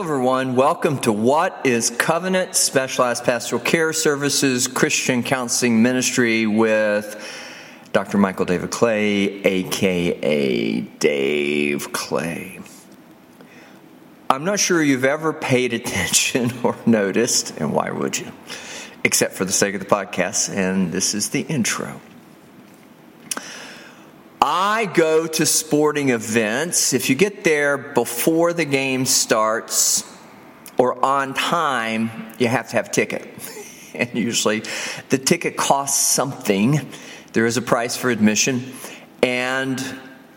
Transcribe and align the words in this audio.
Everyone. 0.00 0.56
Welcome 0.56 0.98
to 1.00 1.12
What 1.12 1.60
is 1.64 1.90
Covenant 1.90 2.56
Specialized 2.56 3.22
Pastoral 3.22 3.60
Care 3.60 3.92
Services 3.92 4.66
Christian 4.66 5.22
Counseling 5.22 5.82
Ministry 5.82 6.46
with 6.46 7.22
Dr. 7.92 8.16
Michael 8.16 8.46
David 8.46 8.70
Clay, 8.70 9.42
aka 9.42 10.80
Dave 10.80 11.92
Clay. 11.92 12.60
I'm 14.30 14.44
not 14.44 14.58
sure 14.58 14.82
you've 14.82 15.04
ever 15.04 15.34
paid 15.34 15.72
attention 15.74 16.50
or 16.62 16.76
noticed, 16.86 17.58
and 17.58 17.74
why 17.74 17.90
would 17.90 18.18
you? 18.18 18.32
Except 19.04 19.34
for 19.34 19.44
the 19.44 19.52
sake 19.52 19.74
of 19.74 19.80
the 19.80 19.86
podcast, 19.86 20.48
and 20.48 20.92
this 20.92 21.14
is 21.14 21.28
the 21.28 21.42
intro. 21.42 22.00
I 24.42 24.86
go 24.86 25.26
to 25.26 25.44
sporting 25.44 26.08
events. 26.08 26.94
If 26.94 27.10
you 27.10 27.14
get 27.14 27.44
there 27.44 27.76
before 27.76 28.54
the 28.54 28.64
game 28.64 29.04
starts 29.04 30.02
or 30.78 31.04
on 31.04 31.34
time, 31.34 32.10
you 32.38 32.48
have 32.48 32.70
to 32.70 32.76
have 32.76 32.88
a 32.88 32.90
ticket. 32.90 33.28
And 33.92 34.14
usually 34.14 34.62
the 35.08 35.18
ticket 35.18 35.56
costs 35.56 36.14
something. 36.14 36.88
There 37.32 37.44
is 37.44 37.56
a 37.56 37.60
price 37.60 37.96
for 37.96 38.08
admission. 38.08 38.72
And 39.20 39.82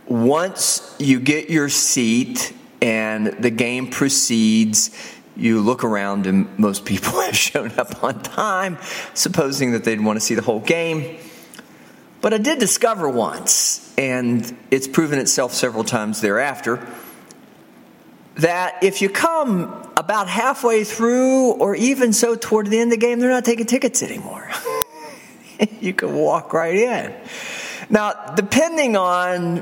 once 0.07 0.95
you 0.97 1.19
get 1.19 1.51
your 1.51 1.69
seat 1.69 2.51
and 2.81 3.27
the 3.27 3.51
game 3.51 3.91
proceeds, 3.91 4.89
you 5.37 5.61
look 5.61 5.83
around 5.83 6.25
and 6.25 6.57
most 6.57 6.83
people 6.83 7.21
have 7.21 7.37
shown 7.37 7.71
up 7.77 8.03
on 8.03 8.23
time, 8.23 8.79
supposing 9.13 9.73
that 9.73 9.83
they'd 9.83 10.01
want 10.01 10.17
to 10.17 10.25
see 10.25 10.33
the 10.33 10.41
whole 10.41 10.59
game. 10.59 11.19
But 12.23 12.33
I 12.33 12.37
did 12.37 12.57
discover 12.57 13.09
once, 13.09 13.93
and 13.97 14.57
it's 14.71 14.87
proven 14.87 15.19
itself 15.19 15.51
several 15.51 15.83
times 15.83 16.21
thereafter, 16.21 16.79
that 18.35 18.81
if 18.81 19.01
you 19.01 19.09
come 19.09 19.63
about 19.97 20.29
halfway 20.29 20.85
through 20.85 21.51
or 21.55 21.75
even 21.75 22.13
so 22.13 22.35
toward 22.35 22.67
the 22.67 22.79
end 22.79 22.93
of 22.93 22.99
the 22.99 23.05
game, 23.05 23.19
they're 23.19 23.29
not 23.29 23.43
taking 23.43 23.65
tickets 23.65 24.01
anymore. 24.01 24.49
you 25.81 25.93
can 25.93 26.15
walk 26.15 26.53
right 26.53 26.75
in. 26.75 27.13
Now, 27.89 28.13
depending 28.35 28.95
on 28.95 29.57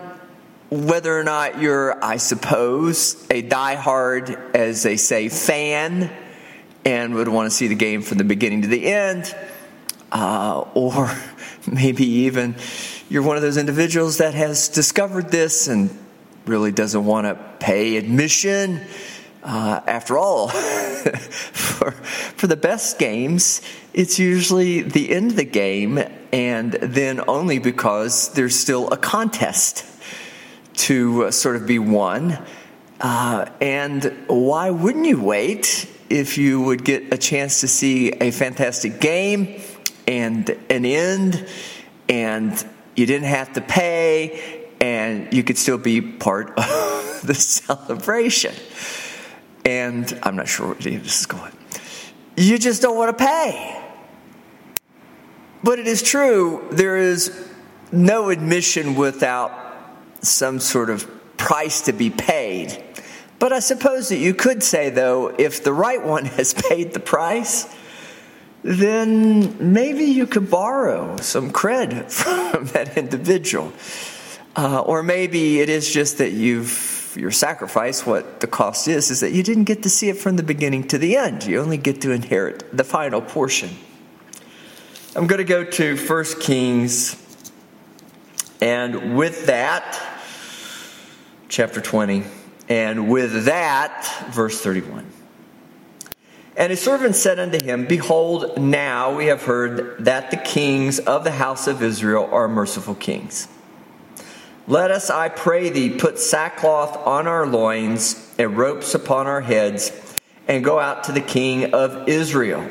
whether 0.70 1.20
or 1.20 1.24
not 1.24 1.60
you're, 1.60 1.98
I 2.06 2.18
suppose, 2.18 3.16
a 3.32 3.42
diehard, 3.42 4.56
as 4.56 4.84
they 4.84 4.98
say, 4.98 5.30
fan 5.30 6.12
and 6.86 7.16
would 7.16 7.28
want 7.28 7.50
to 7.50 7.56
see 7.56 7.70
the 7.70 7.76
game 7.76 8.04
from 8.04 8.20
the 8.20 8.24
beginning 8.24 8.62
to 8.62 8.68
the 8.68 8.86
end, 8.86 9.36
uh, 10.12 10.64
or 10.76 11.10
maybe 11.72 12.06
even 12.06 12.56
you're 13.10 13.24
one 13.24 13.36
of 13.36 13.42
those 13.42 13.58
individuals 13.58 14.18
that 14.18 14.34
has 14.34 14.70
discovered 14.70 15.30
this 15.30 15.68
and 15.68 15.96
really 16.46 16.72
doesn't 16.72 17.06
want 17.06 17.28
to 17.28 17.36
pay 17.60 17.98
admission. 17.98 18.82
Uh, 19.44 19.82
after 19.88 20.18
all, 20.18 20.48
for, 20.50 21.92
for 21.92 22.48
the 22.48 22.56
best 22.56 23.00
games, 23.00 23.62
it's 23.94 24.20
usually 24.20 24.82
the 24.82 25.12
end 25.12 25.32
of 25.32 25.36
the 25.36 25.44
game, 25.44 26.00
and 26.32 26.74
then 26.74 27.22
only 27.28 27.60
because 27.60 28.34
there's 28.34 28.58
still 28.58 28.90
a 28.92 28.98
contest 28.98 29.86
to 30.74 31.26
uh, 31.26 31.32
sort 31.32 31.56
of 31.56 31.66
be 31.68 31.80
won. 31.80 32.38
Uh, 33.00 33.50
and 33.60 34.16
why 34.28 34.70
wouldn't 34.70 35.06
you 35.06 35.22
wait 35.22 35.90
if 36.10 36.38
you 36.38 36.62
would 36.62 36.86
get 36.86 37.12
a 37.12 37.18
chance 37.18 37.62
to 37.62 37.68
see 37.68 38.12
a 38.12 38.32
fantastic 38.32 39.02
game 39.02 39.60
and 40.08 40.50
an 40.70 40.86
end, 40.86 41.48
and 42.10 42.66
you 42.96 43.06
didn't 43.06 43.28
have 43.28 43.54
to 43.54 43.62
pay, 43.62 44.68
and 44.80 45.34
you 45.34 45.44
could 45.44 45.58
still 45.58 45.78
be 45.78 46.02
part 46.02 46.50
of 46.58 47.22
the 47.24 47.36
celebration. 47.36 48.54
And 49.66 50.20
I'm 50.24 50.36
not 50.36 50.48
sure 50.48 50.68
where 50.68 50.76
this 50.76 51.22
is 51.22 51.26
going. 51.26 51.52
You 52.36 52.58
just 52.58 52.82
don't 52.82 52.98
want 52.98 53.18
to 53.18 53.24
pay. 53.26 53.78
But 55.64 55.78
it 55.80 55.88
is 55.88 56.02
true, 56.02 56.68
there 56.72 56.98
is 56.98 57.48
no 57.92 58.30
admission 58.30 58.96
without 58.96 59.52
some 60.22 60.60
sort 60.60 60.90
of 60.90 61.08
price 61.38 61.82
to 61.82 61.94
be 61.94 62.10
paid. 62.10 62.84
But 63.38 63.54
I 63.54 63.60
suppose 63.60 64.10
that 64.10 64.18
you 64.18 64.34
could 64.34 64.64
say, 64.64 64.90
though, 64.90 65.28
if 65.28 65.64
the 65.64 65.74
right 65.74 66.04
one 66.04 66.26
has 66.38 66.54
paid 66.54 66.94
the 66.94 67.00
price, 67.00 67.68
then 68.64 69.74
maybe 69.74 70.04
you 70.04 70.28
could 70.28 70.50
borrow 70.50 71.18
some 71.18 71.52
cred 71.52 72.12
from 72.12 72.66
that 72.68 72.98
individual. 72.98 73.74
Uh, 74.56 74.82
or 74.82 75.02
maybe 75.02 75.62
it 75.62 75.70
is 75.70 75.90
just 75.90 76.18
that 76.18 76.32
you've 76.32 77.00
your 77.16 77.32
sacrifice, 77.32 78.06
what 78.06 78.40
the 78.40 78.48
cost 78.48 78.88
is, 78.88 79.12
is 79.12 79.20
that 79.20 79.32
you 79.32 79.44
didn't 79.44 79.66
get 79.66 79.84
to 79.84 79.90
see 79.90 80.10
it 80.10 80.18
from 80.18 80.38
the 80.38 80.44
beginning 80.44 80.88
to 80.88 80.98
the 80.98 81.18
end. 81.18 81.44
You 81.44 81.60
only 81.60 81.78
get 81.78 82.02
to 82.02 82.12
inherit 82.12 82.76
the 82.76 82.84
final 82.84 83.22
portion. 83.22 83.70
I'm 85.16 85.28
going 85.28 85.40
to 85.40 85.44
go 85.44 85.64
to 85.64 85.98
1 85.98 86.26
Kings, 86.40 87.16
and 88.62 89.18
with 89.18 89.48
that, 89.48 90.02
chapter 91.50 91.82
20, 91.82 92.24
and 92.70 93.10
with 93.10 93.46
that, 93.46 94.30
verse 94.32 94.62
31. 94.62 95.06
And 96.62 96.70
his 96.70 96.80
servant 96.80 97.16
said 97.16 97.40
unto 97.40 97.60
him, 97.60 97.88
Behold, 97.88 98.60
now 98.60 99.16
we 99.16 99.26
have 99.26 99.42
heard 99.42 100.06
that 100.06 100.30
the 100.30 100.38
kings 100.38 101.00
of 101.00 101.24
the 101.24 101.32
house 101.32 101.66
of 101.66 101.82
Israel 101.82 102.30
are 102.32 102.48
merciful 102.48 102.94
kings. 102.94 103.48
Let 104.68 104.92
us, 104.92 105.10
I 105.10 105.30
pray 105.30 105.72
thee, 105.72 105.90
put 105.90 106.20
sackcloth 106.20 106.96
on 107.08 107.26
our 107.26 107.48
loins 107.48 108.32
and 108.38 108.56
ropes 108.56 108.94
upon 108.94 109.26
our 109.26 109.42
heads, 109.42 109.92
and 110.48 110.64
go 110.64 110.80
out 110.80 111.06
to 111.06 111.12
the 111.12 111.20
king 111.20 111.74
of 111.74 112.08
Israel. 112.08 112.70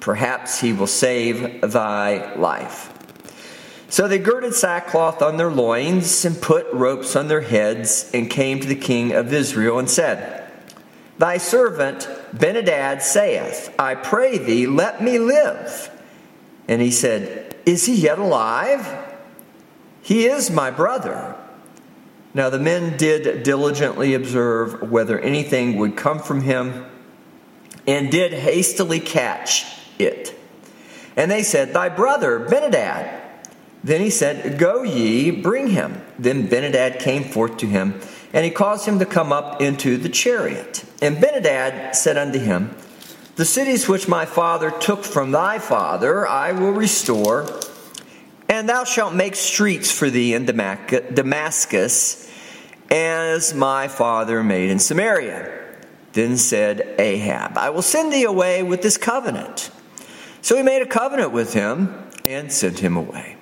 Perhaps 0.00 0.60
he 0.60 0.72
will 0.72 0.88
save 0.88 1.60
thy 1.70 2.34
life. 2.34 2.92
So 3.90 4.08
they 4.08 4.18
girded 4.18 4.54
sackcloth 4.54 5.22
on 5.22 5.36
their 5.36 5.52
loins 5.52 6.24
and 6.24 6.42
put 6.42 6.66
ropes 6.72 7.14
on 7.14 7.28
their 7.28 7.42
heads, 7.42 8.10
and 8.12 8.28
came 8.28 8.58
to 8.58 8.66
the 8.66 8.74
king 8.74 9.12
of 9.12 9.32
Israel 9.32 9.78
and 9.78 9.88
said, 9.88 10.50
Thy 11.16 11.36
servant 11.36 12.08
Benadad 12.34 13.00
saith, 13.00 13.72
I 13.78 13.94
pray 13.94 14.38
thee, 14.38 14.66
let 14.66 15.02
me 15.02 15.18
live. 15.18 15.90
And 16.66 16.82
he 16.82 16.90
said, 16.90 17.54
Is 17.64 17.86
he 17.86 17.94
yet 17.94 18.18
alive? 18.18 18.86
He 20.02 20.26
is 20.26 20.50
my 20.50 20.70
brother. 20.70 21.36
Now 22.34 22.50
the 22.50 22.58
men 22.58 22.96
did 22.96 23.44
diligently 23.44 24.14
observe 24.14 24.90
whether 24.90 25.20
anything 25.20 25.76
would 25.76 25.96
come 25.96 26.18
from 26.18 26.42
him, 26.42 26.86
and 27.86 28.10
did 28.10 28.32
hastily 28.32 28.98
catch 28.98 29.64
it. 29.98 30.34
And 31.16 31.30
they 31.30 31.44
said, 31.44 31.72
Thy 31.72 31.88
brother 31.88 32.40
Benadad. 32.40 33.20
Then 33.84 34.00
he 34.00 34.10
said, 34.10 34.58
Go 34.58 34.82
ye, 34.82 35.30
bring 35.30 35.68
him. 35.68 36.02
Then 36.18 36.48
Benadad 36.48 36.98
came 36.98 37.22
forth 37.22 37.58
to 37.58 37.66
him 37.66 38.00
and 38.34 38.44
he 38.44 38.50
caused 38.50 38.84
him 38.84 38.98
to 38.98 39.06
come 39.06 39.32
up 39.32 39.62
into 39.62 39.96
the 39.96 40.08
chariot. 40.08 40.84
And 41.00 41.18
Benadad 41.18 41.94
said 41.94 42.18
unto 42.18 42.40
him, 42.40 42.76
The 43.36 43.44
cities 43.44 43.88
which 43.88 44.08
my 44.08 44.26
father 44.26 44.72
took 44.72 45.04
from 45.04 45.30
thy 45.30 45.60
father 45.60 46.26
I 46.26 46.50
will 46.50 46.72
restore, 46.72 47.48
and 48.48 48.68
thou 48.68 48.82
shalt 48.82 49.14
make 49.14 49.36
streets 49.36 49.92
for 49.92 50.10
thee 50.10 50.34
in 50.34 50.46
Damascus, 50.46 52.28
as 52.90 53.54
my 53.54 53.86
father 53.86 54.42
made 54.42 54.68
in 54.68 54.80
Samaria. 54.80 55.60
Then 56.12 56.36
said 56.36 56.96
Ahab, 56.98 57.56
I 57.56 57.70
will 57.70 57.82
send 57.82 58.12
thee 58.12 58.24
away 58.24 58.64
with 58.64 58.82
this 58.82 58.98
covenant. 58.98 59.70
So 60.42 60.56
he 60.56 60.62
made 60.62 60.82
a 60.82 60.86
covenant 60.86 61.30
with 61.30 61.54
him 61.54 61.94
and 62.26 62.52
sent 62.52 62.80
him 62.80 62.96
away. 62.96 63.36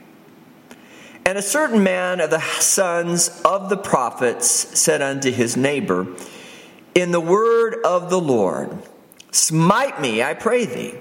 And 1.25 1.39
a 1.39 1.43
certain 1.43 1.83
man 1.83 2.21
of 2.21 2.31
the 2.31 2.41
sons 2.41 3.41
of 3.45 3.69
the 3.69 3.77
prophets 3.77 4.47
said 4.79 5.01
unto 5.01 5.31
his 5.31 5.57
neighbor, 5.57 6.09
In 6.95 7.13
the 7.13 7.21
word 7.21 7.77
of 7.85 8.11
the 8.11 8.21
Lord, 8.21 8.77
smite 9.31 10.01
me, 10.01 10.23
I 10.23 10.35
pray 10.35 10.65
thee. 10.65 10.95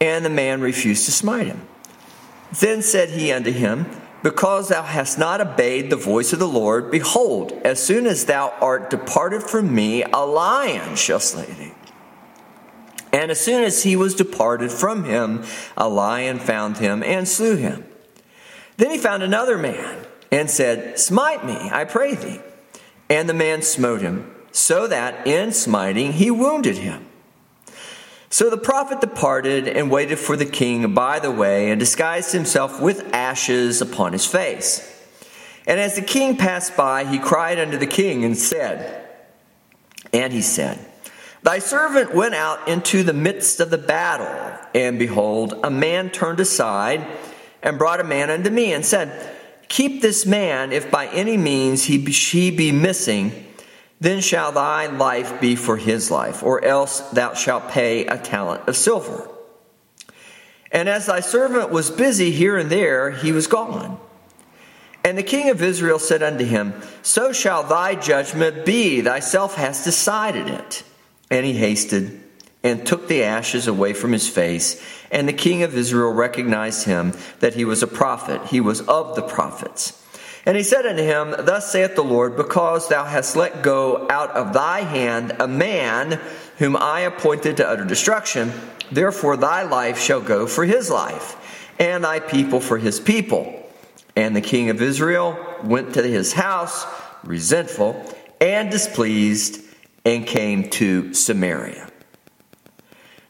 And 0.00 0.24
the 0.24 0.30
man 0.30 0.60
refused 0.60 1.04
to 1.04 1.12
smite 1.12 1.46
him. 1.46 1.66
Then 2.58 2.82
said 2.82 3.10
he 3.10 3.30
unto 3.30 3.52
him, 3.52 3.86
Because 4.22 4.68
thou 4.68 4.82
hast 4.82 5.18
not 5.18 5.40
obeyed 5.40 5.90
the 5.90 5.96
voice 5.96 6.32
of 6.32 6.38
the 6.38 6.48
Lord, 6.48 6.90
behold, 6.90 7.52
as 7.64 7.80
soon 7.80 8.06
as 8.06 8.24
thou 8.24 8.52
art 8.60 8.90
departed 8.90 9.42
from 9.42 9.72
me, 9.72 10.02
a 10.02 10.26
lion 10.26 10.96
shall 10.96 11.20
slay 11.20 11.46
thee. 11.46 11.72
And 13.12 13.30
as 13.30 13.40
soon 13.40 13.62
as 13.62 13.82
he 13.82 13.94
was 13.94 14.14
departed 14.14 14.72
from 14.72 15.04
him, 15.04 15.44
a 15.76 15.88
lion 15.88 16.38
found 16.38 16.78
him 16.78 17.02
and 17.02 17.28
slew 17.28 17.56
him. 17.56 17.84
Then 18.80 18.92
he 18.92 18.96
found 18.96 19.22
another 19.22 19.58
man 19.58 20.06
and 20.32 20.50
said, 20.50 20.98
Smite 20.98 21.44
me, 21.44 21.68
I 21.70 21.84
pray 21.84 22.14
thee. 22.14 22.40
And 23.10 23.28
the 23.28 23.34
man 23.34 23.60
smote 23.60 24.00
him, 24.00 24.34
so 24.52 24.86
that 24.86 25.26
in 25.26 25.52
smiting 25.52 26.14
he 26.14 26.30
wounded 26.30 26.78
him. 26.78 27.04
So 28.30 28.48
the 28.48 28.56
prophet 28.56 29.02
departed 29.02 29.68
and 29.68 29.90
waited 29.90 30.18
for 30.18 30.34
the 30.34 30.46
king 30.46 30.94
by 30.94 31.18
the 31.18 31.30
way 31.30 31.70
and 31.70 31.78
disguised 31.78 32.32
himself 32.32 32.80
with 32.80 33.12
ashes 33.12 33.82
upon 33.82 34.14
his 34.14 34.24
face. 34.24 34.80
And 35.66 35.78
as 35.78 35.96
the 35.96 36.00
king 36.00 36.38
passed 36.38 36.74
by, 36.74 37.04
he 37.04 37.18
cried 37.18 37.58
unto 37.58 37.76
the 37.76 37.86
king 37.86 38.24
and 38.24 38.34
said, 38.34 39.06
And 40.10 40.32
he 40.32 40.40
said, 40.40 40.78
Thy 41.42 41.58
servant 41.58 42.14
went 42.14 42.34
out 42.34 42.66
into 42.66 43.02
the 43.02 43.12
midst 43.12 43.60
of 43.60 43.68
the 43.68 43.76
battle, 43.76 44.58
and 44.74 44.98
behold, 44.98 45.60
a 45.62 45.70
man 45.70 46.08
turned 46.08 46.40
aside 46.40 47.06
and 47.62 47.78
brought 47.78 48.00
a 48.00 48.04
man 48.04 48.30
unto 48.30 48.50
me 48.50 48.72
and 48.72 48.84
said, 48.84 49.36
Keep 49.68 50.02
this 50.02 50.26
man, 50.26 50.72
if 50.72 50.90
by 50.90 51.06
any 51.08 51.36
means 51.36 51.84
he 51.84 51.98
be, 51.98 52.12
he 52.12 52.50
be 52.50 52.72
missing, 52.72 53.46
then 54.00 54.20
shall 54.20 54.50
thy 54.50 54.86
life 54.86 55.40
be 55.40 55.54
for 55.54 55.76
his 55.76 56.10
life, 56.10 56.42
or 56.42 56.64
else 56.64 57.00
thou 57.10 57.34
shalt 57.34 57.68
pay 57.68 58.06
a 58.06 58.18
talent 58.18 58.66
of 58.68 58.76
silver. 58.76 59.28
And 60.72 60.88
as 60.88 61.06
thy 61.06 61.20
servant 61.20 61.70
was 61.70 61.90
busy 61.90 62.30
here 62.30 62.56
and 62.56 62.70
there, 62.70 63.10
he 63.10 63.32
was 63.32 63.46
gone. 63.46 64.00
And 65.04 65.16
the 65.16 65.22
king 65.22 65.50
of 65.50 65.62
Israel 65.62 65.98
said 65.98 66.22
unto 66.22 66.44
him, 66.44 66.74
So 67.02 67.32
shall 67.32 67.62
thy 67.62 67.94
judgment 67.94 68.64
be, 68.64 69.00
thyself 69.00 69.54
hast 69.54 69.84
decided 69.84 70.48
it. 70.48 70.82
And 71.30 71.46
he 71.46 71.54
hasted 71.54 72.20
and 72.62 72.86
took 72.86 73.08
the 73.08 73.24
ashes 73.24 73.66
away 73.66 73.92
from 73.92 74.12
his 74.12 74.28
face. 74.28 74.82
And 75.10 75.28
the 75.28 75.32
king 75.32 75.62
of 75.62 75.76
Israel 75.76 76.12
recognized 76.12 76.84
him 76.84 77.14
that 77.40 77.54
he 77.54 77.64
was 77.64 77.82
a 77.82 77.86
prophet. 77.86 78.46
He 78.46 78.60
was 78.60 78.82
of 78.82 79.16
the 79.16 79.22
prophets. 79.22 79.96
And 80.46 80.56
he 80.56 80.62
said 80.62 80.86
unto 80.86 81.02
him, 81.02 81.34
Thus 81.38 81.70
saith 81.70 81.96
the 81.96 82.04
Lord, 82.04 82.36
because 82.36 82.88
thou 82.88 83.04
hast 83.04 83.36
let 83.36 83.62
go 83.62 84.06
out 84.10 84.30
of 84.30 84.52
thy 84.52 84.80
hand 84.80 85.36
a 85.38 85.46
man 85.46 86.20
whom 86.58 86.76
I 86.76 87.00
appointed 87.00 87.58
to 87.58 87.68
utter 87.68 87.84
destruction, 87.84 88.52
therefore 88.90 89.36
thy 89.36 89.62
life 89.62 89.98
shall 89.98 90.20
go 90.20 90.46
for 90.46 90.64
his 90.64 90.90
life, 90.90 91.36
and 91.78 92.04
thy 92.04 92.20
people 92.20 92.60
for 92.60 92.78
his 92.78 93.00
people. 93.00 93.56
And 94.16 94.34
the 94.34 94.40
king 94.40 94.70
of 94.70 94.82
Israel 94.82 95.38
went 95.62 95.94
to 95.94 96.02
his 96.02 96.32
house, 96.32 96.86
resentful 97.22 98.14
and 98.40 98.70
displeased, 98.70 99.60
and 100.04 100.26
came 100.26 100.70
to 100.70 101.12
Samaria. 101.12 101.89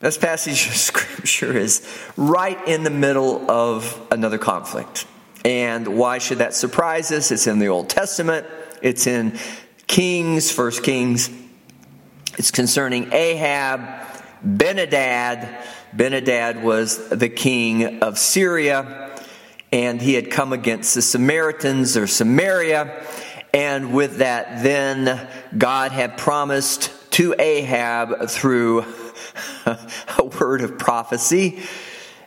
This 0.01 0.17
passage 0.17 0.67
of 0.67 0.77
scripture 0.77 1.55
is 1.55 1.87
right 2.17 2.59
in 2.67 2.85
the 2.85 2.91
middle 2.91 3.51
of 3.51 4.01
another 4.11 4.39
conflict. 4.39 5.07
And 5.45 5.99
why 5.99 6.17
should 6.17 6.39
that 6.39 6.55
surprise 6.55 7.13
us? 7.13 7.31
It's 7.31 7.47
in 7.47 7.59
the 7.59 7.69
Old 7.69 7.91
Testament, 7.91 8.47
it's 8.81 9.07
in 9.07 9.39
Kings, 9.87 10.51
First 10.51 10.85
Kings. 10.85 11.29
It's 12.39 12.51
concerning 12.51 13.13
Ahab, 13.13 13.81
Benadad. 14.43 15.63
Benadad 15.95 16.63
was 16.63 17.11
the 17.11 17.29
king 17.29 18.03
of 18.03 18.19
Syria, 18.19 19.11
and 19.71 20.01
he 20.01 20.15
had 20.15 20.31
come 20.31 20.55
against 20.55 20.95
the 20.95 21.03
Samaritans 21.03 21.99
or 21.99 22.07
Samaria. 22.07 23.05
And 23.53 23.93
with 23.93 24.19
that, 24.19 24.63
then 24.63 25.29
God 25.59 25.93
had 25.93 26.17
promised 26.17 26.91
to 27.13 27.35
Ahab 27.39 28.31
through 28.31 28.87
a 29.67 30.25
word 30.41 30.63
of 30.63 30.79
prophecy 30.79 31.63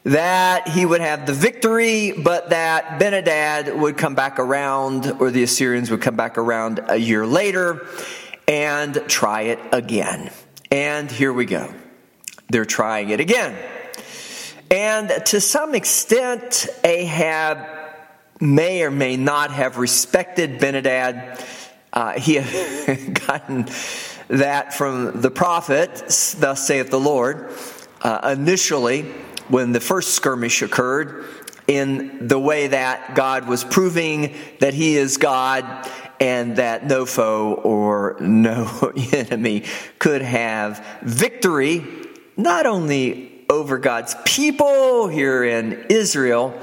that 0.03 0.67
he 0.67 0.85
would 0.85 1.01
have 1.01 1.25
the 1.25 1.33
victory, 1.33 2.11
but 2.11 2.49
that 2.49 2.99
Benadad 2.99 3.77
would 3.77 3.97
come 3.97 4.15
back 4.15 4.37
around, 4.37 5.09
or 5.19 5.31
the 5.31 5.43
Assyrians 5.43 5.89
would 5.91 6.01
come 6.01 6.15
back 6.15 6.37
around 6.37 6.81
a 6.87 6.97
year 6.97 7.25
later 7.25 7.87
and 8.47 8.95
try 9.07 9.43
it 9.43 9.59
again. 9.71 10.29
And 10.71 11.09
here 11.09 11.31
we 11.31 11.45
go. 11.45 11.73
They're 12.49 12.65
trying 12.65 13.09
it 13.09 13.19
again. 13.19 13.57
And 14.69 15.09
to 15.27 15.39
some 15.39 15.75
extent, 15.75 16.67
Ahab 16.83 17.59
may 18.41 18.83
or 18.83 18.91
may 18.91 19.15
not 19.15 19.51
have 19.51 19.77
respected 19.77 20.59
Benadad. 20.59 21.41
Uh, 21.93 22.13
he 22.13 22.35
had 22.85 23.25
gotten 23.25 23.67
that 24.27 24.73
from 24.73 25.21
the 25.21 25.31
prophet, 25.31 25.95
thus 26.37 26.67
saith 26.67 26.89
the 26.89 26.99
Lord, 26.99 27.51
uh, 28.01 28.35
initially 28.37 29.03
when 29.47 29.71
the 29.71 29.79
first 29.79 30.15
skirmish 30.15 30.61
occurred, 30.61 31.25
in 31.67 32.27
the 32.27 32.39
way 32.39 32.67
that 32.67 33.15
God 33.15 33.47
was 33.47 33.63
proving 33.63 34.35
that 34.59 34.73
He 34.73 34.97
is 34.97 35.17
God 35.17 35.65
and 36.19 36.57
that 36.57 36.85
no 36.85 37.05
foe 37.05 37.53
or 37.53 38.17
no 38.21 38.93
enemy 39.11 39.63
could 39.99 40.21
have 40.21 40.85
victory, 41.01 41.85
not 42.37 42.65
only 42.65 43.45
over 43.49 43.77
God's 43.77 44.15
people 44.25 45.07
here 45.07 45.43
in 45.43 45.85
Israel, 45.89 46.59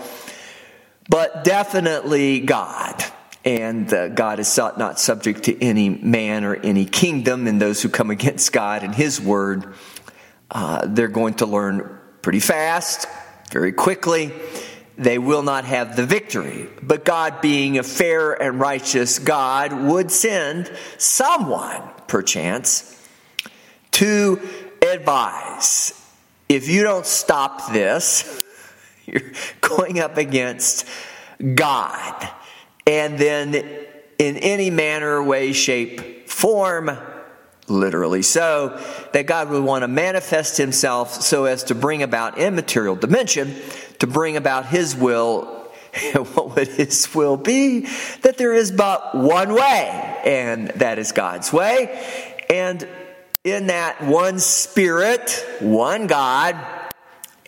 but 1.08 1.44
definitely 1.44 2.40
God. 2.40 3.04
And 3.44 3.92
uh, 3.92 4.08
God 4.08 4.38
is 4.38 4.56
not 4.58 5.00
subject 5.00 5.44
to 5.44 5.62
any 5.62 5.88
man 5.88 6.44
or 6.44 6.56
any 6.56 6.84
kingdom, 6.84 7.46
and 7.46 7.60
those 7.60 7.81
who 7.81 7.88
come 7.88 8.10
against 8.10 8.52
God 8.52 8.82
and 8.82 8.94
His 8.94 9.20
word, 9.20 9.75
uh, 10.50 10.87
they're 10.87 11.08
going 11.08 11.34
to 11.34 11.46
learn 11.46 11.98
pretty 12.20 12.40
fast, 12.40 13.06
very 13.50 13.72
quickly. 13.72 14.32
They 14.98 15.16
will 15.16 15.42
not 15.42 15.64
have 15.64 15.96
the 15.96 16.04
victory. 16.04 16.69
But 16.82 17.06
God, 17.06 17.40
being 17.40 17.78
a 17.78 17.82
fair 17.82 18.34
and 18.34 18.60
righteous 18.60 19.19
God, 19.19 19.72
would 19.72 20.10
send 20.10 20.70
someone, 20.98 21.82
perchance, 22.06 22.87
to 23.92 24.38
advise. 24.82 25.94
If 26.50 26.69
you 26.69 26.82
don't 26.82 27.06
stop 27.06 27.72
this, 27.72 28.42
you're 29.06 29.32
going 29.62 29.98
up 29.98 30.19
against 30.19 30.87
God 31.54 32.28
and 32.86 33.18
then 33.18 33.54
in 34.18 34.36
any 34.36 34.70
manner, 34.70 35.22
way, 35.22 35.52
shape, 35.52 36.28
form, 36.28 36.90
literally 37.68 38.22
so, 38.22 38.78
that 39.12 39.26
God 39.26 39.48
would 39.48 39.62
want 39.62 39.82
to 39.82 39.88
manifest 39.88 40.56
himself 40.56 41.12
so 41.12 41.46
as 41.46 41.64
to 41.64 41.74
bring 41.74 42.02
about 42.02 42.38
immaterial 42.38 42.96
dimension, 42.96 43.54
to 43.98 44.06
bring 44.06 44.36
about 44.36 44.66
his 44.66 44.94
will. 44.94 45.56
what 46.12 46.54
would 46.54 46.68
his 46.68 47.12
will 47.14 47.36
be? 47.36 47.80
That 48.22 48.38
there 48.38 48.52
is 48.52 48.70
but 48.70 49.14
one 49.14 49.54
way, 49.54 50.20
and 50.24 50.68
that 50.76 50.98
is 50.98 51.12
God's 51.12 51.52
way. 51.52 52.36
And 52.48 52.86
in 53.42 53.68
that 53.68 54.02
one 54.02 54.38
spirit, 54.38 55.44
one 55.60 56.06
God, 56.06 56.56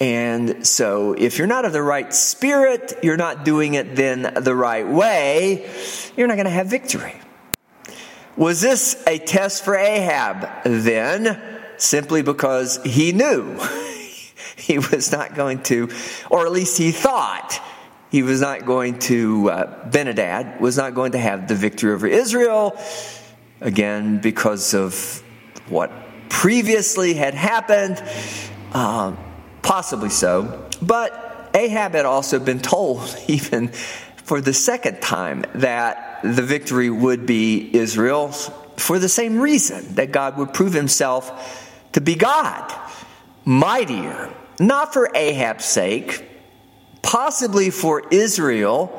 and 0.02 0.66
so, 0.66 1.12
if 1.12 1.38
you're 1.38 1.46
not 1.46 1.64
of 1.64 1.72
the 1.72 1.80
right 1.80 2.12
spirit, 2.12 2.92
you're 3.04 3.16
not 3.16 3.44
doing 3.44 3.74
it 3.74 3.94
then 3.94 4.34
the 4.34 4.52
right 4.52 4.88
way, 4.88 5.70
you're 6.16 6.26
not 6.26 6.34
going 6.34 6.46
to 6.46 6.50
have 6.50 6.66
victory. 6.66 7.14
Was 8.36 8.60
this 8.60 9.00
a 9.06 9.20
test 9.20 9.64
for 9.64 9.76
Ahab 9.76 10.64
then? 10.64 11.40
Simply 11.76 12.22
because 12.22 12.82
he 12.82 13.12
knew 13.12 13.56
he 14.56 14.78
was 14.78 15.12
not 15.12 15.36
going 15.36 15.62
to, 15.64 15.88
or 16.30 16.46
at 16.46 16.50
least 16.50 16.78
he 16.78 16.90
thought 16.90 17.62
he 18.10 18.24
was 18.24 18.40
not 18.40 18.66
going 18.66 18.98
to, 18.98 19.50
uh, 19.50 19.88
Benadad 19.88 20.58
was 20.58 20.76
not 20.76 20.96
going 20.96 21.12
to 21.12 21.18
have 21.18 21.46
the 21.46 21.54
victory 21.54 21.92
over 21.92 22.08
Israel, 22.08 22.76
again, 23.60 24.20
because 24.20 24.74
of 24.74 25.22
what 25.68 25.92
previously 26.28 27.14
had 27.14 27.34
happened. 27.34 28.02
Um, 28.72 29.16
Possibly 29.62 30.10
so. 30.10 30.68
But 30.82 31.50
Ahab 31.54 31.92
had 31.92 32.04
also 32.04 32.38
been 32.38 32.60
told, 32.60 33.16
even 33.28 33.68
for 34.24 34.40
the 34.40 34.52
second 34.52 35.00
time, 35.00 35.44
that 35.54 36.20
the 36.22 36.42
victory 36.42 36.90
would 36.90 37.26
be 37.26 37.74
Israel's 37.74 38.50
for 38.76 38.98
the 38.98 39.08
same 39.08 39.38
reason 39.38 39.94
that 39.96 40.12
God 40.12 40.36
would 40.38 40.52
prove 40.54 40.72
himself 40.72 41.78
to 41.92 42.00
be 42.00 42.14
God, 42.14 42.72
mightier, 43.44 44.32
not 44.58 44.92
for 44.92 45.10
Ahab's 45.14 45.64
sake, 45.64 46.28
possibly 47.02 47.70
for 47.70 48.02
Israel, 48.10 48.90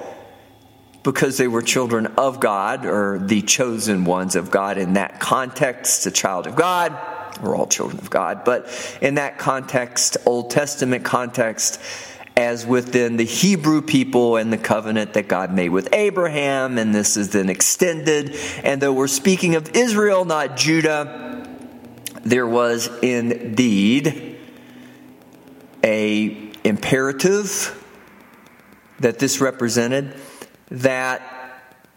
because 1.02 1.38
they 1.38 1.48
were 1.48 1.62
children 1.62 2.08
of 2.18 2.40
God 2.40 2.86
or 2.86 3.20
the 3.20 3.42
chosen 3.42 4.06
ones 4.06 4.36
of 4.36 4.52
God 4.52 4.78
in 4.78 4.94
that 4.94 5.20
context, 5.20 6.04
the 6.06 6.12
child 6.12 6.48
of 6.48 6.56
God 6.56 6.98
we're 7.42 7.56
all 7.56 7.68
children 7.68 8.00
of 8.00 8.10
God. 8.10 8.44
But 8.44 8.68
in 9.02 9.16
that 9.16 9.38
context, 9.38 10.18
Old 10.26 10.52
Testament 10.52 11.04
context, 11.04 11.80
as 12.36 12.66
within 12.66 13.18
the 13.18 13.26
Hebrew 13.26 13.82
people 13.82 14.38
and 14.38 14.52
the 14.52 14.58
covenant 14.58 15.14
that 15.14 15.28
God 15.28 15.54
made 15.54 15.70
with 15.70 15.94
Abraham, 15.94 16.78
and 16.78 16.94
this 16.94 17.16
is 17.16 17.30
then 17.32 17.50
extended. 17.50 18.36
And 18.64 18.82
though 18.82 18.94
we're 18.94 19.08
speaking 19.08 19.56
of 19.56 19.76
Israel, 19.76 20.26
not 20.26 20.58
Judah, 20.58 21.48
there 22.26 22.48
was 22.48 22.88
indeed 23.02 24.38
a 25.84 26.52
imperative 26.64 27.80
that 29.00 29.20
this 29.20 29.42
represented 29.42 30.16
that 30.72 31.22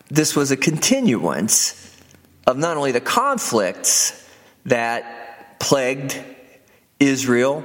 this 0.09 0.35
was 0.37 0.51
a 0.51 0.57
continuance 0.57 1.97
of 2.47 2.59
not 2.59 2.77
only 2.77 2.93
the 2.93 3.01
conflicts 3.01 4.29
that 4.65 5.26
plagued 5.59 6.23
Israel 7.01 7.65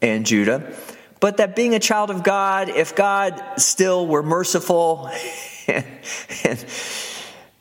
and 0.00 0.26
Judah, 0.26 0.74
but 1.20 1.36
that 1.36 1.54
being 1.54 1.74
a 1.74 1.78
child 1.78 2.10
of 2.10 2.22
God, 2.22 2.68
if 2.68 2.96
God 2.96 3.40
still 3.56 4.06
were 4.06 4.22
merciful 4.22 5.08
and, 5.68 5.86
and 6.44 6.66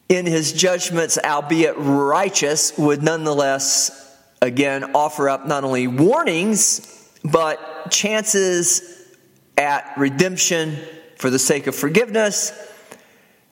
in 0.09 0.25
his 0.25 0.51
judgments, 0.51 1.17
albeit 1.23 1.75
righteous, 1.77 2.77
would 2.77 3.01
nonetheless 3.01 3.97
again 4.41 4.95
offer 4.95 5.29
up 5.29 5.45
not 5.45 5.63
only 5.63 5.87
warnings, 5.87 7.09
but 7.23 7.91
chances 7.91 9.07
at 9.57 9.93
redemption 9.97 10.77
for 11.17 11.29
the 11.29 11.39
sake 11.39 11.67
of 11.67 11.75
forgiveness, 11.75 12.51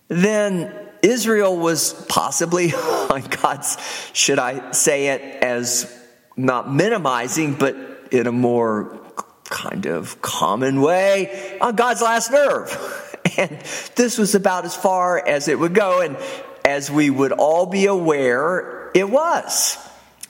then 0.07 0.73
Israel 1.01 1.55
was 1.55 1.93
possibly, 2.09 2.73
on 2.73 3.21
God's, 3.21 3.77
should 4.13 4.39
I 4.39 4.71
say 4.71 5.09
it 5.09 5.21
as 5.43 5.98
not 6.39 6.71
minimizing, 6.73 7.53
but 7.53 7.75
in 8.11 8.27
a 8.27 8.31
more 8.31 8.97
kind 9.45 9.85
of 9.85 10.21
common 10.21 10.81
way, 10.81 11.57
on 11.59 11.75
God's 11.75 12.01
last 12.01 12.31
nerve. 12.31 13.05
And 13.37 13.61
this 13.95 14.17
was 14.17 14.33
about 14.33 14.65
as 14.65 14.75
far 14.75 15.25
as 15.25 15.49
it 15.49 15.59
would 15.59 15.73
go. 15.73 16.01
And 16.01 16.17
as 16.65 16.89
we 16.89 17.09
would 17.09 17.31
all 17.31 17.65
be 17.65 17.85
aware, 17.85 18.91
it 18.95 19.09
was. 19.09 19.77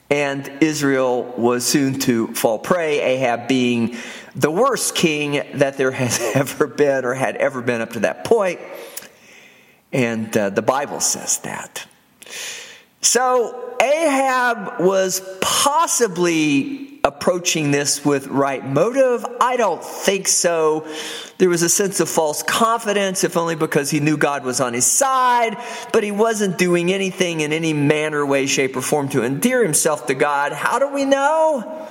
And 0.10 0.52
Israel 0.60 1.24
was 1.38 1.66
soon 1.66 2.00
to 2.00 2.34
fall 2.34 2.60
prey, 2.60 3.00
Ahab 3.00 3.48
being 3.48 3.96
the 4.36 4.52
worst 4.52 4.96
king 4.96 5.42
that 5.56 5.78
there 5.78 5.92
has 5.92 6.20
ever 6.36 6.68
been 6.68 7.06
or 7.06 7.14
had 7.14 7.36
ever 7.38 7.62
been 7.62 7.82
up 7.82 7.94
to 7.94 8.02
that 8.02 8.26
point. 8.26 8.60
And 9.94 10.36
uh, 10.36 10.50
the 10.50 10.62
Bible 10.62 11.00
says 11.00 11.38
that. 11.40 11.86
So 13.02 13.76
Ahab 13.82 14.82
was 14.82 15.22
possibly 15.42 17.00
approaching 17.04 17.72
this 17.72 18.04
with 18.04 18.28
right 18.28 18.66
motive. 18.66 19.26
I 19.40 19.56
don't 19.56 19.84
think 19.84 20.28
so. 20.28 20.86
There 21.38 21.48
was 21.48 21.64
a 21.64 21.70
sense 21.70 22.02
of 22.02 22.10
false 22.10 22.44
confidence, 22.44 23.24
if 23.24 23.38
only 23.38 23.56
because 23.56 23.90
he 23.90 24.02
knew 24.02 24.18
God 24.18 24.44
was 24.44 24.60
on 24.60 24.74
his 24.74 24.86
side, 24.86 25.58
but 25.94 26.04
he 26.04 26.12
wasn't 26.12 26.58
doing 26.58 26.92
anything 26.92 27.40
in 27.40 27.54
any 27.54 27.72
manner, 27.72 28.26
way, 28.26 28.46
shape, 28.48 28.76
or 28.76 28.82
form 28.82 29.08
to 29.10 29.24
endear 29.24 29.64
himself 29.64 30.08
to 30.08 30.14
God. 30.14 30.52
How 30.52 30.78
do 30.78 30.90
we 30.90 31.06
know? 31.06 31.88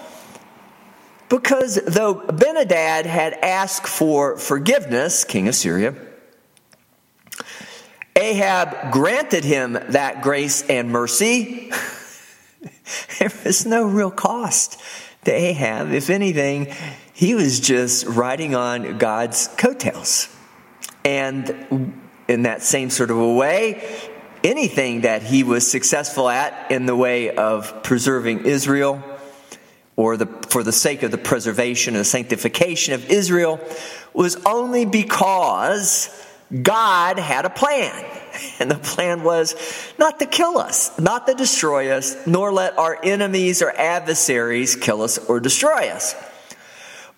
Because 1.30 1.76
though 1.86 2.14
Benadad 2.14 3.06
had 3.06 3.32
asked 3.34 3.86
for 3.86 4.36
forgiveness, 4.36 5.24
king 5.24 5.48
of 5.48 5.54
Syria, 5.54 5.94
Ahab 8.18 8.90
granted 8.90 9.44
him 9.44 9.74
that 9.90 10.22
grace 10.22 10.62
and 10.62 10.90
mercy. 10.90 11.70
there 13.20 13.30
was 13.44 13.64
no 13.64 13.84
real 13.84 14.10
cost 14.10 14.80
to 15.24 15.32
Ahab. 15.32 15.92
If 15.92 16.10
anything, 16.10 16.74
he 17.12 17.36
was 17.36 17.60
just 17.60 18.06
riding 18.06 18.56
on 18.56 18.98
God's 18.98 19.48
coattails. 19.56 20.28
And 21.04 21.94
in 22.26 22.42
that 22.42 22.62
same 22.62 22.90
sort 22.90 23.12
of 23.12 23.18
a 23.18 23.34
way, 23.34 23.88
anything 24.42 25.02
that 25.02 25.22
he 25.22 25.44
was 25.44 25.70
successful 25.70 26.28
at 26.28 26.72
in 26.72 26.86
the 26.86 26.96
way 26.96 27.34
of 27.36 27.84
preserving 27.84 28.46
Israel 28.46 29.00
or 29.94 30.16
the, 30.16 30.26
for 30.48 30.64
the 30.64 30.72
sake 30.72 31.04
of 31.04 31.12
the 31.12 31.18
preservation 31.18 31.94
and 31.94 32.04
sanctification 32.04 32.94
of 32.94 33.08
Israel 33.10 33.60
was 34.12 34.36
only 34.44 34.86
because 34.86 36.27
God 36.50 37.18
had 37.18 37.44
a 37.44 37.50
plan. 37.50 37.92
And 38.60 38.70
the 38.70 38.76
plan 38.76 39.24
was 39.24 39.56
not 39.98 40.20
to 40.20 40.26
kill 40.26 40.58
us, 40.58 40.96
not 41.00 41.26
to 41.26 41.34
destroy 41.34 41.90
us, 41.90 42.24
nor 42.24 42.52
let 42.52 42.78
our 42.78 42.96
enemies 43.02 43.62
or 43.62 43.70
adversaries 43.70 44.76
kill 44.76 45.02
us 45.02 45.18
or 45.18 45.40
destroy 45.40 45.88
us. 45.88 46.14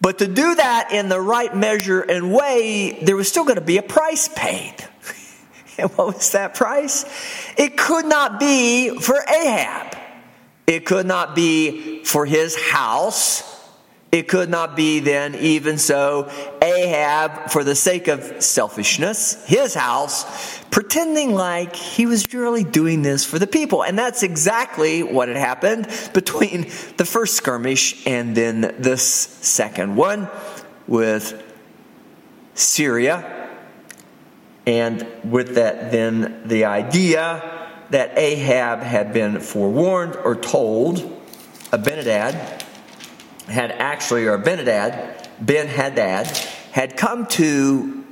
But 0.00 0.18
to 0.18 0.26
do 0.26 0.54
that 0.54 0.92
in 0.92 1.10
the 1.10 1.20
right 1.20 1.54
measure 1.54 2.00
and 2.00 2.32
way, 2.32 3.00
there 3.02 3.16
was 3.16 3.28
still 3.28 3.44
going 3.44 3.58
to 3.58 3.64
be 3.64 3.76
a 3.76 3.82
price 3.82 4.28
paid. 4.28 4.74
And 5.78 5.90
what 5.92 6.14
was 6.14 6.32
that 6.32 6.54
price? 6.54 7.06
It 7.56 7.76
could 7.76 8.04
not 8.04 8.38
be 8.38 8.98
for 8.98 9.16
Ahab. 9.16 9.96
It 10.66 10.84
could 10.84 11.06
not 11.06 11.34
be 11.34 12.04
for 12.04 12.26
his 12.26 12.54
house. 12.54 13.42
It 14.12 14.26
could 14.26 14.50
not 14.50 14.74
be 14.74 14.98
then, 14.98 15.36
even 15.36 15.78
so, 15.78 16.28
Ahab, 16.60 17.50
for 17.50 17.62
the 17.62 17.76
sake 17.76 18.08
of 18.08 18.42
selfishness, 18.42 19.44
his 19.46 19.72
house, 19.72 20.58
pretending 20.70 21.32
like 21.32 21.76
he 21.76 22.06
was 22.06 22.34
really 22.34 22.64
doing 22.64 23.02
this 23.02 23.24
for 23.24 23.38
the 23.38 23.46
people. 23.46 23.84
And 23.84 23.96
that's 23.96 24.24
exactly 24.24 25.04
what 25.04 25.28
had 25.28 25.36
happened 25.36 25.86
between 26.12 26.62
the 26.96 27.04
first 27.04 27.36
skirmish 27.36 28.04
and 28.04 28.36
then 28.36 28.74
this 28.78 29.02
second 29.02 29.94
one 29.94 30.28
with 30.88 31.40
Syria. 32.54 33.48
And 34.66 35.06
with 35.22 35.54
that, 35.54 35.92
then 35.92 36.42
the 36.46 36.64
idea 36.64 37.68
that 37.90 38.18
Ahab 38.18 38.80
had 38.80 39.12
been 39.12 39.38
forewarned 39.38 40.16
or 40.16 40.34
told, 40.34 41.16
Abinadab 41.72 42.59
had 43.50 43.72
actually, 43.72 44.26
or 44.26 44.34
Abinadab, 44.34 45.26
Ben 45.40 45.66
Hadad, 45.66 46.26
had 46.72 46.96
come 46.96 47.26
to, 47.26 48.04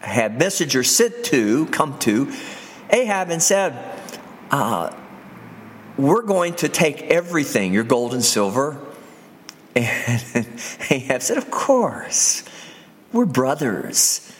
had 0.00 0.38
messenger 0.38 0.82
sent 0.82 1.24
to, 1.26 1.66
come 1.66 1.98
to 2.00 2.32
Ahab 2.90 3.30
and 3.30 3.42
said, 3.42 3.76
uh, 4.50 4.94
We're 5.96 6.22
going 6.22 6.54
to 6.56 6.68
take 6.68 7.02
everything, 7.02 7.72
your 7.72 7.84
gold 7.84 8.12
and 8.14 8.24
silver. 8.24 8.78
And 9.74 10.22
Ahab 10.90 11.22
said, 11.22 11.38
Of 11.38 11.50
course, 11.50 12.44
we're 13.12 13.26
brothers. 13.26 14.30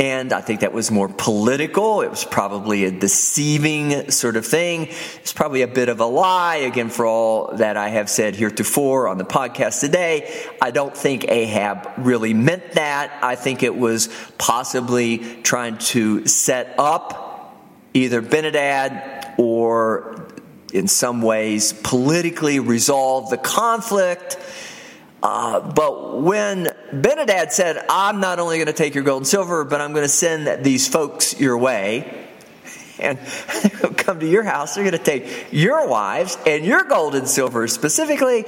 And 0.00 0.32
I 0.32 0.40
think 0.42 0.60
that 0.60 0.72
was 0.72 0.92
more 0.92 1.08
political. 1.08 2.02
It 2.02 2.10
was 2.10 2.24
probably 2.24 2.84
a 2.84 2.90
deceiving 2.92 4.12
sort 4.12 4.36
of 4.36 4.46
thing. 4.46 4.90
It's 5.16 5.32
probably 5.32 5.62
a 5.62 5.68
bit 5.68 5.88
of 5.88 5.98
a 5.98 6.04
lie. 6.04 6.56
Again, 6.56 6.88
for 6.88 7.04
all 7.04 7.56
that 7.56 7.76
I 7.76 7.88
have 7.88 8.08
said 8.08 8.36
heretofore 8.36 9.08
on 9.08 9.18
the 9.18 9.24
podcast 9.24 9.80
today, 9.80 10.32
I 10.62 10.70
don't 10.70 10.96
think 10.96 11.28
Ahab 11.28 11.90
really 11.98 12.32
meant 12.32 12.72
that. 12.72 13.12
I 13.24 13.34
think 13.34 13.64
it 13.64 13.74
was 13.74 14.08
possibly 14.38 15.18
trying 15.42 15.78
to 15.78 16.28
set 16.28 16.76
up 16.78 17.58
either 17.92 18.22
Benadad 18.22 19.36
or 19.36 20.28
in 20.72 20.86
some 20.86 21.22
ways 21.22 21.72
politically 21.72 22.60
resolve 22.60 23.30
the 23.30 23.38
conflict 23.38 24.36
uh, 25.22 25.60
but 25.72 26.22
when 26.22 26.67
Benadad 26.92 27.52
said, 27.52 27.84
I'm 27.88 28.20
not 28.20 28.38
only 28.38 28.56
going 28.56 28.66
to 28.66 28.72
take 28.72 28.94
your 28.94 29.04
gold 29.04 29.22
and 29.22 29.26
silver, 29.26 29.64
but 29.64 29.80
I'm 29.80 29.92
going 29.92 30.04
to 30.04 30.08
send 30.08 30.64
these 30.64 30.88
folks 30.88 31.38
your 31.38 31.58
way, 31.58 32.28
and 32.98 33.18
they'll 33.62 33.94
come 33.94 34.20
to 34.20 34.28
your 34.28 34.42
house, 34.42 34.74
they're 34.74 34.84
going 34.84 34.92
to 34.92 34.98
take 34.98 35.48
your 35.50 35.86
wives 35.86 36.38
and 36.46 36.64
your 36.64 36.84
gold 36.84 37.14
and 37.14 37.28
silver 37.28 37.68
specifically. 37.68 38.44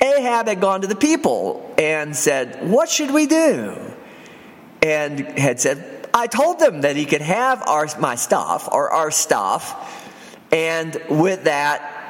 Ahab 0.00 0.48
had 0.48 0.60
gone 0.60 0.80
to 0.80 0.86
the 0.86 0.96
people 0.96 1.74
and 1.78 2.16
said, 2.16 2.68
What 2.68 2.88
should 2.88 3.12
we 3.12 3.26
do? 3.26 3.76
And 4.82 5.20
had 5.38 5.60
said, 5.60 6.08
I 6.12 6.26
told 6.26 6.58
them 6.58 6.82
that 6.82 6.96
he 6.96 7.06
could 7.06 7.22
have 7.22 7.62
our, 7.66 7.88
my 7.98 8.16
stuff 8.16 8.68
or 8.70 8.90
our 8.90 9.10
stuff. 9.10 10.00
And 10.52 11.00
with 11.08 11.44
that, 11.44 12.03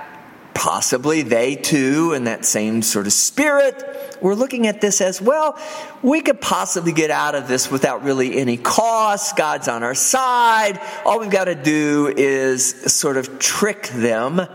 possibly 0.55 1.23
they 1.23 1.57
too, 1.57 2.13
in 2.13 2.25
that 2.25 2.45
same 2.45 2.83
sort 2.83 3.07
of 3.07 3.13
spirit, 3.13 4.19
were 4.21 4.35
looking 4.35 4.67
at 4.67 4.81
this 4.81 5.01
as 5.01 5.21
well, 5.21 5.59
we 6.03 6.21
could 6.21 6.41
possibly 6.41 6.93
get 6.93 7.11
out 7.11 7.35
of 7.35 7.49
this 7.49 7.71
without 7.71 8.03
really 8.05 8.37
any 8.39 8.57
cost. 8.57 9.37
God's 9.37 9.69
on 9.69 9.83
our 9.83 9.95
side. 9.95 10.81
All 11.05 11.21
we've 11.21 11.31
got 11.31 11.45
to 11.45 11.55
do 11.55 12.13
is 12.17 12.65
sort 12.93 13.17
of 13.17 13.39
trick 13.39 13.89
them 13.89 14.47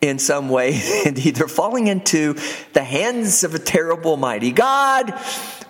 in 0.00 0.18
some 0.18 0.48
way 0.48 0.80
and 1.06 1.18
either 1.18 1.48
falling 1.48 1.86
into 1.86 2.34
the 2.72 2.84
hands 2.84 3.44
of 3.44 3.54
a 3.54 3.58
terrible, 3.58 4.16
mighty 4.16 4.52
God 4.52 5.12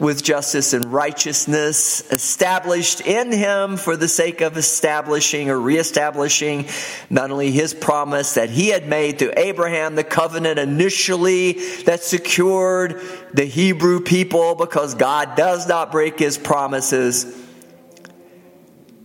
with 0.01 0.23
justice 0.23 0.75
and 0.75 0.93
righteousness 0.93 2.09
established 2.13 3.01
in 3.01 3.33
him 3.33 3.77
for 3.77 3.97
the 3.97 4.07
sake 4.07 4.41
of 4.41 4.57
establishing 4.57 5.51
or 5.51 5.59
reestablishing 5.59 6.67
not 7.11 7.31
only 7.31 7.51
his 7.51 7.75
promise 7.75 8.35
that 8.35 8.49
he 8.49 8.69
had 8.69 8.87
made 8.87 9.19
to 9.19 9.37
Abraham, 9.39 9.97
the 9.97 10.05
covenant 10.05 10.59
initially 10.59 11.53
that 11.83 12.03
secured 12.03 13.01
the 13.35 13.45
Hebrew 13.45 14.01
people 14.01 14.55
because 14.55 14.95
God 14.95 15.37
does 15.37 15.67
not 15.67 15.91
break 15.91 16.19
his 16.19 16.39
promises 16.39 17.48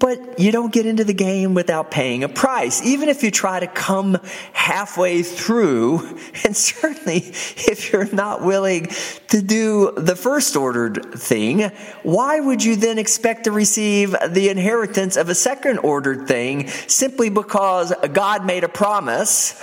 but 0.04 0.38
you 0.38 0.52
don't 0.52 0.74
get 0.74 0.86
into 0.86 1.06
the 1.06 1.14
game 1.14 1.54
without 1.54 1.90
paying 1.90 2.26
a 2.26 2.28
price. 2.28 2.86
Even 2.86 3.08
if 3.08 3.24
you 3.24 3.32
try 3.32 3.62
to 3.62 3.68
come 3.68 4.18
halfway 4.52 5.24
through, 5.24 6.20
and 6.44 6.58
certainly 6.58 7.20
if 7.20 7.90
you're 7.90 8.14
not 8.14 8.42
willing 8.42 8.88
to 9.30 9.42
do 9.42 9.94
the 9.96 10.18
first 10.18 10.58
ordered 10.58 11.14
thing, 11.14 11.72
why 12.04 12.38
would 12.38 12.62
you 12.62 12.76
then 12.76 13.00
expect 13.00 13.46
to 13.46 13.54
receive 13.54 14.14
the 14.28 14.50
inheritance 14.50 15.16
of 15.16 15.30
a 15.30 15.36
second 15.36 15.78
ordered 15.78 16.28
thing 16.28 16.68
simply 16.68 17.30
because 17.30 17.94
God 18.12 18.46
made 18.46 18.66
a 18.66 18.70
promise 18.70 19.56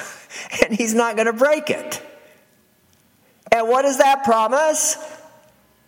and 0.65 0.75
He's 0.75 0.95
not 0.95 1.17
going 1.17 1.27
to 1.27 1.35
break 1.35 1.69
it? 1.69 2.01
And 3.53 3.69
what 3.69 3.85
is 3.85 3.99
that 3.99 4.25
promise? 4.25 4.97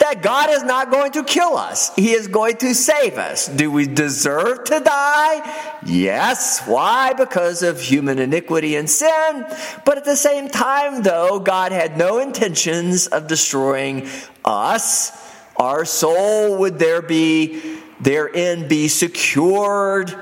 That 0.03 0.21
God 0.21 0.51
is 0.51 0.65
not 0.65 0.91
going 0.91 1.13
to 1.13 1.23
kill 1.23 1.57
us. 1.57 1.95
He 1.95 2.11
is 2.11 2.27
going 2.27 2.57
to 2.57 2.75
save 2.75 3.19
us. 3.19 3.47
Do 3.47 3.71
we 3.71 3.87
deserve 3.87 4.65
to 4.65 4.81
die? 4.81 5.79
Yes. 5.87 6.61
Why? 6.67 7.13
Because 7.13 7.63
of 7.63 7.81
human 7.81 8.19
iniquity 8.19 8.75
and 8.75 8.91
sin. 8.91 9.47
But 9.85 9.99
at 9.99 10.05
the 10.05 10.17
same 10.17 10.49
time, 10.49 11.05
though, 11.05 11.39
God 11.39 11.71
had 11.71 11.97
no 11.97 12.19
intentions 12.19 13.07
of 13.07 13.29
destroying 13.29 14.09
us. 14.45 15.13
Our 15.57 15.85
soul 15.85 16.59
would 16.59 16.81
there 16.81 17.01
be, 17.01 17.79
therein 18.01 18.67
be 18.67 18.89
secured 18.89 20.13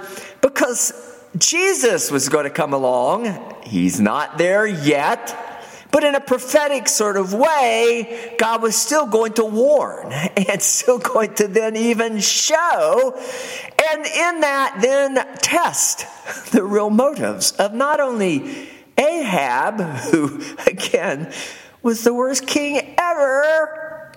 because 0.42 0.92
Jesus 1.38 2.10
was 2.10 2.28
going 2.28 2.44
to 2.44 2.50
come 2.50 2.74
along. 2.74 3.62
He's 3.62 3.98
not 3.98 4.36
there 4.36 4.66
yet. 4.66 5.34
But 5.90 6.04
in 6.04 6.14
a 6.14 6.20
prophetic 6.20 6.88
sort 6.88 7.16
of 7.16 7.34
way, 7.34 8.34
God 8.38 8.62
was 8.62 8.76
still 8.76 9.06
going 9.06 9.32
to 9.34 9.44
warn 9.44 10.12
and 10.12 10.62
still 10.62 10.98
going 10.98 11.34
to 11.34 11.48
then 11.48 11.76
even 11.76 12.20
show, 12.20 13.14
and 13.92 14.06
in 14.06 14.40
that, 14.40 14.78
then 14.80 15.14
test 15.38 16.06
the 16.52 16.62
real 16.62 16.90
motives 16.90 17.52
of 17.52 17.74
not 17.74 18.00
only 18.00 18.68
Ahab, 18.96 19.80
who, 20.10 20.40
again, 20.66 21.32
was 21.82 22.04
the 22.04 22.14
worst 22.14 22.46
king 22.46 22.94
ever 22.98 24.12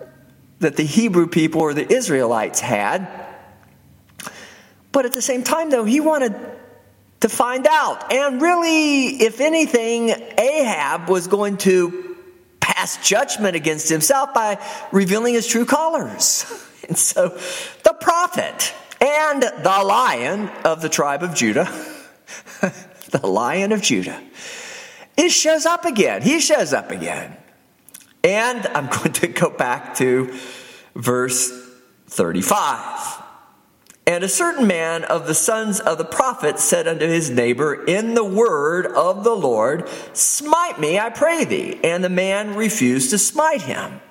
that 0.60 0.76
the 0.76 0.84
Hebrew 0.84 1.28
people 1.28 1.62
or 1.62 1.74
the 1.74 1.92
Israelites 1.92 2.60
had, 2.60 3.08
but 4.92 5.06
at 5.06 5.14
the 5.14 5.22
same 5.22 5.44
time, 5.44 5.72
though, 5.72 5.86
he 5.86 6.00
wanted 6.00 6.36
to 7.24 7.30
find 7.30 7.66
out. 7.68 8.12
And 8.12 8.42
really, 8.42 9.06
if 9.06 9.40
anything, 9.40 10.10
Ahab 10.38 11.08
was 11.08 11.28
going 11.28 11.56
to 11.60 12.18
pass 12.60 12.98
judgment 13.08 13.56
against 13.56 13.88
himself 13.88 14.34
by 14.34 14.62
revealing 14.92 15.34
his 15.34 15.48
true 15.48 15.66
colors. 15.66 16.46
And 16.86 16.98
so 16.98 17.30
the 17.86 17.94
prophet 17.94 18.74
and 19.00 19.42
the 19.42 19.84
lion 19.86 20.50
of 20.66 20.82
the 20.82 20.90
tribe 20.90 21.24
of 21.24 21.34
Judah, 21.34 21.64
the 23.10 23.26
lion 23.26 23.72
of 23.72 23.82
Judah, 23.82 24.22
it 25.16 25.30
shows 25.30 25.66
up 25.66 25.86
again. 25.86 26.24
He 26.24 26.42
shows 26.42 26.74
up 26.74 26.92
again. 26.92 27.38
And 28.22 28.68
I'm 28.68 28.88
going 28.98 29.14
to 29.14 29.30
go 29.30 29.50
back 29.50 29.96
to 30.00 30.38
verse 30.94 31.50
35. 32.08 33.23
And 34.06 34.24
a 34.24 34.30
certain 34.30 34.68
man 34.68 35.06
of 35.06 35.28
the 35.28 35.36
sons 35.36 35.80
of 35.80 35.98
the 35.98 36.06
prophets 36.06 36.64
said 36.64 36.88
unto 36.88 37.08
his 37.08 37.30
neighbor, 37.30 37.86
In 37.86 38.16
the 38.16 38.24
word 38.24 38.86
of 38.88 39.24
the 39.24 39.36
Lord, 39.36 39.88
smite 40.12 40.78
me, 40.80 41.00
I 41.00 41.10
pray 41.10 41.46
thee. 41.46 41.80
And 41.84 42.04
the 42.04 42.10
man 42.10 42.56
refused 42.56 43.12
to 43.12 43.18
smite 43.18 43.62
him. 43.62 44.02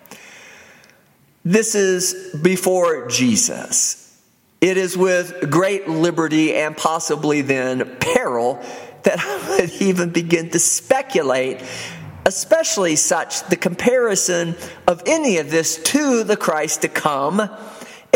This 1.44 1.74
is 1.74 2.34
before 2.40 3.08
Jesus. 3.08 4.02
It 4.62 4.76
is 4.76 4.96
with 4.96 5.50
great 5.50 5.88
liberty 5.88 6.54
and 6.54 6.76
possibly 6.76 7.42
then 7.42 7.96
peril 7.98 8.64
that 9.02 9.18
I 9.18 9.58
would 9.58 9.70
even 9.82 10.10
begin 10.10 10.50
to 10.50 10.58
speculate, 10.58 11.60
especially 12.24 12.96
such 12.96 13.42
the 13.48 13.56
comparison 13.56 14.54
of 14.86 15.02
any 15.04 15.38
of 15.38 15.50
this 15.50 15.82
to 15.82 16.24
the 16.24 16.36
Christ 16.36 16.82
to 16.82 16.88
come 16.88 17.50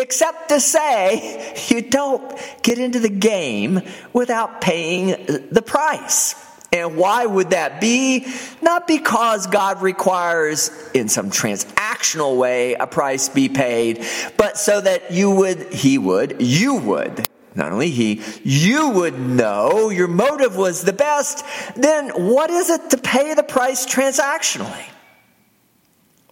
except 0.07 0.51
to 0.51 0.61
say 0.61 1.53
you 1.67 1.83
don't 1.83 2.23
get 2.63 2.79
into 2.79 3.01
the 3.01 3.09
game 3.09 3.81
without 4.13 4.61
paying 4.61 5.09
the 5.51 5.63
price. 5.67 6.37
And 6.73 6.97
why 6.97 7.27
would 7.27 7.51
that 7.51 7.81
be? 7.81 8.25
Not 8.63 8.87
because 8.87 9.49
God 9.49 9.83
requires, 9.83 10.71
in 10.95 11.09
some 11.09 11.33
transactional 11.33 12.37
way, 12.37 12.75
a 12.75 12.87
price 12.87 13.29
be 13.29 13.49
paid, 13.49 14.05
but 14.37 14.57
so 14.57 14.81
that 14.81 15.11
you 15.11 15.33
would, 15.33 15.73
He 15.73 15.99
would, 15.99 16.41
you 16.41 16.77
would, 16.77 17.29
not 17.57 17.73
only 17.73 17.91
He, 17.91 18.23
you 18.45 18.91
would 18.91 19.19
know 19.19 19.91
your 19.91 20.09
motive 20.09 20.55
was 20.55 20.83
the 20.83 20.93
best. 20.93 21.45
Then 21.75 22.11
what 22.11 22.51
is 22.51 22.71
it 22.71 22.91
to 22.91 22.99
pay 22.99 23.35
the 23.35 23.43
price 23.43 23.87
transactionally? 23.87 24.87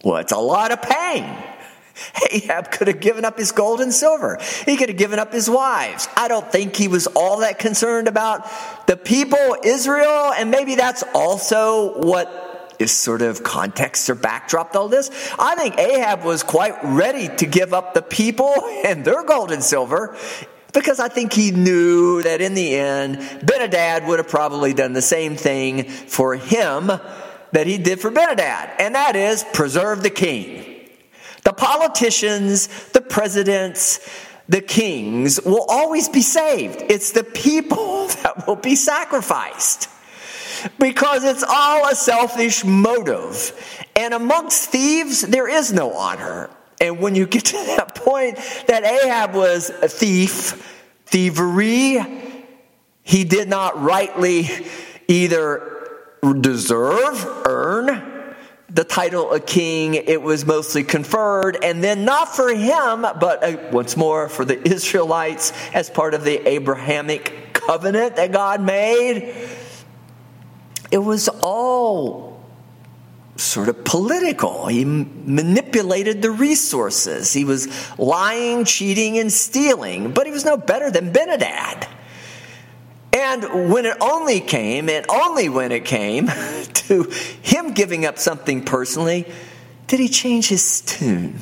Well, 0.04 0.18
it's 0.18 0.32
a 0.32 0.38
lot 0.38 0.70
of 0.70 0.80
pain. 0.80 1.53
Ahab 2.30 2.70
could 2.70 2.88
have 2.88 3.00
given 3.00 3.24
up 3.24 3.38
his 3.38 3.52
gold 3.52 3.80
and 3.80 3.92
silver. 3.92 4.38
He 4.64 4.76
could 4.76 4.88
have 4.88 4.98
given 4.98 5.18
up 5.18 5.32
his 5.32 5.48
wives. 5.48 6.08
I 6.16 6.28
don't 6.28 6.50
think 6.50 6.76
he 6.76 6.88
was 6.88 7.06
all 7.08 7.38
that 7.38 7.58
concerned 7.58 8.08
about 8.08 8.48
the 8.86 8.96
people, 8.96 9.56
Israel, 9.64 10.32
and 10.32 10.50
maybe 10.50 10.74
that's 10.74 11.04
also 11.14 12.00
what 12.00 12.76
is 12.78 12.90
sort 12.90 13.22
of 13.22 13.42
context 13.42 14.10
or 14.10 14.14
backdrop 14.14 14.72
to 14.72 14.80
all 14.80 14.88
this. 14.88 15.10
I 15.38 15.54
think 15.54 15.78
Ahab 15.78 16.24
was 16.24 16.42
quite 16.42 16.74
ready 16.82 17.28
to 17.36 17.46
give 17.46 17.72
up 17.72 17.94
the 17.94 18.02
people 18.02 18.52
and 18.84 19.04
their 19.04 19.24
gold 19.24 19.52
and 19.52 19.62
silver 19.62 20.16
because 20.72 20.98
I 20.98 21.08
think 21.08 21.32
he 21.32 21.52
knew 21.52 22.22
that 22.22 22.40
in 22.40 22.54
the 22.54 22.74
end, 22.74 23.18
Benadad 23.46 24.08
would 24.08 24.18
have 24.18 24.28
probably 24.28 24.74
done 24.74 24.92
the 24.92 25.02
same 25.02 25.36
thing 25.36 25.84
for 25.84 26.34
him 26.34 26.90
that 27.52 27.68
he 27.68 27.78
did 27.78 28.00
for 28.00 28.10
Benadad, 28.10 28.72
and 28.80 28.96
that 28.96 29.14
is 29.14 29.44
preserve 29.52 30.02
the 30.02 30.10
king. 30.10 30.73
The 31.44 31.52
politicians, 31.52 32.68
the 32.92 33.00
presidents, 33.00 34.00
the 34.48 34.60
kings 34.60 35.40
will 35.44 35.64
always 35.68 36.08
be 36.08 36.22
saved. 36.22 36.82
It's 36.90 37.12
the 37.12 37.24
people 37.24 38.08
that 38.22 38.46
will 38.46 38.56
be 38.56 38.74
sacrificed 38.74 39.88
because 40.78 41.24
it's 41.24 41.44
all 41.46 41.88
a 41.88 41.94
selfish 41.94 42.64
motive. 42.64 43.52
And 43.96 44.14
amongst 44.14 44.70
thieves, 44.70 45.22
there 45.22 45.48
is 45.48 45.72
no 45.72 45.92
honor. 45.92 46.50
And 46.80 47.00
when 47.00 47.14
you 47.14 47.26
get 47.26 47.44
to 47.46 47.56
that 47.76 47.94
point 47.94 48.36
that 48.66 48.84
Ahab 48.84 49.34
was 49.34 49.70
a 49.70 49.88
thief, 49.88 50.82
thievery, 51.06 51.98
he 53.02 53.24
did 53.24 53.48
not 53.48 53.80
rightly 53.82 54.48
either 55.08 55.70
deserve, 56.40 57.24
earn, 57.46 58.13
the 58.74 58.84
title 58.84 59.30
of 59.30 59.46
king, 59.46 59.94
it 59.94 60.20
was 60.20 60.44
mostly 60.44 60.82
conferred, 60.82 61.56
and 61.62 61.82
then 61.82 62.04
not 62.04 62.34
for 62.34 62.52
him, 62.52 63.02
but 63.02 63.44
uh, 63.44 63.56
once 63.70 63.96
more 63.96 64.28
for 64.28 64.44
the 64.44 64.60
Israelites 64.68 65.52
as 65.72 65.88
part 65.88 66.12
of 66.12 66.24
the 66.24 66.46
Abrahamic 66.48 67.52
covenant 67.52 68.16
that 68.16 68.32
God 68.32 68.60
made. 68.60 69.32
It 70.90 70.98
was 70.98 71.28
all 71.40 72.44
sort 73.36 73.68
of 73.68 73.84
political. 73.84 74.66
He 74.66 74.84
manipulated 74.84 76.20
the 76.20 76.32
resources. 76.32 77.32
He 77.32 77.44
was 77.44 77.68
lying, 77.98 78.64
cheating, 78.64 79.18
and 79.18 79.32
stealing, 79.32 80.10
but 80.10 80.26
he 80.26 80.32
was 80.32 80.44
no 80.44 80.56
better 80.56 80.90
than 80.90 81.12
Benadad. 81.12 81.88
And 83.14 83.70
when 83.72 83.86
it 83.86 83.96
only 84.00 84.40
came, 84.40 84.88
and 84.88 85.06
only 85.08 85.48
when 85.48 85.70
it 85.70 85.84
came 85.84 86.26
to 86.74 87.04
him 87.42 87.72
giving 87.72 88.04
up 88.04 88.18
something 88.18 88.64
personally, 88.64 89.26
did 89.86 90.00
he 90.00 90.08
change 90.08 90.48
his 90.48 90.80
tune? 90.80 91.38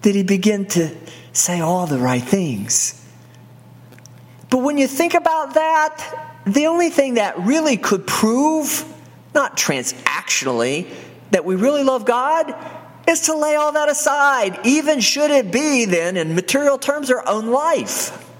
Did 0.00 0.14
he 0.14 0.22
begin 0.22 0.66
to 0.68 0.96
say 1.34 1.60
all 1.60 1.86
the 1.86 1.98
right 1.98 2.22
things? 2.22 2.98
But 4.48 4.58
when 4.58 4.78
you 4.78 4.88
think 4.88 5.14
about 5.14 5.54
that, 5.54 6.40
the 6.46 6.66
only 6.66 6.88
thing 6.88 7.14
that 7.14 7.38
really 7.38 7.76
could 7.76 8.06
prove, 8.06 8.84
not 9.34 9.56
transactionally, 9.56 10.92
that 11.30 11.44
we 11.44 11.56
really 11.56 11.84
love 11.84 12.06
God 12.06 12.54
is 13.06 13.22
to 13.22 13.36
lay 13.36 13.54
all 13.54 13.72
that 13.72 13.88
aside, 13.88 14.58
even 14.64 15.00
should 15.00 15.30
it 15.30 15.50
be 15.50 15.84
then, 15.84 16.16
in 16.16 16.34
material 16.34 16.78
terms, 16.78 17.10
our 17.10 17.26
own 17.28 17.48
life. 17.48 18.31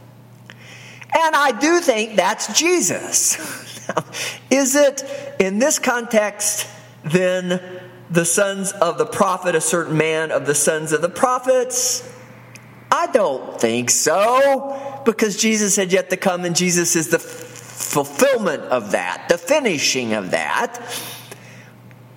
And 1.15 1.37
I 1.37 1.53
do 1.53 1.81
think 1.81 2.17
that's 2.17 2.59
Jesus. 2.59 3.39
is 4.51 4.75
it 4.75 5.05
in 5.39 5.59
this 5.59 5.79
context 5.79 6.67
then 7.05 7.61
the 8.11 8.25
sons 8.25 8.73
of 8.73 8.99
the 8.99 9.07
prophet, 9.07 9.55
a 9.55 9.61
certain 9.61 9.97
man 9.97 10.31
of 10.31 10.47
the 10.47 10.55
sons 10.55 10.93
of 10.93 11.03
the 11.03 11.09
prophets? 11.09 12.09
I 12.91 13.07
don't 13.07 13.59
think 13.59 13.91
so, 13.91 15.01
because 15.07 15.37
Jesus 15.39 15.77
had 15.77 15.93
yet 15.93 16.11
to 16.11 16.17
come, 16.17 16.45
and 16.45 16.55
Jesus 16.55 16.95
is 16.95 17.09
the 17.09 17.19
fulfillment 17.19 18.63
of 18.65 18.93
that, 18.93 19.29
the 19.29 19.39
finishing 19.39 20.13
of 20.13 20.33
that. 20.33 20.81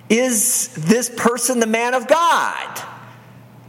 Is 0.09 0.73
this 0.75 1.09
person 1.09 1.59
the 1.59 1.67
man 1.67 1.93
of 1.93 2.07
God? 2.07 2.81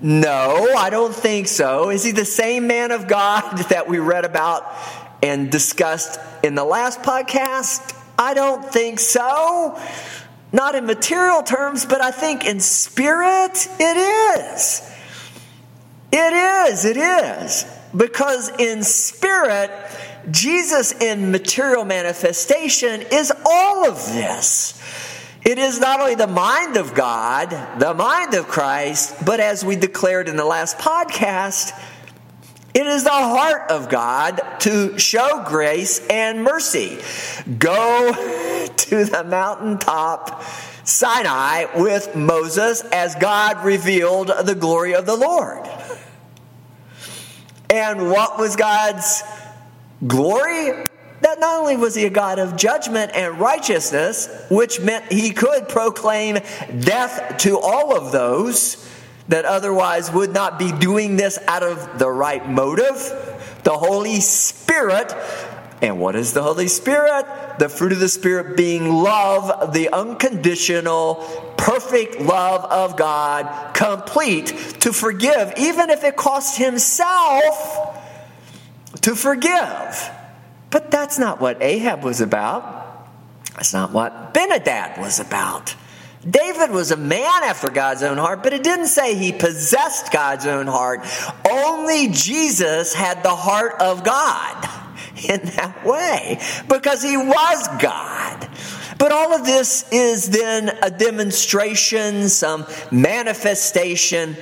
No, 0.00 0.74
I 0.76 0.90
don't 0.90 1.14
think 1.14 1.48
so. 1.48 1.90
Is 1.90 2.04
he 2.04 2.10
the 2.10 2.24
same 2.24 2.66
man 2.66 2.90
of 2.90 3.08
God 3.08 3.56
that 3.70 3.88
we 3.88 3.98
read 3.98 4.24
about 4.24 4.64
and 5.22 5.50
discussed 5.50 6.18
in 6.42 6.54
the 6.54 6.64
last 6.64 7.02
podcast? 7.02 7.94
I 8.18 8.34
don't 8.34 8.64
think 8.64 9.00
so. 9.00 9.78
Not 10.52 10.74
in 10.74 10.86
material 10.86 11.42
terms, 11.42 11.84
but 11.84 12.00
I 12.00 12.10
think 12.10 12.44
in 12.44 12.60
spirit, 12.60 13.68
it 13.78 14.40
is. 14.48 14.90
It 16.12 16.32
is, 16.72 16.84
it 16.84 16.96
is. 16.96 17.66
Because 17.94 18.48
in 18.58 18.82
spirit, 18.82 19.70
Jesus 20.30 20.92
in 20.92 21.30
material 21.30 21.84
manifestation 21.84 23.02
is 23.12 23.32
all 23.44 23.88
of 23.88 23.96
this. 24.06 24.80
It 25.44 25.58
is 25.58 25.78
not 25.78 26.00
only 26.00 26.16
the 26.16 26.26
mind 26.26 26.76
of 26.76 26.94
God, 26.94 27.50
the 27.78 27.94
mind 27.94 28.34
of 28.34 28.48
Christ, 28.48 29.14
but 29.24 29.38
as 29.38 29.64
we 29.64 29.76
declared 29.76 30.28
in 30.28 30.36
the 30.36 30.44
last 30.44 30.78
podcast, 30.78 31.70
it 32.76 32.86
is 32.86 33.04
the 33.04 33.10
heart 33.10 33.70
of 33.70 33.88
God 33.88 34.38
to 34.60 34.98
show 34.98 35.42
grace 35.46 36.06
and 36.08 36.44
mercy. 36.44 36.98
Go 37.58 38.12
to 38.76 39.04
the 39.06 39.24
mountaintop 39.24 40.42
Sinai 40.84 41.68
with 41.80 42.14
Moses 42.14 42.82
as 42.82 43.14
God 43.14 43.64
revealed 43.64 44.30
the 44.44 44.54
glory 44.54 44.94
of 44.94 45.06
the 45.06 45.16
Lord. 45.16 45.66
And 47.70 48.10
what 48.10 48.38
was 48.38 48.56
God's 48.56 49.22
glory? 50.06 50.86
That 51.22 51.40
not 51.40 51.60
only 51.60 51.78
was 51.78 51.94
he 51.94 52.04
a 52.04 52.10
God 52.10 52.38
of 52.38 52.56
judgment 52.56 53.12
and 53.14 53.40
righteousness, 53.40 54.28
which 54.50 54.80
meant 54.80 55.10
he 55.10 55.30
could 55.30 55.70
proclaim 55.70 56.40
death 56.80 57.38
to 57.38 57.58
all 57.58 57.96
of 57.96 58.12
those 58.12 58.85
that 59.28 59.44
otherwise 59.44 60.10
would 60.12 60.32
not 60.32 60.58
be 60.58 60.72
doing 60.72 61.16
this 61.16 61.38
out 61.46 61.62
of 61.62 61.98
the 61.98 62.10
right 62.10 62.48
motive. 62.48 62.94
The 63.64 63.72
Holy 63.76 64.20
Spirit. 64.20 65.14
And 65.82 66.00
what 66.00 66.14
is 66.16 66.32
the 66.32 66.42
Holy 66.42 66.68
Spirit? 66.68 67.26
The 67.58 67.68
fruit 67.68 67.92
of 67.92 67.98
the 67.98 68.08
Spirit 68.08 68.56
being 68.56 68.90
love, 68.90 69.72
the 69.72 69.90
unconditional, 69.92 71.16
perfect 71.56 72.20
love 72.20 72.64
of 72.64 72.96
God, 72.96 73.74
complete 73.74 74.46
to 74.80 74.92
forgive, 74.92 75.52
even 75.56 75.90
if 75.90 76.04
it 76.04 76.16
costs 76.16 76.56
Himself 76.56 78.02
to 79.02 79.14
forgive. 79.14 80.10
But 80.70 80.90
that's 80.90 81.18
not 81.18 81.40
what 81.40 81.62
Ahab 81.62 82.04
was 82.04 82.20
about. 82.20 83.08
That's 83.54 83.72
not 83.72 83.92
what 83.92 84.34
Benadad 84.34 84.98
was 84.98 85.18
about. 85.18 85.74
David 86.28 86.70
was 86.70 86.90
a 86.90 86.96
man 86.96 87.44
after 87.44 87.70
God's 87.70 88.02
own 88.02 88.18
heart, 88.18 88.42
but 88.42 88.52
it 88.52 88.64
didn't 88.64 88.88
say 88.88 89.14
he 89.14 89.32
possessed 89.32 90.10
God's 90.10 90.46
own 90.46 90.66
heart. 90.66 91.06
Only 91.48 92.08
Jesus 92.08 92.92
had 92.92 93.22
the 93.22 93.34
heart 93.34 93.80
of 93.80 94.02
God 94.02 94.68
in 95.28 95.40
that 95.56 95.84
way 95.84 96.40
because 96.68 97.02
he 97.02 97.16
was 97.16 97.68
God. 97.78 98.48
But 98.98 99.12
all 99.12 99.34
of 99.34 99.44
this 99.44 99.90
is 99.92 100.30
then 100.30 100.70
a 100.82 100.90
demonstration, 100.90 102.28
some 102.28 102.66
manifestation, 102.90 104.36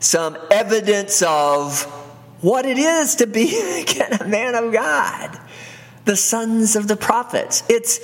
some 0.00 0.36
evidence 0.50 1.22
of 1.22 1.82
what 2.40 2.66
it 2.66 2.78
is 2.78 3.16
to 3.16 3.26
be 3.26 3.80
again 3.80 4.12
a 4.20 4.28
man 4.28 4.54
of 4.54 4.72
God. 4.72 5.40
The 6.04 6.16
sons 6.16 6.76
of 6.76 6.86
the 6.86 6.94
prophets. 6.94 7.64
It's 7.68 7.98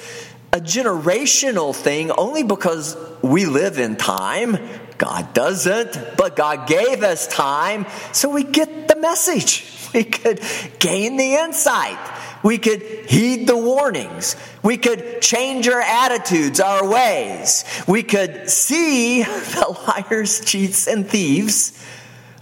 a 0.54 0.60
generational 0.60 1.74
thing 1.74 2.10
only 2.10 2.42
because 2.42 2.96
we 3.22 3.46
live 3.46 3.78
in 3.78 3.96
time. 3.96 4.58
God 4.98 5.32
doesn't, 5.32 6.16
but 6.18 6.36
God 6.36 6.68
gave 6.68 7.02
us 7.02 7.26
time 7.26 7.86
so 8.12 8.28
we 8.28 8.44
get 8.44 8.88
the 8.88 8.96
message. 8.96 9.68
We 9.92 10.04
could 10.04 10.40
gain 10.78 11.18
the 11.18 11.34
insight. 11.34 11.98
We 12.42 12.56
could 12.56 12.80
heed 12.80 13.46
the 13.46 13.58
warnings. 13.58 14.36
We 14.62 14.78
could 14.78 15.20
change 15.20 15.68
our 15.68 15.82
attitudes, 15.82 16.60
our 16.60 16.88
ways. 16.88 17.62
We 17.86 18.02
could 18.02 18.48
see 18.48 19.22
the 19.22 19.78
liars, 19.86 20.42
cheats, 20.46 20.86
and 20.86 21.06
thieves, 21.06 21.78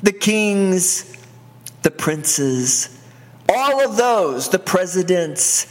the 0.01 0.13
kings, 0.13 1.13
the 1.83 1.91
princes, 1.91 2.89
all 3.49 3.85
of 3.85 3.97
those, 3.97 4.51
the 4.51 4.61
presidents, 4.61 5.67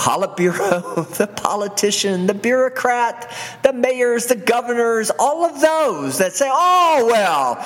Politburo, 0.00 1.06
the 1.18 1.26
politician, 1.26 2.26
the 2.26 2.32
bureaucrat, 2.32 3.30
the 3.62 3.74
mayors, 3.74 4.24
the 4.26 4.34
governors, 4.34 5.10
all 5.18 5.44
of 5.44 5.60
those 5.60 6.16
that 6.16 6.32
say, 6.32 6.48
oh, 6.50 7.06
well, 7.06 7.58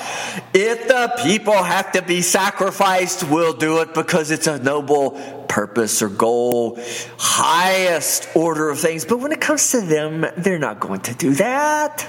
if 0.53 0.85
the 0.89 1.13
people 1.23 1.53
have 1.53 1.93
to 1.93 2.01
be 2.01 2.21
sacrificed, 2.21 3.23
we'll 3.29 3.53
do 3.53 3.79
it 3.79 3.93
because 3.93 4.31
it's 4.31 4.47
a 4.47 4.59
noble 4.59 5.11
purpose 5.47 6.01
or 6.01 6.09
goal, 6.09 6.77
highest 7.17 8.27
order 8.35 8.69
of 8.69 8.81
things. 8.81 9.05
But 9.05 9.21
when 9.21 9.31
it 9.31 9.39
comes 9.39 9.71
to 9.71 9.79
them, 9.79 10.25
they're 10.35 10.59
not 10.59 10.81
going 10.81 10.99
to 11.01 11.13
do 11.13 11.35
that. 11.35 12.01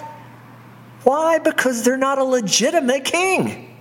Why? 1.04 1.38
Because 1.38 1.84
they're 1.84 1.96
not 1.96 2.18
a 2.18 2.24
legitimate 2.24 3.04
king. 3.04 3.75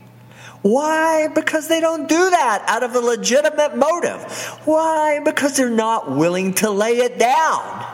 Why? 0.65 1.27
Because 1.27 1.67
they 1.67 1.79
don't 1.79 2.09
do 2.09 2.29
that 2.31 2.63
out 2.65 2.81
of 2.81 2.95
a 2.95 2.99
legitimate 2.99 3.77
motive. 3.77 4.23
Why? 4.65 5.19
Because 5.23 5.55
they're 5.55 5.69
not 5.69 6.09
willing 6.09 6.55
to 6.55 6.71
lay 6.71 6.97
it 7.01 7.19
down. 7.19 7.85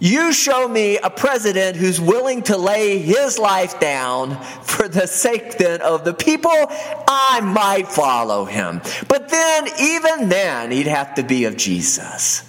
You 0.00 0.32
show 0.32 0.66
me 0.66 0.98
a 0.98 1.08
president 1.08 1.76
who's 1.76 2.00
willing 2.00 2.42
to 2.42 2.56
lay 2.56 2.98
his 2.98 3.38
life 3.38 3.78
down 3.78 4.42
for 4.64 4.88
the 4.88 5.06
sake 5.06 5.58
then 5.58 5.80
of 5.80 6.04
the 6.04 6.14
people, 6.14 6.50
I 6.50 7.42
might 7.44 7.86
follow 7.86 8.44
him. 8.44 8.80
But 9.06 9.28
then, 9.28 9.68
even 9.80 10.30
then, 10.30 10.72
he'd 10.72 10.88
have 10.88 11.14
to 11.14 11.22
be 11.22 11.44
of 11.44 11.56
Jesus. 11.56 12.42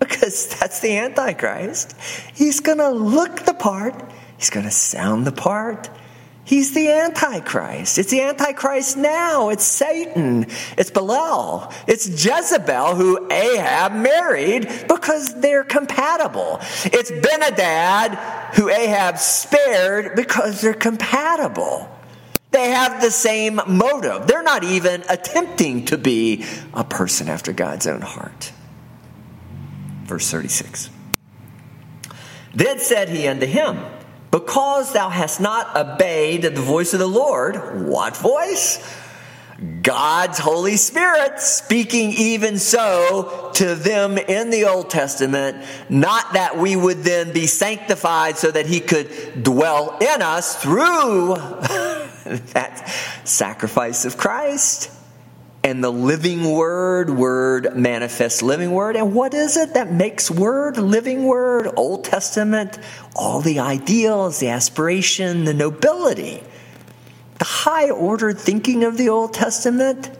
Because 0.00 0.48
that's 0.58 0.80
the 0.80 0.98
Antichrist. 0.98 1.96
He's 2.34 2.60
going 2.60 2.76
to 2.76 2.90
look 2.90 3.46
the 3.46 3.54
part, 3.54 4.04
he's 4.36 4.50
going 4.50 4.66
to 4.66 4.70
sound 4.70 5.26
the 5.26 5.32
part, 5.32 5.88
He's 6.44 6.74
the 6.74 6.90
Antichrist. 6.90 7.98
It's 7.98 8.10
the 8.10 8.20
Antichrist 8.20 8.98
now. 8.98 9.48
It's 9.48 9.64
Satan. 9.64 10.46
It's 10.76 10.90
Belial. 10.90 11.72
It's 11.86 12.06
Jezebel, 12.06 12.96
who 12.96 13.32
Ahab 13.32 13.92
married 13.94 14.68
because 14.86 15.40
they're 15.40 15.64
compatible. 15.64 16.58
It's 16.84 17.10
Benadad, 17.10 18.16
who 18.54 18.68
Ahab 18.68 19.18
spared 19.18 20.16
because 20.16 20.60
they're 20.60 20.74
compatible. 20.74 21.88
They 22.50 22.70
have 22.70 23.00
the 23.00 23.10
same 23.10 23.60
motive. 23.66 24.26
They're 24.26 24.42
not 24.42 24.64
even 24.64 25.02
attempting 25.08 25.86
to 25.86 25.98
be 25.98 26.44
a 26.72 26.84
person 26.84 27.28
after 27.28 27.52
God's 27.52 27.86
own 27.86 28.02
heart. 28.02 28.52
Verse 30.04 30.30
36. 30.30 30.90
Then 32.54 32.78
said 32.78 33.08
he 33.08 33.26
unto 33.26 33.46
him, 33.46 33.80
because 34.34 34.92
thou 34.92 35.10
hast 35.10 35.40
not 35.40 35.76
obeyed 35.76 36.42
the 36.42 36.50
voice 36.50 36.92
of 36.92 36.98
the 36.98 37.06
Lord. 37.06 37.86
What 37.86 38.16
voice? 38.16 38.84
God's 39.80 40.40
Holy 40.40 40.76
Spirit 40.76 41.38
speaking 41.38 42.10
even 42.10 42.58
so 42.58 43.52
to 43.54 43.76
them 43.76 44.18
in 44.18 44.50
the 44.50 44.64
Old 44.64 44.90
Testament, 44.90 45.64
not 45.88 46.32
that 46.32 46.58
we 46.58 46.74
would 46.74 47.04
then 47.04 47.32
be 47.32 47.46
sanctified 47.46 48.36
so 48.36 48.50
that 48.50 48.66
He 48.66 48.80
could 48.80 49.44
dwell 49.44 49.98
in 49.98 50.20
us 50.20 50.60
through 50.60 51.36
that 52.54 52.92
sacrifice 53.22 54.04
of 54.04 54.16
Christ 54.16 54.90
and 55.64 55.82
the 55.82 55.90
living 55.90 56.50
word, 56.50 57.08
word 57.08 57.74
manifests 57.74 58.42
living 58.42 58.70
word. 58.70 58.96
And 58.96 59.14
what 59.14 59.32
is 59.32 59.56
it 59.56 59.72
that 59.74 59.90
makes 59.90 60.30
word 60.30 60.76
living 60.76 61.24
word? 61.24 61.68
Old 61.74 62.04
Testament, 62.04 62.78
all 63.16 63.40
the 63.40 63.60
ideals, 63.60 64.40
the 64.40 64.50
aspiration, 64.50 65.44
the 65.44 65.54
nobility, 65.54 66.42
the 67.38 67.44
high 67.46 67.88
ordered 67.88 68.38
thinking 68.38 68.84
of 68.84 68.98
the 68.98 69.08
Old 69.08 69.32
Testament. 69.32 70.10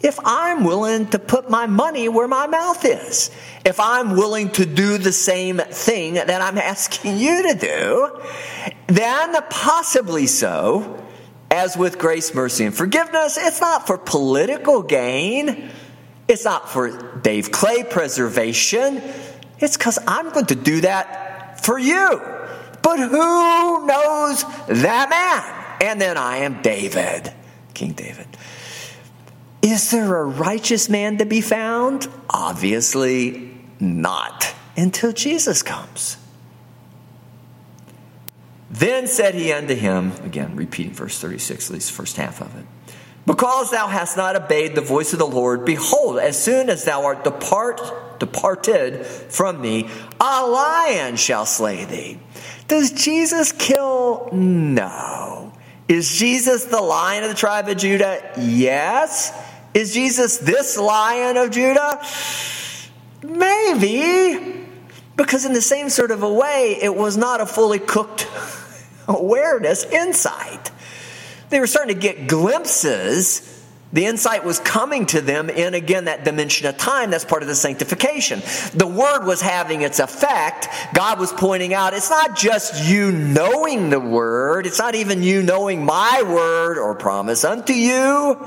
If 0.00 0.16
I'm 0.24 0.62
willing 0.62 1.08
to 1.08 1.18
put 1.18 1.50
my 1.50 1.66
money 1.66 2.08
where 2.08 2.28
my 2.28 2.46
mouth 2.46 2.84
is, 2.84 3.32
if 3.64 3.80
I'm 3.80 4.12
willing 4.12 4.50
to 4.52 4.64
do 4.64 4.96
the 4.96 5.10
same 5.10 5.58
thing 5.58 6.14
that 6.14 6.40
I'm 6.40 6.56
asking 6.58 7.18
you 7.18 7.52
to 7.52 7.58
do, 7.58 8.20
then 8.86 9.34
possibly 9.50 10.28
so, 10.28 11.04
as 11.50 11.76
with 11.76 11.98
grace, 11.98 12.34
mercy, 12.34 12.64
and 12.64 12.76
forgiveness, 12.76 13.38
it's 13.40 13.60
not 13.60 13.86
for 13.86 13.98
political 13.98 14.82
gain. 14.82 15.70
It's 16.28 16.44
not 16.44 16.68
for 16.68 17.18
Dave 17.20 17.50
Clay 17.50 17.84
preservation. 17.84 19.02
It's 19.58 19.76
because 19.76 19.98
I'm 20.06 20.30
going 20.30 20.46
to 20.46 20.54
do 20.54 20.82
that 20.82 21.64
for 21.64 21.78
you. 21.78 22.20
But 22.82 22.98
who 22.98 23.86
knows 23.86 24.44
that 24.68 25.08
man? 25.10 25.88
And 25.88 26.00
then 26.00 26.16
I 26.16 26.38
am 26.38 26.60
David, 26.62 27.32
King 27.74 27.92
David. 27.92 28.26
Is 29.62 29.90
there 29.90 30.16
a 30.16 30.24
righteous 30.24 30.88
man 30.88 31.18
to 31.18 31.26
be 31.26 31.40
found? 31.40 32.08
Obviously 32.30 33.54
not 33.80 34.54
until 34.76 35.12
Jesus 35.12 35.62
comes. 35.62 36.16
Then 38.70 39.06
said 39.06 39.34
he 39.34 39.52
unto 39.52 39.74
him, 39.74 40.12
again 40.24 40.54
repeating 40.54 40.92
verse 40.92 41.18
36, 41.18 41.70
at 41.70 41.74
least 41.74 41.88
the 41.88 41.94
first 41.94 42.16
half 42.16 42.40
of 42.40 42.54
it, 42.56 42.66
Because 43.24 43.70
thou 43.70 43.88
hast 43.88 44.16
not 44.16 44.36
obeyed 44.36 44.74
the 44.74 44.80
voice 44.82 45.12
of 45.12 45.18
the 45.18 45.26
Lord, 45.26 45.64
behold, 45.64 46.18
as 46.18 46.42
soon 46.42 46.68
as 46.68 46.84
thou 46.84 47.04
art 47.04 47.24
depart, 47.24 48.18
departed 48.18 49.06
from 49.06 49.60
me, 49.60 49.88
a 50.20 50.46
lion 50.46 51.16
shall 51.16 51.46
slay 51.46 51.84
thee. 51.84 52.20
Does 52.68 52.90
Jesus 52.90 53.52
kill? 53.52 54.28
No. 54.32 55.52
Is 55.88 56.18
Jesus 56.18 56.64
the 56.64 56.80
lion 56.80 57.24
of 57.24 57.30
the 57.30 57.36
tribe 57.36 57.68
of 57.68 57.78
Judah? 57.78 58.32
Yes. 58.38 59.32
Is 59.72 59.94
Jesus 59.94 60.36
this 60.38 60.76
lion 60.76 61.38
of 61.38 61.50
Judah? 61.50 62.02
Maybe. 63.22 64.66
Because, 65.16 65.44
in 65.44 65.54
the 65.54 65.62
same 65.62 65.88
sort 65.88 66.10
of 66.10 66.22
a 66.22 66.32
way, 66.32 66.78
it 66.80 66.94
was 66.94 67.16
not 67.16 67.40
a 67.40 67.46
fully 67.46 67.78
cooked 67.78 68.28
awareness, 69.08 69.84
insight. 69.84 70.70
They 71.50 71.60
were 71.60 71.66
starting 71.66 71.94
to 71.94 72.00
get 72.00 72.28
glimpses. 72.28 73.54
The 73.90 74.04
insight 74.04 74.44
was 74.44 74.60
coming 74.60 75.06
to 75.06 75.22
them 75.22 75.48
in, 75.48 75.72
again, 75.72 76.04
that 76.04 76.22
dimension 76.22 76.66
of 76.66 76.76
time. 76.76 77.10
That's 77.10 77.24
part 77.24 77.42
of 77.42 77.48
the 77.48 77.54
sanctification. 77.54 78.40
The 78.74 78.86
word 78.86 79.24
was 79.24 79.40
having 79.40 79.80
its 79.80 79.98
effect. 79.98 80.68
God 80.92 81.18
was 81.18 81.32
pointing 81.32 81.72
out 81.72 81.94
it's 81.94 82.10
not 82.10 82.36
just 82.36 82.86
you 82.86 83.10
knowing 83.10 83.88
the 83.88 83.98
word, 83.98 84.66
it's 84.66 84.78
not 84.78 84.94
even 84.94 85.22
you 85.22 85.42
knowing 85.42 85.86
my 85.86 86.22
word 86.22 86.76
or 86.76 86.94
promise 86.96 87.44
unto 87.44 87.72
you. 87.72 88.46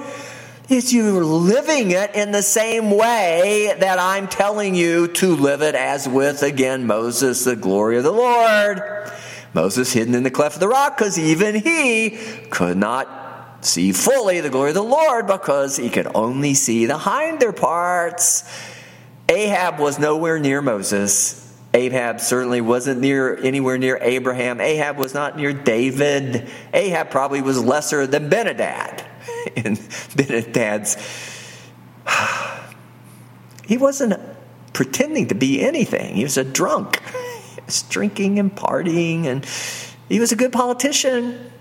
It's 0.70 0.94
you 0.94 1.20
living 1.20 1.92
it 1.92 2.16
in 2.16 2.32
the 2.32 2.44
same 2.44 2.92
way 2.92 3.76
that 3.80 4.00
I'm 4.00 4.28
telling 4.28 4.76
you 4.76 5.08
to 5.08 5.36
live 5.36 5.64
it, 5.64 5.76
as 5.76 6.08
with, 6.08 6.44
again, 6.44 6.86
Moses, 6.86 7.44
the 7.44 7.56
glory 7.58 7.98
of 7.98 8.04
the 8.04 8.12
Lord. 8.12 8.80
Moses 9.54 9.92
hidden 9.94 10.16
in 10.16 10.24
the 10.24 10.32
cleft 10.32 10.56
of 10.56 10.60
the 10.60 10.68
rock 10.68 10.98
because 10.98 11.20
even 11.20 11.56
he 11.56 12.18
could 12.50 12.78
not 12.78 13.66
see 13.66 13.92
fully 13.92 14.42
the 14.42 14.50
glory 14.50 14.70
of 14.70 14.76
the 14.76 14.84
Lord 14.84 15.28
because 15.28 15.78
he 15.78 15.90
could 15.90 16.08
only 16.16 16.54
see 16.54 16.86
the 16.86 16.98
hinder 16.98 17.52
parts. 17.52 18.44
Ahab 19.30 19.80
was 19.80 20.00
nowhere 20.00 20.40
near 20.40 20.62
Moses. 20.62 21.38
Ahab 21.74 22.20
certainly 22.20 22.60
wasn't 22.60 23.00
near 23.00 23.38
anywhere 23.38 23.78
near 23.78 23.98
Abraham. 24.02 24.60
Ahab 24.60 24.98
was 24.98 25.14
not 25.14 25.38
near 25.38 25.54
David. 25.54 26.50
Ahab 26.74 27.12
probably 27.12 27.42
was 27.42 27.64
lesser 27.64 28.06
than 28.06 28.30
Benadad. 28.30 29.06
In 29.56 29.76
Benadad's, 29.76 30.98
he 33.66 33.78
wasn't 33.78 34.20
pretending 34.74 35.28
to 35.28 35.36
be 35.36 35.62
anything. 35.62 36.16
He 36.16 36.24
was 36.24 36.38
a 36.38 36.44
drunk 36.44 37.02
was 37.66 37.84
drinking 37.84 38.40
and 38.40 38.56
partying, 38.56 39.26
and 39.26 39.46
he 40.10 40.20
was 40.20 40.32
a 40.32 40.36
good 40.36 40.52
politician. 40.52 41.52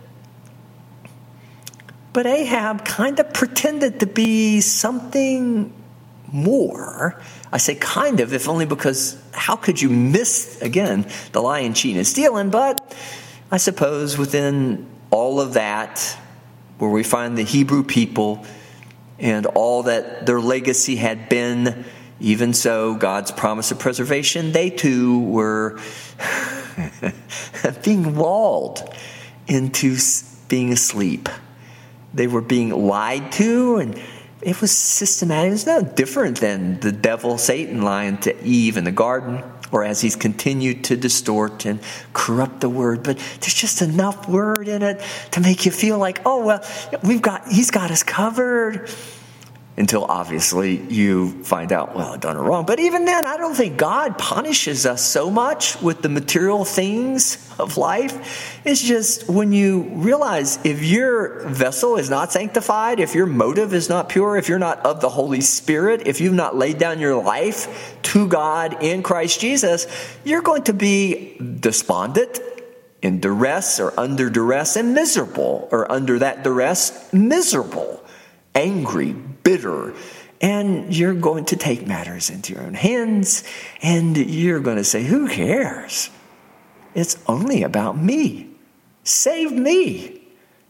But 2.12 2.26
Ahab 2.26 2.84
kind 2.84 3.20
of 3.20 3.32
pretended 3.32 4.00
to 4.00 4.06
be 4.06 4.60
something 4.60 5.72
more. 6.32 7.20
I 7.52 7.58
say 7.58 7.74
kind 7.76 8.20
of, 8.20 8.32
if 8.32 8.48
only 8.48 8.66
because 8.66 9.20
how 9.32 9.56
could 9.56 9.80
you 9.80 9.88
miss, 9.88 10.60
again, 10.60 11.06
the 11.32 11.40
lying, 11.40 11.74
cheating, 11.74 11.98
and 11.98 12.06
stealing? 12.06 12.50
But 12.50 12.96
I 13.50 13.56
suppose 13.56 14.18
within 14.18 14.86
all 15.10 15.40
of 15.40 15.54
that, 15.54 16.16
where 16.78 16.90
we 16.90 17.02
find 17.02 17.36
the 17.36 17.44
Hebrew 17.44 17.82
people 17.82 18.44
and 19.18 19.46
all 19.46 19.82
that 19.84 20.24
their 20.26 20.40
legacy 20.40 20.96
had 20.96 21.28
been 21.28 21.84
even 22.20 22.52
so, 22.52 22.94
God's 22.94 23.30
promise 23.30 23.70
of 23.70 23.78
preservation, 23.78 24.52
they 24.52 24.68
too 24.68 25.20
were 25.22 25.80
being 27.84 28.16
lulled 28.16 28.94
into 29.48 29.96
being 30.48 30.72
asleep. 30.72 31.30
They 32.12 32.26
were 32.26 32.42
being 32.42 32.70
lied 32.70 33.32
to, 33.32 33.76
and 33.76 34.00
it 34.42 34.60
was 34.60 34.70
systematic. 34.70 35.48
It 35.48 35.52
was 35.52 35.66
no 35.66 35.82
different 35.82 36.40
than 36.40 36.78
the 36.80 36.92
devil, 36.92 37.38
Satan, 37.38 37.82
lying 37.82 38.18
to 38.18 38.44
Eve 38.44 38.76
in 38.76 38.84
the 38.84 38.92
garden, 38.92 39.42
or 39.72 39.82
as 39.82 40.02
he's 40.02 40.16
continued 40.16 40.84
to 40.84 40.96
distort 40.96 41.64
and 41.64 41.80
corrupt 42.12 42.60
the 42.60 42.68
word. 42.68 43.02
But 43.02 43.16
there's 43.40 43.54
just 43.54 43.80
enough 43.80 44.28
word 44.28 44.68
in 44.68 44.82
it 44.82 45.00
to 45.30 45.40
make 45.40 45.64
you 45.64 45.70
feel 45.70 45.98
like, 45.98 46.20
oh, 46.26 46.44
well, 46.44 46.64
we've 47.02 47.22
got, 47.22 47.48
he's 47.48 47.70
got 47.70 47.90
us 47.90 48.02
covered 48.02 48.90
until 49.76 50.04
obviously 50.04 50.76
you 50.92 51.42
find 51.44 51.72
out, 51.72 51.94
well, 51.94 52.12
I've 52.12 52.20
done 52.20 52.36
it 52.36 52.40
wrong. 52.40 52.66
But 52.66 52.80
even 52.80 53.06
then, 53.06 53.24
I 53.24 53.36
don't 53.36 53.54
think 53.54 53.78
God 53.78 54.18
punishes 54.18 54.84
us 54.84 55.02
so 55.02 55.30
much 55.30 55.80
with 55.80 56.02
the 56.02 56.08
material 56.08 56.64
things 56.64 57.48
of 57.58 57.76
life. 57.76 58.60
It's 58.66 58.82
just 58.82 59.28
when 59.28 59.52
you 59.52 59.82
realize 59.94 60.58
if 60.64 60.82
your 60.82 61.48
vessel 61.48 61.96
is 61.96 62.10
not 62.10 62.30
sanctified, 62.32 63.00
if 63.00 63.14
your 63.14 63.26
motive 63.26 63.72
is 63.72 63.88
not 63.88 64.08
pure, 64.08 64.36
if 64.36 64.48
you're 64.48 64.58
not 64.58 64.84
of 64.84 65.00
the 65.00 65.08
Holy 65.08 65.40
Spirit, 65.40 66.06
if 66.06 66.20
you've 66.20 66.34
not 66.34 66.56
laid 66.56 66.76
down 66.76 67.00
your 67.00 67.22
life 67.22 67.96
to 68.02 68.28
God 68.28 68.82
in 68.82 69.02
Christ 69.02 69.40
Jesus, 69.40 69.86
you're 70.24 70.42
going 70.42 70.64
to 70.64 70.74
be 70.74 71.38
despondent, 71.38 72.40
in 73.02 73.18
duress 73.18 73.80
or 73.80 73.98
under 73.98 74.28
duress, 74.28 74.76
and 74.76 74.92
miserable, 74.94 75.68
or 75.72 75.90
under 75.90 76.18
that 76.18 76.44
duress, 76.44 77.10
miserable, 77.14 78.04
angry, 78.54 79.16
bitter. 79.42 79.94
And 80.40 80.94
you're 80.94 81.14
going 81.14 81.44
to 81.46 81.56
take 81.56 81.86
matters 81.86 82.30
into 82.30 82.54
your 82.54 82.62
own 82.62 82.74
hands 82.74 83.44
and 83.82 84.16
you're 84.16 84.60
going 84.60 84.78
to 84.78 84.84
say, 84.84 85.04
Who 85.04 85.28
cares? 85.28 86.10
It's 86.94 87.22
only 87.26 87.62
about 87.62 87.98
me. 87.98 88.48
Save 89.04 89.52
me. 89.52 90.22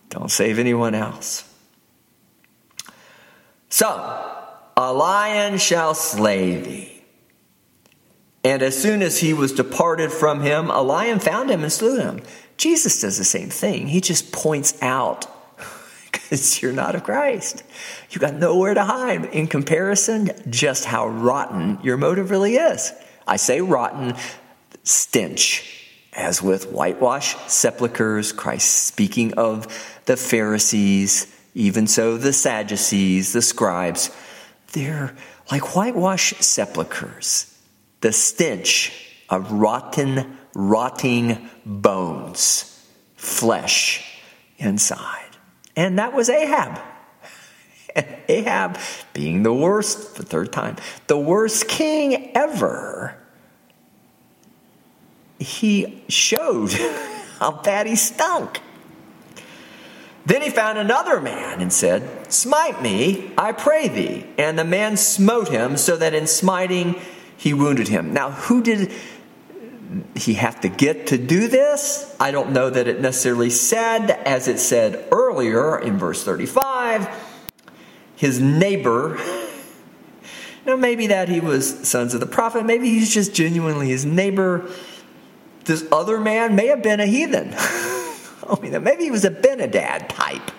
Don't 0.09 0.31
save 0.31 0.59
anyone 0.59 0.95
else. 0.95 1.45
So, 3.69 3.89
a 4.77 4.93
lion 4.93 5.59
shall 5.59 5.95
slay 5.95 6.61
thee. 6.61 7.03
And 8.43 8.63
as 8.63 8.81
soon 8.81 9.03
as 9.03 9.19
he 9.19 9.33
was 9.33 9.53
departed 9.53 10.11
from 10.11 10.41
him, 10.41 10.71
a 10.71 10.81
lion 10.81 11.21
found 11.21 11.51
him 11.51 11.63
and 11.63 11.73
slew 11.73 11.99
him. 11.99 12.23
Jesus 12.57 13.01
does 13.01 13.19
the 13.19 13.25
same 13.25 13.51
thing. 13.51 13.87
He 13.87 14.01
just 14.01 14.33
points 14.33 14.77
out 14.83 15.27
because 16.31 16.63
you're 16.63 16.73
not 16.73 16.95
of 16.95 17.03
Christ. 17.03 17.65
You 18.11 18.21
got 18.21 18.35
nowhere 18.35 18.75
to 18.75 18.85
hide. 18.85 19.27
In 19.27 19.49
comparison, 19.49 20.31
just 20.49 20.85
how 20.85 21.09
rotten 21.09 21.79
your 21.83 21.97
motive 21.97 22.31
really 22.31 22.55
is. 22.55 22.93
I 23.27 23.37
say 23.37 23.61
rotten, 23.61 24.15
stench. 24.85 25.77
As 26.13 26.43
with 26.43 26.73
whitewash 26.73 27.37
sepulchres, 27.47 28.33
Christ 28.33 28.87
speaking 28.87 29.35
of 29.35 29.69
the 30.07 30.17
Pharisees, 30.17 31.33
even 31.55 31.87
so 31.87 32.17
the 32.17 32.33
Sadducees, 32.33 33.33
the 33.33 33.43
scribes, 33.43 34.11
they're 34.73 35.15
like 35.53 35.77
whitewash 35.77 36.35
sepulchres, 36.41 37.57
the 38.01 38.13
stench 38.13 38.93
of 39.29 39.53
rotten, 39.53 40.37
rotting 40.55 41.49
bones, 41.65 42.85
flesh 43.15 44.21
inside. 44.59 45.20
And 45.81 45.99
that 45.99 46.13
was 46.13 46.29
Ahab. 46.29 46.79
Ahab 48.29 48.79
being 49.15 49.43
the 49.45 49.55
worst, 49.55 50.17
the 50.17 50.23
third 50.23 50.53
time, 50.53 50.77
the 51.07 51.17
worst 51.17 51.69
king 51.69 52.33
ever, 52.37 53.17
he 55.39 56.05
showed 56.07 56.71
how 57.39 57.63
bad 57.63 57.87
he 57.87 57.97
stunk. 57.97 58.61
Then 60.27 60.43
he 60.43 60.51
found 60.51 60.77
another 60.77 61.19
man 61.19 61.63
and 61.63 61.73
said, 61.73 62.31
Smite 62.31 62.83
me, 62.83 63.33
I 63.39 63.53
pray 63.53 63.89
thee. 63.89 64.27
And 64.37 64.59
the 64.59 64.65
man 64.65 64.99
smote 64.99 65.49
him, 65.49 65.79
so 65.79 65.97
that 65.97 66.13
in 66.13 66.27
smiting 66.27 67.01
he 67.39 67.55
wounded 67.55 67.89
him. 67.89 68.13
Now, 68.13 68.33
who 68.33 68.63
did 68.63 68.93
he 70.15 70.35
have 70.35 70.61
to 70.61 70.69
get 70.69 71.09
to 71.09 71.19
do 71.19 71.49
this? 71.49 72.15
I 72.21 72.31
don't 72.31 72.53
know 72.53 72.71
that 72.71 72.89
it 72.89 73.01
necessarily 73.01 73.51
said, 73.51 74.11
as 74.11 74.49
it 74.49 74.59
said 74.59 75.07
earlier 75.11 75.79
in 75.79 75.99
verse 75.99 76.25
35, 76.25 77.09
his 78.17 78.41
neighbor. 78.41 79.19
Now, 80.67 80.77
maybe 80.77 81.07
that 81.07 81.31
he 81.31 81.41
was 81.41 81.89
sons 81.89 82.13
of 82.13 82.21
the 82.21 82.27
prophet, 82.27 82.67
maybe 82.67 82.91
he's 82.91 83.13
just 83.13 83.35
genuinely 83.35 83.89
his 83.89 84.05
neighbor. 84.05 84.71
This 85.65 85.87
other 85.91 86.21
man 86.21 86.55
may 86.55 86.67
have 86.67 86.83
been 86.83 87.01
a 87.01 87.07
heathen. 87.07 87.55
I 87.57 88.59
mean, 88.61 88.83
maybe 88.85 89.05
he 89.05 89.11
was 89.11 89.25
a 89.25 89.31
Benadad 89.31 90.11
type. 90.11 90.51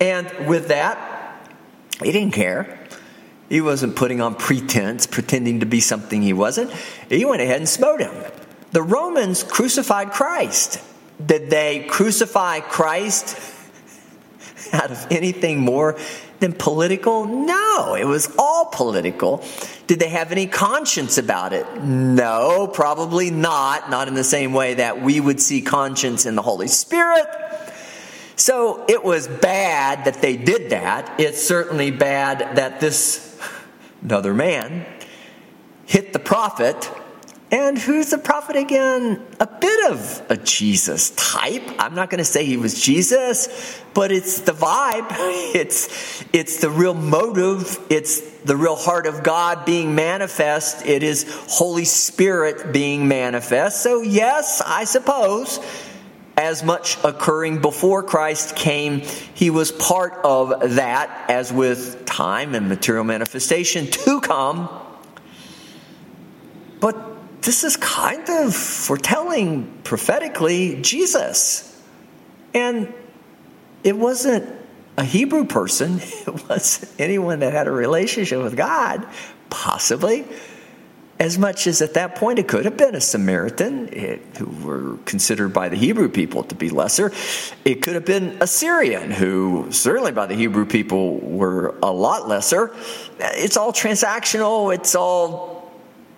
And 0.00 0.46
with 0.46 0.68
that, 0.68 1.48
he 2.02 2.12
didn't 2.12 2.34
care. 2.34 2.78
He 3.48 3.60
wasn't 3.60 3.96
putting 3.96 4.20
on 4.20 4.34
pretense, 4.34 5.06
pretending 5.06 5.60
to 5.60 5.66
be 5.66 5.80
something 5.80 6.22
he 6.22 6.32
wasn't. 6.32 6.72
He 7.08 7.24
went 7.24 7.42
ahead 7.42 7.58
and 7.58 7.68
smote 7.68 8.00
him. 8.00 8.12
The 8.72 8.82
Romans 8.82 9.42
crucified 9.42 10.12
Christ. 10.12 10.82
Did 11.24 11.50
they 11.50 11.84
crucify 11.88 12.60
Christ 12.60 13.38
out 14.72 14.90
of 14.90 15.06
anything 15.10 15.60
more 15.60 15.98
than 16.40 16.54
political? 16.54 17.26
No, 17.26 17.94
it 17.94 18.06
was 18.06 18.34
all 18.38 18.66
political. 18.66 19.44
Did 19.86 20.00
they 20.00 20.08
have 20.08 20.32
any 20.32 20.46
conscience 20.46 21.18
about 21.18 21.52
it? 21.52 21.66
No, 21.82 22.66
probably 22.66 23.30
not. 23.30 23.90
Not 23.90 24.08
in 24.08 24.14
the 24.14 24.24
same 24.24 24.54
way 24.54 24.74
that 24.74 25.02
we 25.02 25.20
would 25.20 25.38
see 25.38 25.60
conscience 25.60 26.24
in 26.24 26.34
the 26.34 26.42
Holy 26.42 26.68
Spirit. 26.68 27.26
So 28.36 28.86
it 28.88 29.04
was 29.04 29.28
bad 29.28 30.06
that 30.06 30.22
they 30.22 30.38
did 30.38 30.70
that. 30.70 31.20
It's 31.20 31.42
certainly 31.46 31.90
bad 31.90 32.56
that 32.56 32.80
this 32.80 33.38
another 34.02 34.32
man 34.32 34.86
hit 35.84 36.14
the 36.14 36.18
prophet 36.18 36.90
and 37.52 37.76
who's 37.76 38.08
the 38.08 38.18
prophet 38.18 38.56
again? 38.56 39.22
A 39.38 39.46
bit 39.46 39.92
of 39.92 40.26
a 40.30 40.38
Jesus 40.38 41.10
type. 41.10 41.62
I'm 41.78 41.94
not 41.94 42.08
going 42.08 42.18
to 42.18 42.24
say 42.24 42.46
he 42.46 42.56
was 42.56 42.80
Jesus, 42.80 43.78
but 43.92 44.10
it's 44.10 44.40
the 44.40 44.52
vibe. 44.52 45.06
It's, 45.54 46.24
it's 46.32 46.60
the 46.60 46.70
real 46.70 46.94
motive. 46.94 47.78
It's 47.90 48.20
the 48.40 48.56
real 48.56 48.74
heart 48.74 49.06
of 49.06 49.22
God 49.22 49.66
being 49.66 49.94
manifest. 49.94 50.86
It 50.86 51.02
is 51.02 51.26
Holy 51.46 51.84
Spirit 51.84 52.72
being 52.72 53.06
manifest. 53.06 53.82
So, 53.82 54.00
yes, 54.00 54.62
I 54.64 54.84
suppose 54.84 55.60
as 56.38 56.62
much 56.62 56.96
occurring 57.04 57.60
before 57.60 58.02
Christ 58.02 58.56
came, 58.56 59.00
he 59.34 59.50
was 59.50 59.70
part 59.72 60.18
of 60.24 60.76
that, 60.76 61.30
as 61.30 61.52
with 61.52 62.06
time 62.06 62.54
and 62.54 62.70
material 62.70 63.04
manifestation 63.04 63.86
to 63.88 64.20
come. 64.22 64.70
But 66.80 67.11
this 67.42 67.64
is 67.64 67.76
kind 67.76 68.28
of 68.28 68.54
foretelling 68.54 69.80
prophetically 69.84 70.80
Jesus. 70.80 71.68
And 72.54 72.92
it 73.84 73.96
wasn't 73.96 74.48
a 74.96 75.04
Hebrew 75.04 75.44
person, 75.44 75.98
it 76.02 76.48
was 76.48 76.94
anyone 76.98 77.40
that 77.40 77.52
had 77.52 77.66
a 77.66 77.72
relationship 77.72 78.42
with 78.42 78.56
God, 78.56 79.06
possibly 79.50 80.24
as 81.22 81.38
much 81.38 81.68
as 81.68 81.80
at 81.80 81.94
that 81.94 82.16
point 82.16 82.40
it 82.40 82.48
could 82.48 82.64
have 82.64 82.76
been 82.76 82.96
a 82.96 83.00
Samaritan 83.00 83.88
it, 83.92 84.20
who 84.38 84.46
were 84.66 84.96
considered 85.04 85.50
by 85.50 85.68
the 85.68 85.76
Hebrew 85.76 86.08
people 86.08 86.42
to 86.44 86.54
be 86.56 86.68
lesser. 86.68 87.12
It 87.64 87.76
could 87.76 87.94
have 87.94 88.04
been 88.04 88.38
a 88.40 88.46
Syrian 88.46 89.12
who, 89.12 89.68
certainly 89.70 90.10
by 90.10 90.26
the 90.26 90.34
Hebrew 90.34 90.66
people, 90.66 91.18
were 91.18 91.76
a 91.80 91.92
lot 91.92 92.26
lesser. 92.26 92.74
It's 93.20 93.56
all 93.56 93.72
transactional, 93.72 94.74
it's 94.74 94.96
all 94.96 95.51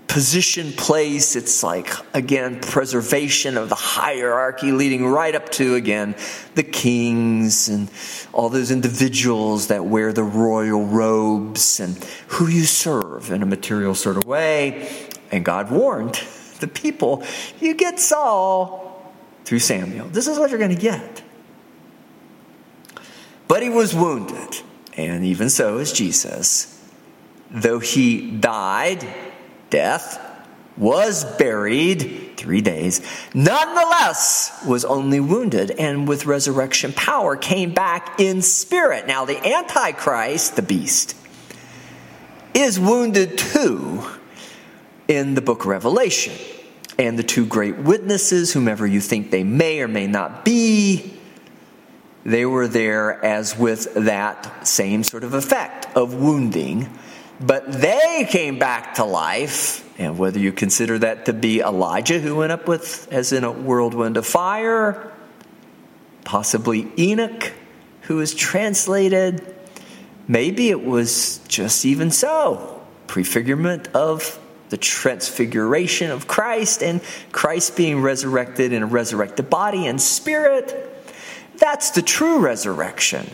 position, 0.06 0.72
place. 0.72 1.36
It's 1.36 1.62
like, 1.62 1.90
again, 2.14 2.60
preservation 2.60 3.56
of 3.56 3.68
the 3.68 3.74
hierarchy 3.74 4.72
leading 4.72 5.06
right 5.06 5.34
up 5.34 5.50
to, 5.52 5.74
again, 5.74 6.14
the 6.54 6.62
kings 6.62 7.68
and 7.68 7.90
all 8.32 8.48
those 8.48 8.70
individuals 8.70 9.68
that 9.68 9.84
wear 9.84 10.12
the 10.12 10.22
royal 10.22 10.86
robes 10.86 11.80
and 11.80 11.96
who 12.28 12.46
you 12.46 12.64
serve 12.64 13.30
in 13.30 13.42
a 13.42 13.46
material 13.46 13.94
sort 13.94 14.16
of 14.16 14.24
way. 14.24 14.88
And 15.32 15.44
God 15.44 15.70
warned 15.70 16.20
the 16.60 16.68
people, 16.68 17.24
you 17.60 17.74
get 17.74 17.98
Saul 17.98 19.12
through 19.44 19.58
Samuel. 19.58 20.08
This 20.08 20.26
is 20.26 20.38
what 20.38 20.50
you're 20.50 20.58
going 20.58 20.74
to 20.74 20.80
get. 20.80 21.22
But 23.46 23.62
he 23.62 23.68
was 23.68 23.94
wounded, 23.94 24.60
and 24.96 25.24
even 25.24 25.50
so 25.50 25.78
is 25.78 25.92
Jesus. 25.92 26.70
Though 27.50 27.78
he 27.78 28.30
died, 28.30 29.06
death, 29.74 30.20
was 30.76 31.24
buried 31.36 32.34
three 32.36 32.60
days, 32.60 33.00
nonetheless 33.34 34.64
was 34.64 34.84
only 34.84 35.18
wounded, 35.18 35.72
and 35.72 36.06
with 36.06 36.26
resurrection 36.26 36.92
power 36.92 37.36
came 37.36 37.74
back 37.74 38.20
in 38.20 38.40
spirit. 38.40 39.08
Now, 39.08 39.24
the 39.24 39.36
Antichrist, 39.44 40.54
the 40.54 40.62
beast, 40.62 41.16
is 42.54 42.78
wounded 42.78 43.36
too 43.36 44.06
in 45.08 45.34
the 45.34 45.40
book 45.40 45.62
of 45.62 45.66
Revelation. 45.66 46.34
And 46.96 47.18
the 47.18 47.24
two 47.24 47.44
great 47.44 47.76
witnesses, 47.76 48.52
whomever 48.52 48.86
you 48.86 49.00
think 49.00 49.32
they 49.32 49.42
may 49.42 49.80
or 49.80 49.88
may 49.88 50.06
not 50.06 50.44
be, 50.44 51.14
they 52.24 52.46
were 52.46 52.68
there 52.68 53.24
as 53.24 53.58
with 53.58 53.92
that 53.94 54.68
same 54.68 55.02
sort 55.02 55.24
of 55.24 55.34
effect 55.34 55.88
of 55.96 56.14
wounding 56.14 56.88
but 57.40 57.70
they 57.70 58.26
came 58.28 58.58
back 58.58 58.94
to 58.94 59.04
life. 59.04 59.80
And 59.98 60.18
whether 60.18 60.38
you 60.38 60.52
consider 60.52 60.98
that 61.00 61.26
to 61.26 61.32
be 61.32 61.60
Elijah 61.60 62.18
who 62.18 62.36
went 62.36 62.52
up 62.52 62.66
with, 62.66 63.08
as 63.12 63.32
in 63.32 63.44
a 63.44 63.52
whirlwind 63.52 64.16
of 64.16 64.26
fire, 64.26 65.12
possibly 66.24 66.90
Enoch 66.98 67.52
who 68.02 68.20
is 68.20 68.34
translated, 68.34 69.54
maybe 70.28 70.70
it 70.70 70.84
was 70.84 71.38
just 71.48 71.84
even 71.84 72.10
so 72.10 72.82
prefigurement 73.06 73.88
of 73.94 74.38
the 74.70 74.76
transfiguration 74.76 76.10
of 76.10 76.26
Christ 76.26 76.82
and 76.82 77.00
Christ 77.32 77.76
being 77.76 78.02
resurrected 78.02 78.72
in 78.72 78.82
a 78.82 78.86
resurrected 78.86 79.48
body 79.48 79.86
and 79.86 80.00
spirit. 80.00 80.90
That's 81.58 81.90
the 81.90 82.02
true 82.02 82.40
resurrection. 82.40 83.30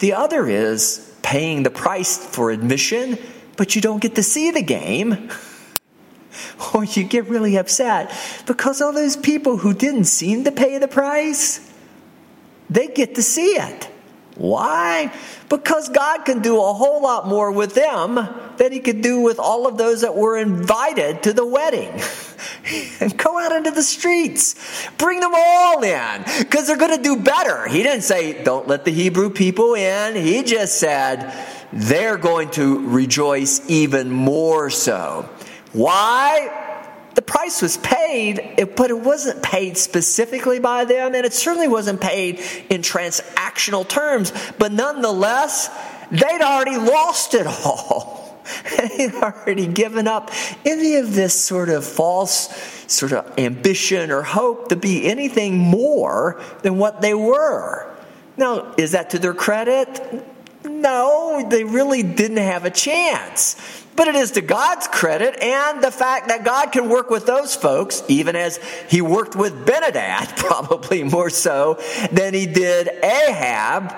The 0.00 0.14
other 0.14 0.48
is 0.48 1.07
paying 1.22 1.62
the 1.62 1.70
price 1.70 2.16
for 2.16 2.50
admission, 2.50 3.18
but 3.56 3.74
you 3.74 3.80
don't 3.80 4.00
get 4.00 4.14
to 4.14 4.22
see 4.22 4.50
the 4.50 4.62
game. 4.62 5.30
or 6.74 6.84
you 6.84 7.04
get 7.04 7.26
really 7.28 7.56
upset 7.56 8.12
because 8.46 8.80
all 8.80 8.92
those 8.92 9.16
people 9.16 9.56
who 9.56 9.74
didn't 9.74 10.04
seem 10.04 10.44
to 10.44 10.52
pay 10.52 10.78
the 10.78 10.88
price, 10.88 11.60
they 12.70 12.86
get 12.88 13.14
to 13.14 13.22
see 13.22 13.52
it. 13.52 13.88
Why? 14.38 15.12
Because 15.48 15.88
God 15.88 16.24
can 16.24 16.40
do 16.40 16.56
a 16.56 16.72
whole 16.72 17.02
lot 17.02 17.26
more 17.26 17.50
with 17.50 17.74
them 17.74 18.14
than 18.56 18.72
He 18.72 18.80
could 18.80 19.02
do 19.02 19.20
with 19.20 19.38
all 19.38 19.66
of 19.66 19.76
those 19.76 20.00
that 20.02 20.14
were 20.14 20.38
invited 20.38 21.24
to 21.24 21.32
the 21.32 21.44
wedding. 21.44 22.00
and 23.00 23.16
go 23.16 23.38
out 23.38 23.52
into 23.52 23.70
the 23.70 23.82
streets. 23.82 24.54
Bring 24.96 25.20
them 25.20 25.32
all 25.34 25.82
in 25.82 26.24
because 26.38 26.66
they're 26.66 26.76
going 26.76 26.96
to 26.96 27.02
do 27.02 27.16
better. 27.16 27.66
He 27.68 27.82
didn't 27.82 28.02
say, 28.02 28.42
don't 28.44 28.68
let 28.68 28.84
the 28.84 28.92
Hebrew 28.92 29.30
people 29.30 29.74
in. 29.74 30.14
He 30.14 30.42
just 30.44 30.78
said, 30.78 31.34
they're 31.72 32.16
going 32.16 32.50
to 32.52 32.88
rejoice 32.88 33.60
even 33.68 34.10
more 34.10 34.70
so. 34.70 35.28
Why? 35.72 36.66
The 37.18 37.22
price 37.22 37.62
was 37.62 37.78
paid, 37.78 38.68
but 38.76 38.90
it 38.90 39.00
wasn't 39.00 39.42
paid 39.42 39.76
specifically 39.76 40.60
by 40.60 40.84
them, 40.84 41.16
and 41.16 41.26
it 41.26 41.32
certainly 41.32 41.66
wasn't 41.66 42.00
paid 42.00 42.38
in 42.70 42.80
transactional 42.80 43.88
terms. 43.88 44.32
But 44.56 44.70
nonetheless, 44.70 45.68
they'd 46.12 46.40
already 46.40 46.76
lost 46.76 47.34
it 47.34 47.44
all. 47.44 48.40
They'd 48.78 49.14
already 49.16 49.66
given 49.66 50.06
up 50.06 50.30
any 50.64 50.94
of 50.94 51.12
this 51.12 51.34
sort 51.34 51.70
of 51.70 51.84
false 51.84 52.54
sort 52.86 53.12
of 53.12 53.36
ambition 53.36 54.12
or 54.12 54.22
hope 54.22 54.68
to 54.68 54.76
be 54.76 55.04
anything 55.04 55.58
more 55.58 56.40
than 56.62 56.78
what 56.78 57.00
they 57.00 57.14
were. 57.14 57.92
Now, 58.36 58.74
is 58.78 58.92
that 58.92 59.10
to 59.10 59.18
their 59.18 59.34
credit? 59.34 60.24
No, 60.64 61.44
they 61.50 61.64
really 61.64 62.04
didn't 62.04 62.36
have 62.36 62.64
a 62.64 62.70
chance. 62.70 63.56
But 63.98 64.06
it 64.06 64.14
is 64.14 64.30
to 64.32 64.42
God's 64.42 64.86
credit 64.86 65.42
and 65.42 65.82
the 65.82 65.90
fact 65.90 66.28
that 66.28 66.44
God 66.44 66.70
can 66.70 66.88
work 66.88 67.10
with 67.10 67.26
those 67.26 67.56
folks, 67.56 68.04
even 68.06 68.36
as 68.36 68.58
he 68.88 69.02
worked 69.02 69.34
with 69.34 69.66
Ben-hadad, 69.66 70.28
probably 70.36 71.02
more 71.02 71.30
so 71.30 71.80
than 72.12 72.32
he 72.32 72.46
did 72.46 72.86
Ahab, 73.02 73.92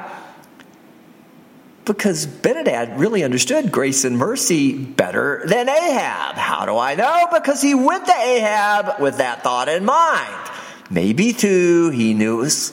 because 1.85 2.25
Ben-hadad 2.25 2.99
really 2.99 3.23
understood 3.23 3.71
grace 3.71 4.07
and 4.07 4.17
mercy 4.17 4.73
better 4.73 5.43
than 5.45 5.69
Ahab. 5.69 6.37
How 6.37 6.65
do 6.65 6.79
I 6.79 6.95
know? 6.95 7.29
Because 7.31 7.61
he 7.61 7.75
went 7.75 8.07
to 8.07 8.15
Ahab 8.15 9.03
with 9.03 9.19
that 9.19 9.43
thought 9.43 9.69
in 9.69 9.85
mind. 9.85 10.51
Maybe 10.89 11.35
too, 11.35 11.91
he 11.91 12.15
knew 12.15 12.39
his 12.39 12.73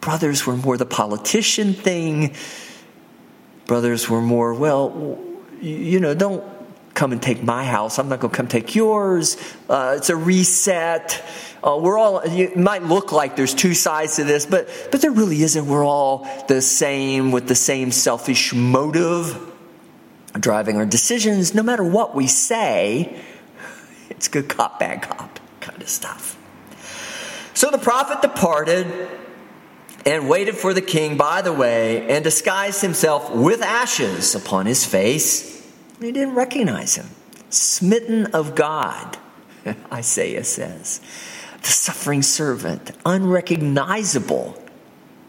brothers 0.00 0.46
were 0.46 0.56
more 0.56 0.76
the 0.76 0.86
politician 0.86 1.74
thing. 1.74 2.36
Brothers 3.66 4.08
were 4.08 4.22
more, 4.22 4.54
well, 4.54 5.18
you 5.60 5.98
know, 5.98 6.14
don't 6.14 6.57
come 6.98 7.12
and 7.12 7.22
take 7.22 7.42
my 7.44 7.64
house. 7.64 7.98
I'm 8.00 8.08
not 8.08 8.18
going 8.18 8.32
to 8.32 8.36
come 8.36 8.48
take 8.48 8.74
yours. 8.74 9.36
Uh, 9.68 9.94
it's 9.96 10.10
a 10.10 10.16
reset. 10.16 11.24
Uh, 11.62 11.78
we're 11.80 11.96
all, 11.96 12.18
it 12.18 12.56
might 12.56 12.82
look 12.82 13.12
like 13.12 13.36
there's 13.36 13.54
two 13.54 13.72
sides 13.72 14.16
to 14.16 14.24
this, 14.24 14.44
but, 14.44 14.68
but 14.90 15.00
there 15.00 15.12
really 15.12 15.42
isn't. 15.42 15.66
We're 15.66 15.86
all 15.86 16.28
the 16.48 16.60
same 16.60 17.30
with 17.30 17.46
the 17.46 17.54
same 17.54 17.92
selfish 17.92 18.52
motive 18.52 19.38
driving 20.32 20.76
our 20.76 20.86
decisions. 20.86 21.54
No 21.54 21.62
matter 21.62 21.84
what 21.84 22.16
we 22.16 22.26
say, 22.26 23.16
it's 24.10 24.26
good 24.26 24.48
cop, 24.48 24.80
bad 24.80 25.02
cop 25.02 25.38
kind 25.60 25.80
of 25.80 25.88
stuff. 25.88 26.36
So 27.54 27.70
the 27.70 27.78
prophet 27.78 28.22
departed 28.22 29.08
and 30.04 30.28
waited 30.28 30.56
for 30.56 30.74
the 30.74 30.82
king 30.82 31.16
by 31.16 31.42
the 31.42 31.52
way 31.52 32.08
and 32.08 32.24
disguised 32.24 32.82
himself 32.82 33.32
with 33.32 33.62
ashes 33.62 34.34
upon 34.34 34.66
his 34.66 34.84
face 34.84 35.57
they 36.00 36.12
didn't 36.12 36.34
recognize 36.34 36.96
him. 36.96 37.08
Smitten 37.50 38.26
of 38.26 38.54
God, 38.54 39.18
Isaiah 39.92 40.44
says. 40.44 41.00
The 41.62 41.68
suffering 41.68 42.22
servant, 42.22 42.92
unrecognizable. 43.04 44.62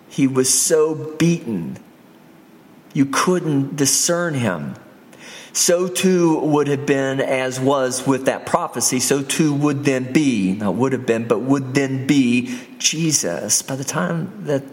He 0.10 0.28
was 0.28 0.54
so 0.54 1.16
beaten, 1.18 1.78
you 2.94 3.06
couldn't 3.06 3.76
discern 3.76 4.34
him. 4.34 4.76
So 5.52 5.88
too 5.88 6.40
would 6.40 6.68
have 6.68 6.86
been, 6.86 7.20
as 7.20 7.60
was 7.60 8.06
with 8.06 8.26
that 8.26 8.46
prophecy, 8.46 9.00
so 9.00 9.24
too 9.24 9.54
would 9.54 9.84
then 9.84 10.14
be, 10.14 10.54
not 10.54 10.76
would 10.76 10.94
have 10.94 11.06
been, 11.06 11.28
but 11.28 11.40
would 11.40 11.74
then 11.74 12.06
be 12.06 12.60
Jesus 12.78 13.62
by 13.62 13.76
the 13.76 13.84
time 13.84 14.46
that 14.46 14.64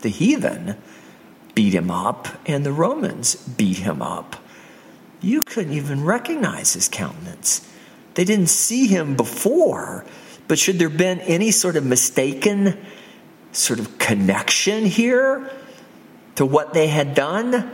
the 0.00 0.08
heathen 0.08 0.76
beat 1.54 1.74
him 1.74 1.90
up 1.90 2.28
and 2.46 2.64
the 2.64 2.72
Romans 2.72 3.34
beat 3.34 3.78
him 3.78 4.00
up 4.00 4.36
you 5.20 5.42
couldn't 5.42 5.72
even 5.72 6.04
recognize 6.04 6.72
his 6.74 6.88
countenance. 6.88 7.66
They 8.14 8.24
didn't 8.24 8.48
see 8.48 8.86
him 8.86 9.16
before, 9.16 10.04
But 10.50 10.58
should 10.58 10.80
there 10.80 10.88
have 10.88 10.98
been 10.98 11.20
any 11.20 11.52
sort 11.52 11.76
of 11.76 11.86
mistaken 11.86 12.76
sort 13.52 13.78
of 13.78 13.98
connection 13.98 14.84
here 14.84 15.48
to 16.34 16.44
what 16.44 16.74
they 16.74 16.88
had 16.88 17.14
done? 17.14 17.70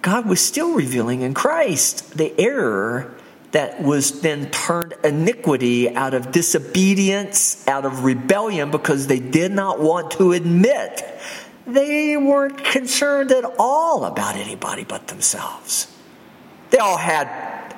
God 0.00 0.26
was 0.26 0.40
still 0.40 0.74
revealing 0.74 1.22
in 1.22 1.34
Christ 1.34 2.16
the 2.16 2.32
error 2.40 3.12
that 3.50 3.82
was 3.82 4.20
then 4.20 4.48
turned 4.52 4.94
iniquity 5.02 5.92
out 5.92 6.14
of 6.14 6.30
disobedience, 6.30 7.66
out 7.66 7.84
of 7.84 8.04
rebellion, 8.04 8.70
because 8.70 9.08
they 9.08 9.18
did 9.18 9.50
not 9.50 9.80
want 9.80 10.12
to 10.12 10.30
admit 10.30 11.02
they 11.66 12.16
weren't 12.16 12.62
concerned 12.62 13.32
at 13.32 13.44
all 13.58 14.04
about 14.04 14.36
anybody 14.36 14.84
but 14.84 15.08
themselves. 15.08 15.88
They 16.70 16.78
all 16.78 16.96
had 16.96 17.26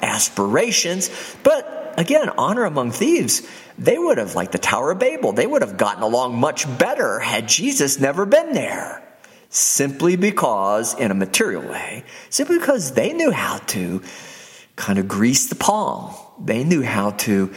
aspirations, 0.02 1.10
but 1.42 1.94
again, 1.96 2.28
honor 2.30 2.64
among 2.64 2.92
thieves, 2.92 3.42
they 3.78 3.98
would 3.98 4.18
have, 4.18 4.34
like 4.34 4.52
the 4.52 4.58
Tower 4.58 4.90
of 4.92 4.98
Babel, 4.98 5.32
they 5.32 5.46
would 5.46 5.62
have 5.62 5.76
gotten 5.76 6.02
along 6.02 6.36
much 6.36 6.66
better 6.78 7.18
had 7.18 7.48
Jesus 7.48 7.98
never 7.98 8.26
been 8.26 8.52
there. 8.52 9.02
Simply 9.48 10.16
because, 10.16 10.94
in 10.94 11.10
a 11.10 11.14
material 11.14 11.62
way, 11.62 12.04
simply 12.30 12.58
because 12.58 12.92
they 12.92 13.12
knew 13.12 13.30
how 13.30 13.58
to 13.58 14.02
kind 14.76 14.98
of 14.98 15.06
grease 15.06 15.46
the 15.48 15.54
palm. 15.54 16.14
They 16.42 16.64
knew 16.64 16.82
how 16.82 17.10
to 17.10 17.52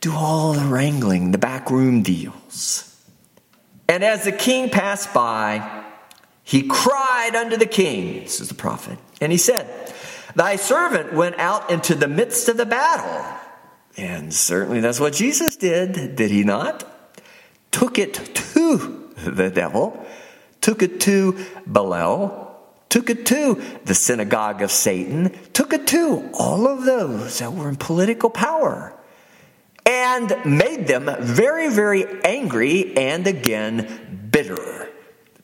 do 0.00 0.12
all 0.12 0.52
the 0.52 0.66
wrangling, 0.66 1.30
the 1.32 1.38
backroom 1.38 2.02
deals. 2.02 2.86
And 3.88 4.04
as 4.04 4.24
the 4.24 4.32
king 4.32 4.70
passed 4.70 5.12
by, 5.12 5.84
he 6.44 6.62
cried 6.62 7.34
unto 7.34 7.56
the 7.56 7.66
king, 7.66 8.22
this 8.22 8.40
is 8.40 8.48
the 8.48 8.54
prophet, 8.54 8.98
and 9.20 9.32
he 9.32 9.38
said, 9.38 9.66
Thy 10.34 10.56
servant 10.56 11.12
went 11.12 11.38
out 11.38 11.70
into 11.70 11.94
the 11.94 12.08
midst 12.08 12.48
of 12.48 12.56
the 12.56 12.66
battle. 12.66 13.24
And 13.96 14.32
certainly 14.32 14.80
that's 14.80 15.00
what 15.00 15.12
Jesus 15.12 15.56
did, 15.56 16.16
did 16.16 16.30
he 16.30 16.44
not? 16.44 16.84
Took 17.70 17.98
it 17.98 18.14
to 18.14 19.12
the 19.24 19.50
devil, 19.50 20.06
took 20.60 20.82
it 20.82 21.00
to 21.00 21.44
Belial, 21.70 22.50
took 22.88 23.10
it 23.10 23.26
to 23.26 23.62
the 23.84 23.94
synagogue 23.94 24.62
of 24.62 24.70
Satan, 24.70 25.30
took 25.52 25.72
it 25.72 25.86
to 25.88 26.30
all 26.34 26.66
of 26.66 26.84
those 26.84 27.38
that 27.38 27.52
were 27.52 27.68
in 27.68 27.76
political 27.76 28.30
power, 28.30 28.94
and 29.86 30.34
made 30.44 30.86
them 30.86 31.10
very, 31.20 31.68
very 31.68 32.22
angry 32.24 32.96
and 32.96 33.26
again 33.26 34.28
bitter 34.30 34.88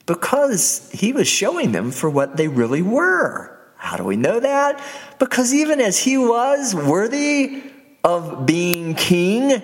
because 0.05 0.89
he 0.91 1.11
was 1.11 1.27
showing 1.27 1.71
them 1.71 1.91
for 1.91 2.09
what 2.09 2.37
they 2.37 2.47
really 2.47 2.81
were. 2.81 3.56
How 3.77 3.95
do 3.95 4.03
we 4.03 4.15
know 4.15 4.39
that? 4.39 4.81
Because 5.19 5.53
even 5.53 5.79
as 5.79 5.97
he 5.97 6.17
was 6.17 6.75
worthy 6.75 7.63
of 8.03 8.45
being 8.45 8.95
king, 8.95 9.61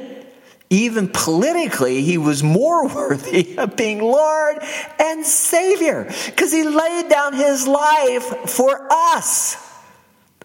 even 0.70 1.07
politically, 1.07 2.01
he 2.01 2.18
was 2.18 2.43
more 2.43 2.88
worthy 2.95 3.57
of 3.57 3.76
being 3.76 3.99
Lord 3.99 4.57
and 4.99 5.26
Savior 5.26 6.11
because 6.26 6.51
he 6.51 6.64
laid 6.64 7.09
down 7.09 7.34
his 7.34 7.68
life 7.68 8.49
for 8.49 8.88
us. 8.91 9.57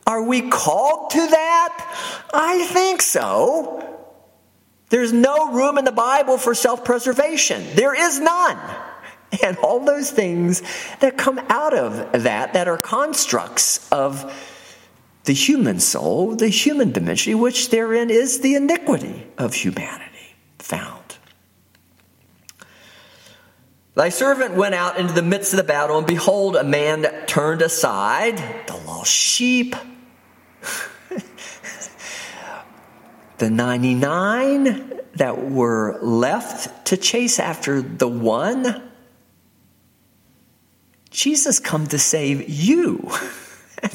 Are 0.06 0.22
we 0.22 0.48
called 0.48 1.10
to 1.10 1.18
that? 1.18 2.26
I 2.32 2.64
think 2.66 3.02
so. 3.02 3.84
There's 4.88 5.12
no 5.12 5.52
room 5.52 5.76
in 5.76 5.84
the 5.84 5.92
Bible 5.92 6.38
for 6.38 6.54
self 6.54 6.84
preservation, 6.84 7.64
there 7.74 7.94
is 7.94 8.18
none. 8.18 8.58
And 9.43 9.59
all 9.59 9.81
those 9.81 10.11
things 10.11 10.62
that 11.01 11.18
come 11.18 11.39
out 11.51 11.74
of 11.74 12.22
that, 12.22 12.55
that 12.55 12.66
are 12.66 12.79
constructs 12.79 13.87
of 13.91 14.35
the 15.24 15.35
human 15.35 15.81
soul, 15.81 16.35
the 16.35 16.49
human 16.49 16.93
dimension, 16.93 17.39
which 17.39 17.68
therein 17.68 18.09
is 18.09 18.41
the 18.41 18.55
iniquity 18.55 19.26
of 19.37 19.53
humanity 19.53 20.35
found. 20.59 21.18
Thy 23.95 24.09
servant 24.09 24.55
went 24.55 24.74
out 24.74 24.97
into 24.97 25.12
the 25.12 25.22
midst 25.22 25.53
of 25.53 25.59
the 25.59 25.64
battle, 25.64 25.99
and 25.99 26.07
behold, 26.07 26.57
a 26.57 26.64
man 26.64 27.05
turned 27.26 27.61
aside, 27.61 28.39
the 28.66 28.76
lost 28.87 29.12
sheep. 29.12 29.76
the 33.39 33.51
99 33.51 35.01
that 35.16 35.51
were 35.51 35.99
left 36.01 36.87
to 36.87 36.97
chase 36.97 37.39
after 37.39 37.83
the 37.83 38.09
one. 38.09 38.88
Jesus 41.11 41.59
come 41.59 41.86
to 41.88 41.98
save 41.98 42.48
you. 42.48 43.11
A, 43.82 43.88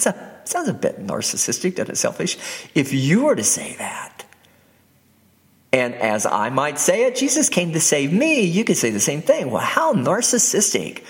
sounds 0.45 0.69
a 0.69 0.73
bit 0.73 1.05
narcissistic, 1.05 1.75
doesn't 1.75 1.91
it? 1.91 1.97
Selfish. 1.97 2.37
If 2.73 2.93
you 2.93 3.25
were 3.25 3.35
to 3.35 3.43
say 3.43 3.75
that, 3.75 4.23
and 5.73 5.95
as 5.95 6.25
I 6.25 6.49
might 6.49 6.77
say 6.77 7.05
it, 7.05 7.15
Jesus 7.15 7.49
came 7.49 7.73
to 7.73 7.81
save 7.81 8.13
me. 8.13 8.41
You 8.41 8.63
could 8.63 8.77
say 8.77 8.91
the 8.91 8.99
same 8.99 9.21
thing. 9.21 9.49
Well, 9.49 9.61
how 9.61 9.93
narcissistic. 9.93 11.03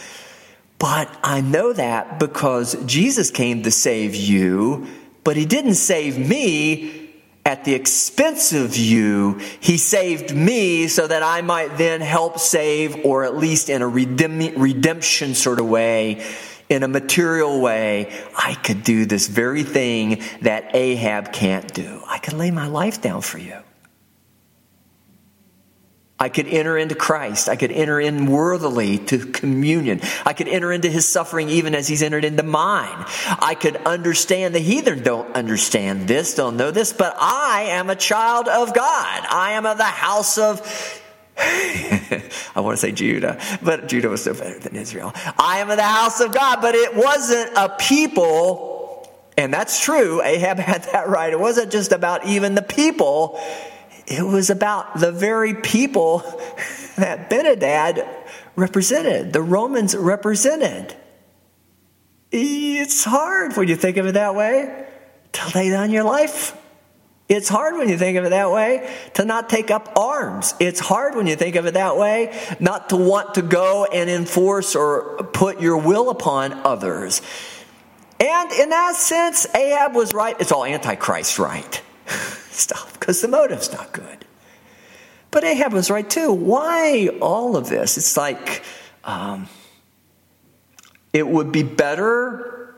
But 0.79 1.09
I 1.21 1.41
know 1.41 1.73
that 1.73 2.17
because 2.17 2.75
Jesus 2.85 3.29
came 3.29 3.63
to 3.63 3.71
save 3.71 4.15
you, 4.15 4.87
but 5.23 5.35
he 5.35 5.45
didn't 5.45 5.75
save 5.75 6.17
me 6.17 7.02
at 7.45 7.65
the 7.65 7.73
expense 7.73 8.53
of 8.53 8.77
you. 8.77 9.39
He 9.59 9.77
saved 9.77 10.33
me 10.35 10.87
so 10.87 11.07
that 11.07 11.23
I 11.23 11.41
might 11.41 11.77
then 11.77 12.01
help 12.01 12.39
save, 12.39 13.05
or 13.05 13.23
at 13.25 13.35
least 13.35 13.69
in 13.69 13.81
a 13.81 13.87
redemption 13.87 15.35
sort 15.35 15.59
of 15.59 15.67
way, 15.67 16.25
in 16.69 16.83
a 16.83 16.87
material 16.87 17.59
way, 17.59 18.11
I 18.37 18.55
could 18.55 18.83
do 18.83 19.05
this 19.05 19.27
very 19.27 19.63
thing 19.63 20.23
that 20.41 20.73
Ahab 20.73 21.33
can't 21.33 21.71
do. 21.73 22.01
I 22.07 22.17
could 22.17 22.33
lay 22.33 22.51
my 22.51 22.67
life 22.67 23.01
down 23.01 23.21
for 23.21 23.37
you. 23.37 23.57
I 26.23 26.29
could 26.29 26.47
enter 26.47 26.77
into 26.77 26.95
Christ. 26.95 27.49
I 27.49 27.57
could 27.57 27.73
enter 27.73 27.99
in 27.99 28.27
worthily 28.27 28.97
to 28.97 29.25
communion. 29.25 29.99
I 30.25 30.31
could 30.31 30.47
enter 30.47 30.71
into 30.71 30.89
his 30.89 31.05
suffering 31.05 31.49
even 31.49 31.75
as 31.75 31.85
he's 31.85 32.01
entered 32.01 32.23
into 32.23 32.43
mine. 32.43 32.95
I 33.41 33.57
could 33.59 33.75
understand 33.75 34.55
the 34.55 34.59
heathen 34.59 35.03
don't 35.03 35.35
understand 35.35 36.07
this, 36.07 36.33
don't 36.33 36.55
know 36.55 36.71
this, 36.71 36.93
but 36.93 37.13
I 37.19 37.63
am 37.71 37.89
a 37.89 37.95
child 37.97 38.47
of 38.47 38.73
God. 38.73 39.25
I 39.29 39.51
am 39.51 39.65
of 39.65 39.77
the 39.77 39.83
house 39.83 40.37
of 40.37 40.61
I 41.37 42.21
want 42.55 42.77
to 42.77 42.77
say 42.77 42.93
Judah, 42.93 43.37
but 43.61 43.89
Judah 43.89 44.07
was 44.07 44.23
so 44.23 44.33
better 44.33 44.59
than 44.59 44.77
Israel. 44.77 45.11
I 45.37 45.57
am 45.57 45.69
of 45.69 45.75
the 45.75 45.83
house 45.83 46.21
of 46.21 46.33
God, 46.33 46.61
but 46.61 46.73
it 46.73 46.95
wasn't 46.95 47.51
a 47.57 47.67
people, 47.67 49.11
and 49.35 49.53
that's 49.53 49.83
true. 49.83 50.21
Ahab 50.23 50.57
had 50.57 50.83
that 50.93 51.09
right. 51.09 51.33
It 51.33 51.39
wasn't 51.39 51.69
just 51.69 51.91
about 51.91 52.25
even 52.27 52.55
the 52.55 52.61
people 52.61 53.41
it 54.07 54.23
was 54.23 54.49
about 54.49 54.99
the 54.99 55.11
very 55.11 55.53
people 55.53 56.19
that 56.97 57.29
Ben-hadad 57.29 58.07
represented, 58.55 59.33
the 59.33 59.41
Romans 59.41 59.95
represented. 59.95 60.95
It's 62.31 63.03
hard 63.03 63.55
when 63.55 63.67
you 63.67 63.75
think 63.75 63.97
of 63.97 64.05
it 64.05 64.13
that 64.13 64.35
way 64.35 64.87
to 65.33 65.57
lay 65.57 65.69
down 65.69 65.91
your 65.91 66.03
life. 66.03 66.57
It's 67.29 67.47
hard 67.47 67.77
when 67.77 67.87
you 67.87 67.97
think 67.97 68.17
of 68.17 68.25
it 68.25 68.29
that 68.29 68.51
way 68.51 68.93
to 69.13 69.25
not 69.25 69.49
take 69.49 69.71
up 69.71 69.97
arms. 69.97 70.53
It's 70.59 70.79
hard 70.79 71.15
when 71.15 71.25
you 71.25 71.35
think 71.35 71.55
of 71.55 71.65
it 71.65 71.75
that 71.75 71.97
way 71.97 72.37
not 72.59 72.89
to 72.89 72.97
want 72.97 73.35
to 73.35 73.41
go 73.41 73.85
and 73.85 74.09
enforce 74.09 74.75
or 74.75 75.17
put 75.31 75.61
your 75.61 75.77
will 75.77 76.09
upon 76.09 76.53
others. 76.53 77.21
And 78.19 78.51
in 78.51 78.69
that 78.69 78.95
sense, 78.95 79.47
Ahab 79.55 79.95
was 79.95 80.13
right. 80.13 80.35
It's 80.39 80.51
all 80.51 80.65
Antichrist 80.65 81.39
right 81.39 81.81
stuff 82.59 82.93
because 82.99 83.21
the 83.21 83.27
motive's 83.27 83.71
not 83.71 83.91
good. 83.91 84.25
But 85.31 85.43
Ahab 85.43 85.73
was 85.73 85.89
right 85.89 86.07
too. 86.07 86.31
Why 86.31 87.09
all 87.19 87.55
of 87.55 87.67
this? 87.67 87.97
It's 87.97 88.15
like 88.15 88.63
um, 89.03 89.49
it 91.11 91.27
would 91.27 91.51
be 91.51 91.63
better 91.63 92.75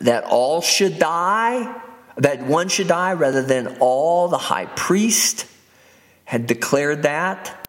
that 0.00 0.24
all 0.24 0.62
should 0.62 0.98
die, 0.98 1.82
that 2.16 2.42
one 2.46 2.68
should 2.68 2.88
die, 2.88 3.12
rather 3.12 3.42
than 3.42 3.76
all. 3.80 4.28
The 4.28 4.38
high 4.38 4.64
priest 4.64 5.46
had 6.24 6.46
declared 6.46 7.02
that. 7.02 7.68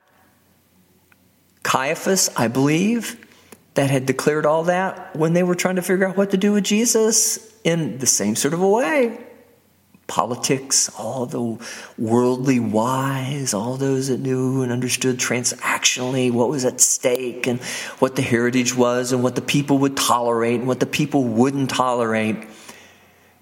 Caiaphas, 1.63 2.29
I 2.37 2.47
believe, 2.47 3.19
that 3.73 3.89
had 3.89 4.05
declared 4.05 4.45
all 4.45 4.63
that 4.63 5.13
when 5.15 5.33
they 5.33 5.43
were 5.43 5.55
trying 5.55 5.75
to 5.75 5.81
figure 5.81 6.07
out 6.07 6.15
what 6.15 6.31
to 6.31 6.37
do 6.37 6.53
with 6.53 6.63
Jesus 6.63 7.53
in 7.65 7.97
the 7.97 8.07
same 8.07 8.37
sort 8.37 8.53
of 8.53 8.61
a 8.61 8.69
way 8.69 9.19
politics, 10.07 10.89
all 10.97 11.25
the 11.25 11.65
worldly 11.97 12.59
wise, 12.59 13.53
all 13.53 13.75
those 13.75 14.09
that 14.09 14.19
knew 14.19 14.61
and 14.61 14.71
understood 14.71 15.17
transactionally 15.17 16.31
what 16.31 16.49
was 16.49 16.63
at 16.63 16.79
stake 16.79 17.47
and 17.47 17.59
what 17.99 18.15
the 18.15 18.21
heritage 18.21 18.75
was 18.75 19.11
and 19.11 19.23
what 19.23 19.35
the 19.35 19.41
people 19.41 19.79
would 19.79 19.97
tolerate 19.97 20.59
and 20.59 20.67
what 20.67 20.79
the 20.79 20.85
people 20.85 21.23
wouldn't 21.23 21.69
tolerate. 21.69 22.47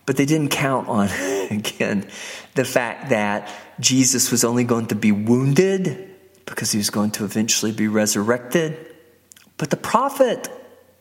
But 0.05 0.17
they 0.17 0.25
didn't 0.25 0.49
count 0.49 0.87
on, 0.87 1.07
again, 1.51 2.07
the 2.55 2.65
fact 2.65 3.09
that 3.09 3.49
Jesus 3.79 4.31
was 4.31 4.43
only 4.43 4.63
going 4.63 4.87
to 4.87 4.95
be 4.95 5.11
wounded 5.11 6.09
because 6.45 6.71
he 6.71 6.77
was 6.77 6.89
going 6.89 7.11
to 7.11 7.25
eventually 7.25 7.71
be 7.71 7.87
resurrected. 7.87 8.77
But 9.57 9.69
the 9.69 9.77
prophet 9.77 10.49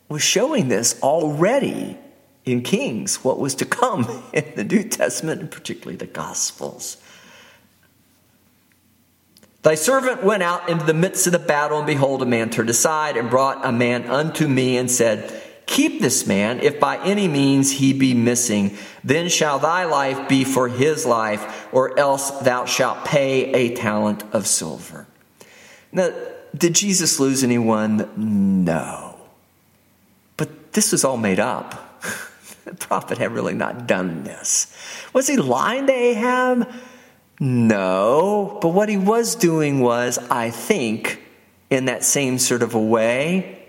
was 0.09 0.23
showing 0.23 0.69
this 0.69 1.01
already 1.03 1.99
in 2.45 2.63
Kings 2.63 3.25
what 3.25 3.39
was 3.39 3.55
to 3.57 3.65
come 3.65 4.23
in 4.33 4.53
the 4.57 4.65
New 4.65 4.85
Testament 4.85 5.41
and 5.41 5.51
particularly 5.51 5.97
the 5.97 6.07
Gospels. 6.07 6.97
Thy 9.63 9.77
servant 9.77 10.25
went 10.25 10.43
out 10.43 10.69
into 10.69 10.85
the 10.85 10.95
midst 10.95 11.27
of 11.27 11.33
the 11.33 11.39
battle, 11.39 11.79
and 11.79 11.87
behold, 11.87 12.21
a 12.21 12.27
man 12.27 12.51
turned 12.51 12.69
aside 12.69 13.17
and 13.17 13.31
brought 13.31 13.65
a 13.65 13.71
man 13.71 14.11
unto 14.11 14.49
me 14.49 14.77
and 14.77 14.91
said, 14.91 15.41
Keep 15.67 16.01
this 16.01 16.27
man, 16.27 16.59
if 16.61 16.81
by 16.81 16.99
any 16.99 17.29
means 17.29 17.71
he 17.71 17.93
be 17.93 18.13
missing, 18.13 18.77
then 19.05 19.29
shall 19.29 19.61
thy 19.61 19.85
life 19.85 20.29
be 20.29 20.43
for 20.43 20.69
his 20.69 21.07
life, 21.07 21.69
or 21.73 21.97
else 21.97 22.31
thou 22.41 22.65
shalt 22.65 23.05
pay 23.05 23.53
a 23.53 23.75
talent 23.77 24.25
of 24.35 24.49
silver. 24.49 25.07
Now, 25.93 26.11
did 26.55 26.75
Jesus 26.75 27.21
lose 27.21 27.45
anyone? 27.45 28.65
No. 28.65 29.17
But 30.37 30.73
this 30.73 30.91
was 30.91 31.05
all 31.05 31.17
made 31.17 31.39
up. 31.39 31.92
The 32.65 32.75
prophet 32.79 33.19
had 33.19 33.33
really 33.33 33.55
not 33.55 33.87
done 33.87 34.25
this. 34.25 34.75
Was 35.13 35.27
he 35.27 35.37
lying 35.37 35.87
to 35.87 35.93
Ahab? 35.93 36.69
No, 37.41 38.59
but 38.63 38.69
what 38.69 38.89
he 38.89 38.97
was 38.97 39.35
doing 39.35 39.81
was, 39.81 40.19
I 40.31 40.51
think, 40.51 41.21
in 41.71 41.87
that 41.87 42.05
same 42.05 42.39
sort 42.39 42.63
of 42.63 42.75
a 42.75 42.81
way, 42.81 43.67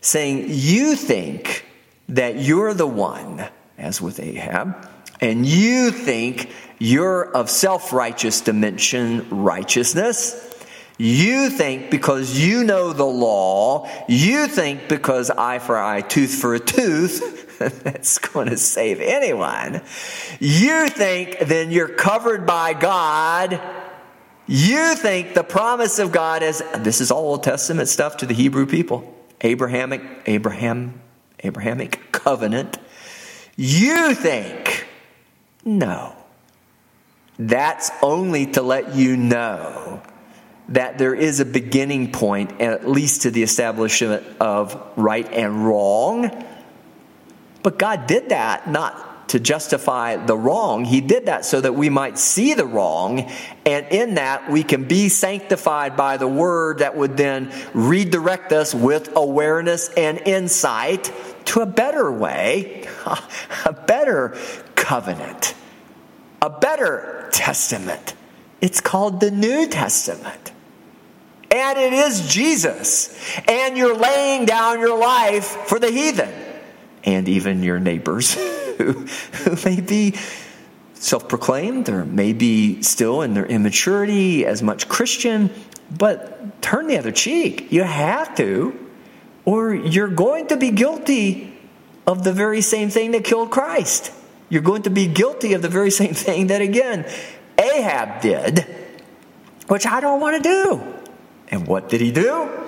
saying, 0.00 0.46
You 0.48 0.94
think 0.94 1.64
that 2.08 2.36
you're 2.36 2.74
the 2.74 2.86
one, 2.86 3.46
as 3.78 4.02
with 4.02 4.20
Ahab, 4.20 4.88
and 5.20 5.46
you 5.46 5.90
think 5.90 6.50
you're 6.78 7.24
of 7.32 7.48
self 7.48 7.92
righteous 7.92 8.40
dimension 8.40 9.26
righteousness. 9.30 10.42
You 10.98 11.50
think 11.50 11.90
because 11.90 12.38
you 12.38 12.64
know 12.64 12.92
the 12.92 13.04
law, 13.04 13.88
you 14.08 14.46
think 14.46 14.88
because 14.88 15.30
eye 15.30 15.58
for 15.58 15.76
eye, 15.76 16.00
tooth 16.00 16.34
for 16.34 16.54
a 16.54 16.60
tooth, 16.60 17.45
that's 17.82 18.18
going 18.18 18.48
to 18.48 18.56
save 18.56 19.00
anyone. 19.00 19.82
You 20.40 20.88
think 20.88 21.38
then 21.40 21.70
you're 21.70 21.88
covered 21.88 22.46
by 22.46 22.74
God. 22.74 23.60
You 24.46 24.94
think 24.94 25.34
the 25.34 25.42
promise 25.42 25.98
of 25.98 26.12
God 26.12 26.42
is 26.42 26.62
this 26.78 27.00
is 27.00 27.10
all 27.10 27.30
Old 27.30 27.42
Testament 27.42 27.88
stuff 27.88 28.18
to 28.18 28.26
the 28.26 28.34
Hebrew 28.34 28.66
people. 28.66 29.12
Abrahamic, 29.40 30.02
Abraham, 30.26 31.00
Abrahamic 31.40 32.12
covenant. 32.12 32.78
You 33.56 34.14
think, 34.14 34.86
no. 35.64 36.14
That's 37.38 37.90
only 38.02 38.46
to 38.52 38.62
let 38.62 38.94
you 38.94 39.16
know 39.16 40.02
that 40.68 40.98
there 40.98 41.14
is 41.14 41.40
a 41.40 41.44
beginning 41.44 42.12
point, 42.12 42.60
at 42.60 42.88
least 42.88 43.22
to 43.22 43.30
the 43.30 43.42
establishment 43.42 44.24
of 44.40 44.80
right 44.96 45.30
and 45.32 45.66
wrong 45.66 46.44
but 47.66 47.80
God 47.80 48.06
did 48.06 48.28
that 48.28 48.70
not 48.70 49.30
to 49.30 49.40
justify 49.40 50.24
the 50.24 50.36
wrong. 50.36 50.84
He 50.84 51.00
did 51.00 51.26
that 51.26 51.44
so 51.44 51.60
that 51.60 51.72
we 51.72 51.88
might 51.88 52.16
see 52.16 52.54
the 52.54 52.64
wrong, 52.64 53.28
and 53.64 53.86
in 53.88 54.14
that 54.14 54.48
we 54.48 54.62
can 54.62 54.84
be 54.84 55.08
sanctified 55.08 55.96
by 55.96 56.16
the 56.16 56.28
word 56.28 56.78
that 56.78 56.96
would 56.96 57.16
then 57.16 57.52
redirect 57.74 58.52
us 58.52 58.72
with 58.72 59.16
awareness 59.16 59.88
and 59.96 60.18
insight 60.18 61.12
to 61.46 61.60
a 61.60 61.66
better 61.66 62.12
way, 62.12 62.86
a 63.64 63.72
better 63.72 64.38
covenant, 64.76 65.56
a 66.40 66.50
better 66.50 67.28
testament. 67.32 68.14
It's 68.60 68.80
called 68.80 69.18
the 69.18 69.32
New 69.32 69.66
Testament. 69.66 70.52
And 71.50 71.76
it 71.76 71.92
is 71.94 72.32
Jesus. 72.32 73.12
And 73.48 73.76
you're 73.76 73.96
laying 73.96 74.44
down 74.44 74.78
your 74.78 74.96
life 74.96 75.46
for 75.66 75.80
the 75.80 75.90
heathen 75.90 76.45
and 77.06 77.28
even 77.28 77.62
your 77.62 77.78
neighbors 77.78 78.34
who, 78.78 78.92
who 78.92 79.56
may 79.64 79.80
be 79.80 80.14
self 80.94 81.28
proclaimed 81.28 81.88
or 81.88 82.04
maybe 82.04 82.82
still 82.82 83.22
in 83.22 83.34
their 83.34 83.46
immaturity 83.46 84.44
as 84.44 84.62
much 84.62 84.88
Christian, 84.88 85.50
but 85.96 86.60
turn 86.60 86.88
the 86.88 86.98
other 86.98 87.12
cheek. 87.12 87.70
You 87.70 87.84
have 87.84 88.34
to, 88.36 88.78
or 89.44 89.74
you're 89.74 90.08
going 90.08 90.48
to 90.48 90.56
be 90.56 90.70
guilty 90.70 91.56
of 92.06 92.24
the 92.24 92.32
very 92.32 92.60
same 92.60 92.90
thing 92.90 93.12
that 93.12 93.24
killed 93.24 93.50
Christ. 93.50 94.12
You're 94.48 94.62
going 94.62 94.82
to 94.82 94.90
be 94.90 95.06
guilty 95.06 95.54
of 95.54 95.62
the 95.62 95.68
very 95.68 95.90
same 95.90 96.14
thing 96.26 96.48
that, 96.48 96.60
again, 96.60 97.08
Ahab 97.58 98.20
did, 98.20 98.66
which 99.68 99.86
I 99.86 100.00
don't 100.00 100.20
want 100.20 100.42
to 100.42 100.48
do. 100.48 100.94
And 101.48 101.66
what 101.66 101.88
did 101.88 102.00
he 102.00 102.10
do? 102.10 102.65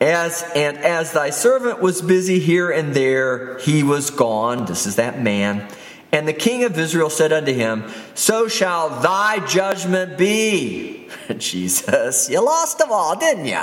As, 0.00 0.42
and 0.54 0.78
as 0.78 1.12
thy 1.12 1.28
servant 1.28 1.80
was 1.80 2.00
busy 2.00 2.38
here 2.38 2.70
and 2.70 2.94
there, 2.94 3.58
he 3.58 3.82
was 3.82 4.08
gone. 4.10 4.64
This 4.64 4.86
is 4.86 4.96
that 4.96 5.20
man. 5.20 5.68
And 6.12 6.26
the 6.26 6.32
king 6.32 6.64
of 6.64 6.78
Israel 6.78 7.10
said 7.10 7.32
unto 7.32 7.52
him, 7.52 7.84
So 8.14 8.48
shall 8.48 9.00
thy 9.00 9.44
judgment 9.46 10.16
be. 10.16 11.08
Jesus, 11.38 12.30
you 12.30 12.42
lost 12.42 12.78
them 12.78 12.90
all, 12.90 13.14
didn't 13.14 13.46
you? 13.46 13.60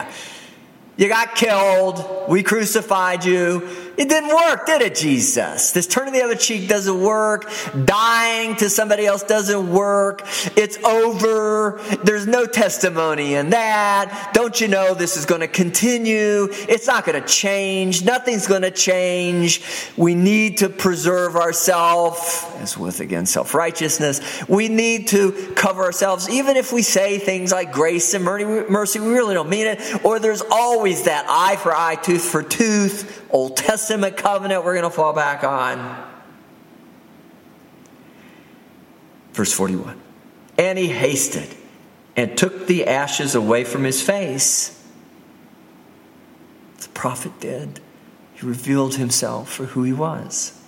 You 0.96 1.08
got 1.08 1.36
killed. 1.36 2.28
We 2.30 2.44
crucified 2.44 3.26
you. 3.26 3.87
It 3.98 4.10
didn't 4.10 4.30
work, 4.30 4.68
did 4.68 4.84
it, 4.84 4.94
Jesus? 4.94 5.72
This 5.72 5.88
turning 5.88 6.14
the 6.14 6.22
other 6.22 6.36
cheek 6.36 6.70
doesn't 6.70 7.02
work. 7.02 7.52
Dying 7.86 8.56
to 8.58 8.70
somebody 8.70 9.08
else 9.08 9.24
doesn't 9.24 9.72
work. 9.72 10.22
It's 10.56 10.78
over. 10.84 11.82
There's 12.04 12.28
no 12.28 12.46
testimony 12.46 13.34
in 13.34 13.50
that. 13.50 14.32
Don't 14.36 14.62
you 14.62 14.68
know 14.68 14.94
this 14.94 15.18
is 15.18 15.26
going 15.26 15.42
to 15.42 15.48
continue? 15.48 16.48
It's 16.52 16.86
not 16.86 17.06
going 17.06 17.20
to 17.20 17.28
change. 17.28 18.06
Nothing's 18.06 18.46
going 18.46 18.62
to 18.62 18.72
change. 18.72 19.64
We 19.98 20.14
need 20.14 20.60
to 20.60 20.70
preserve 20.70 21.36
ourselves, 21.36 22.46
as 22.58 22.78
with 22.78 23.00
again 23.00 23.26
self 23.26 23.56
righteousness. 23.56 24.22
We 24.48 24.68
need 24.70 25.08
to 25.08 25.54
cover 25.56 25.84
ourselves, 25.84 26.30
even 26.30 26.56
if 26.56 26.72
we 26.72 26.84
say 26.84 27.18
things 27.18 27.52
like 27.52 27.72
grace 27.72 28.14
and 28.14 28.24
mercy, 28.24 29.00
we 29.00 29.08
really 29.08 29.34
don't 29.34 29.50
mean 29.50 29.66
it. 29.66 30.06
Or 30.06 30.20
there's 30.20 30.44
always 30.52 31.06
that 31.06 31.26
eye 31.28 31.56
for 31.56 31.74
eye, 31.74 31.96
tooth 31.96 32.24
for 32.24 32.44
tooth 32.44 33.24
Old 33.32 33.58
Testament 33.58 33.87
covenant 34.12 34.64
we're 34.64 34.74
going 34.74 34.84
to 34.84 34.96
fall 34.96 35.14
back 35.14 35.44
on. 35.44 36.08
Verse 39.34 39.54
41. 39.54 40.00
And 40.58 40.78
he 40.78 40.88
hasted 40.88 41.48
and 42.16 42.38
took 42.38 42.66
the 42.66 42.88
ashes 42.88 43.36
away 43.36 43.64
from 43.64 43.84
his 43.84 44.02
face. 44.02 44.74
The 46.80 46.90
prophet 46.90 47.40
did. 47.40 47.80
He 48.34 48.46
revealed 48.46 48.96
himself 48.96 49.52
for 49.52 49.66
who 49.66 49.84
he 49.84 49.94
was. 49.94 50.60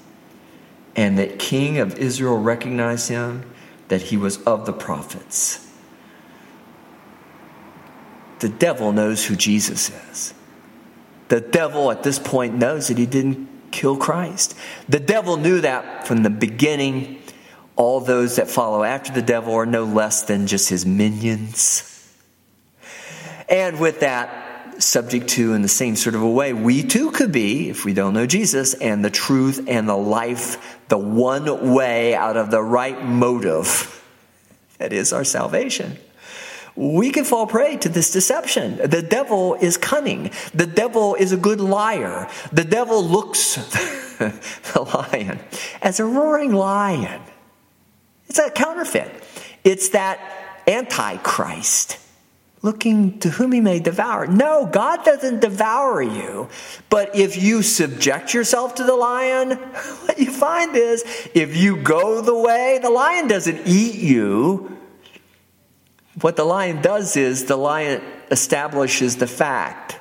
And 0.96 1.18
that 1.18 1.40
king 1.40 1.78
of 1.78 1.98
Israel 1.98 2.38
recognized 2.38 3.10
him, 3.10 3.44
that 3.88 4.04
he 4.04 4.18
was 4.18 4.42
of 4.44 4.66
the 4.66 4.74
prophets. 4.74 5.68
The 8.40 8.50
devil 8.50 8.92
knows 8.92 9.26
who 9.26 9.36
Jesus 9.36 9.90
is. 9.90 10.34
The 11.30 11.42
devil 11.42 11.92
at 11.92 12.04
this 12.04 12.20
point 12.20 12.56
knows 12.56 12.88
that 12.88 12.98
he 12.98 13.06
didn't 13.06 13.48
kill 13.72 13.98
Christ. 13.98 14.56
The 14.88 15.00
devil 15.00 15.38
knew 15.38 15.62
that 15.62 16.08
from 16.08 16.24
the 16.24 16.30
beginning. 16.30 17.22
All 17.76 18.02
those 18.02 18.36
that 18.36 18.50
follow 18.50 18.84
after 18.84 19.14
the 19.14 19.22
devil 19.22 19.54
are 19.54 19.66
no 19.66 19.86
less 19.86 20.24
than 20.24 20.48
just 20.48 20.70
his 20.70 20.86
minions. 20.86 21.86
And 23.48 23.80
with 23.80 24.02
that, 24.02 24.84
subject 24.84 25.30
to 25.30 25.54
in 25.54 25.62
the 25.62 25.68
same 25.68 25.96
sort 25.96 26.16
of 26.16 26.22
a 26.22 26.30
way, 26.30 26.54
we 26.54 26.84
too 26.84 27.12
could 27.12 27.32
be, 27.32 27.70
if 27.70 27.86
we 27.86 27.94
don't 27.94 28.14
know 28.14 28.26
Jesus 28.26 28.74
and 28.74 29.04
the 29.04 29.10
truth 29.10 29.66
and 29.68 29.88
the 29.88 29.96
life, 29.96 30.80
the 30.88 30.98
one 30.98 31.74
way 31.74 32.16
out 32.16 32.38
of 32.38 32.52
the 32.52 32.62
right 32.62 33.04
motive 33.04 33.96
that 34.78 34.94
is 34.94 35.14
our 35.14 35.24
salvation 35.24 35.98
we 36.80 37.12
can 37.12 37.26
fall 37.26 37.46
prey 37.46 37.76
to 37.76 37.90
this 37.90 38.10
deception. 38.10 38.78
The 38.78 39.02
devil 39.02 39.56
is 39.56 39.76
cunning. 39.76 40.32
The 40.54 40.66
devil 40.66 41.14
is 41.16 41.34
a 41.34 41.38
good 41.38 41.60
liar. 41.60 42.30
The 42.54 42.64
devil 42.64 43.04
looks 43.04 43.56
the 44.18 44.82
lion 44.94 45.42
as 45.82 46.00
a 46.00 46.06
roaring 46.06 46.54
lion. 46.54 47.22
It's 48.30 48.40
a 48.40 48.50
counterfeit. 48.50 49.12
It's 49.66 49.90
that 49.90 50.22
antichrist 50.68 51.98
looking 52.62 53.20
to 53.20 53.30
whom 53.30 53.52
he 53.52 53.60
may 53.60 53.80
devour. 53.80 54.28
No, 54.28 54.66
God 54.66 55.04
doesn't 55.04 55.42
devour 55.42 56.02
you. 56.02 56.48
But 56.90 57.14
if 57.14 57.42
you 57.42 57.62
subject 57.62 58.34
yourself 58.34 58.76
to 58.76 58.86
the 58.86 58.96
lion, 58.96 59.52
what 60.06 60.18
you 60.18 60.32
find 60.32 60.74
is 60.78 61.04
if 61.34 61.58
you 61.58 61.76
go 61.76 62.22
the 62.22 62.38
way, 62.38 62.80
the 62.82 62.90
lion 62.90 63.28
doesn't 63.28 63.64
eat 63.66 63.96
you 63.96 64.79
what 66.22 66.36
the 66.36 66.44
lion 66.44 66.82
does 66.82 67.16
is 67.16 67.46
the 67.46 67.58
lion 67.58 68.02
establishes 68.32 69.18
the 69.18 69.28
fact 69.28 69.98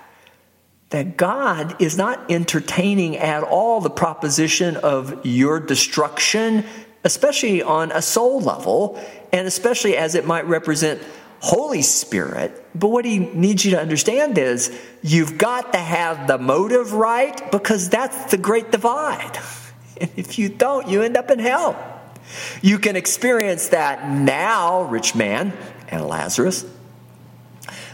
that 0.90 1.16
God 1.16 1.80
is 1.82 1.98
not 1.98 2.30
entertaining 2.30 3.16
at 3.18 3.42
all 3.42 3.80
the 3.80 3.90
proposition 3.90 4.76
of 4.76 5.24
your 5.24 5.60
destruction, 5.60 6.64
especially 7.04 7.62
on 7.62 7.92
a 7.92 8.00
soul 8.00 8.40
level, 8.40 8.98
and 9.32 9.46
especially 9.46 9.96
as 9.96 10.14
it 10.14 10.26
might 10.26 10.46
represent 10.46 11.02
Holy 11.40 11.82
Spirit. 11.82 12.64
But 12.74 12.88
what 12.88 13.04
he 13.04 13.18
needs 13.18 13.64
you 13.64 13.72
to 13.72 13.80
understand 13.80 14.38
is 14.38 14.76
you've 15.02 15.36
got 15.36 15.72
to 15.74 15.78
have 15.78 16.26
the 16.26 16.38
motive 16.38 16.94
right 16.94 17.52
because 17.52 17.90
that's 17.90 18.30
the 18.30 18.38
great 18.38 18.70
divide. 18.70 19.38
And 20.00 20.12
if 20.14 20.38
you 20.38 20.48
don't, 20.48 20.86
you 20.86 21.02
end 21.02 21.16
up 21.16 21.28
in 21.28 21.40
hell. 21.40 21.74
You 22.62 22.78
can 22.78 22.94
experience 22.94 23.70
that 23.70 24.08
now, 24.08 24.82
rich 24.82 25.16
man 25.16 25.52
and 25.88 26.06
Lazarus. 26.06 26.64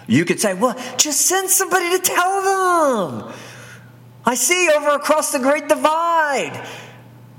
You 0.06 0.24
could 0.24 0.40
say, 0.40 0.54
well, 0.54 0.76
just 0.96 1.22
send 1.22 1.48
somebody 1.48 1.96
to 1.96 1.98
tell 1.98 2.42
them. 2.42 3.32
I 4.26 4.34
see 4.34 4.70
over 4.74 4.90
across 4.90 5.32
the 5.32 5.38
great 5.38 5.68
divide. 5.68 6.66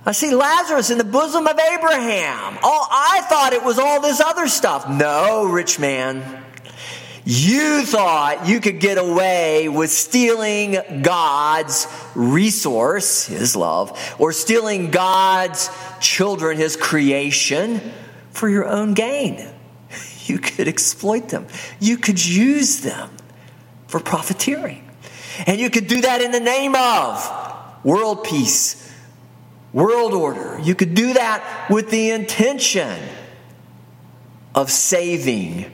I 0.06 0.12
see 0.12 0.34
Lazarus 0.36 0.91
in 0.91 0.97
the 0.99 1.03
bosom 1.03 1.47
of 1.47 1.60
Abraham. 1.60 2.60
All 2.62 2.88
I 2.91 3.22
thought 3.28 3.53
it 3.53 3.64
was 3.64 3.80
all 3.80 4.01
this 4.01 4.22
other 4.22 4.47
stuff. 4.47 4.88
No, 4.88 5.45
rich 5.45 5.80
man. 5.80 6.43
You 7.28 7.84
thought 7.86 8.47
you 8.47 8.60
could 8.60 8.80
get 8.80 8.99
away 8.99 9.68
with 9.68 9.89
stealing 9.89 11.01
God's 11.01 11.88
resource, 12.14 13.26
His 13.26 13.56
love, 13.56 14.16
or 14.20 14.32
stealing 14.32 14.91
God's 14.91 15.72
children, 15.99 16.58
His 16.58 16.76
creation, 16.76 17.82
for 18.30 18.47
your 18.47 18.68
own 18.68 18.93
gain. 18.93 19.55
You 20.30 20.40
could 20.40 20.68
exploit 20.68 21.30
them, 21.30 21.48
you 21.80 21.98
could 21.98 22.24
use 22.24 22.82
them 22.82 23.10
for 23.88 24.00
profiteering. 24.00 24.82
And 25.46 25.60
you 25.60 25.70
could 25.70 25.88
do 25.88 26.02
that 26.02 26.22
in 26.22 26.32
the 26.32 26.40
name 26.40 26.76
of 26.76 27.84
world 27.84 28.24
peace, 28.24 28.92
world 29.74 30.14
order. 30.14 30.60
You 30.64 30.74
could 30.76 30.96
do 30.96 31.14
that 31.14 31.68
with 31.70 31.92
the 31.92 32.12
intention 32.12 32.98
of 34.56 34.72
saving 34.72 35.72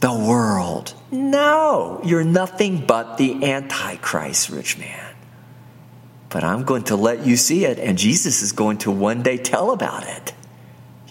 the 0.00 0.12
world. 0.12 0.92
No, 1.10 2.00
you're 2.04 2.24
nothing 2.24 2.84
but 2.86 3.16
the 3.16 3.50
Antichrist, 3.50 4.50
rich 4.50 4.78
man. 4.78 5.14
But 6.28 6.44
I'm 6.44 6.64
going 6.64 6.84
to 6.84 6.96
let 6.96 7.24
you 7.24 7.36
see 7.36 7.64
it, 7.64 7.78
and 7.78 7.96
Jesus 7.96 8.42
is 8.42 8.52
going 8.52 8.78
to 8.78 8.90
one 8.90 9.22
day 9.22 9.38
tell 9.38 9.70
about 9.70 10.06
it. 10.06 10.34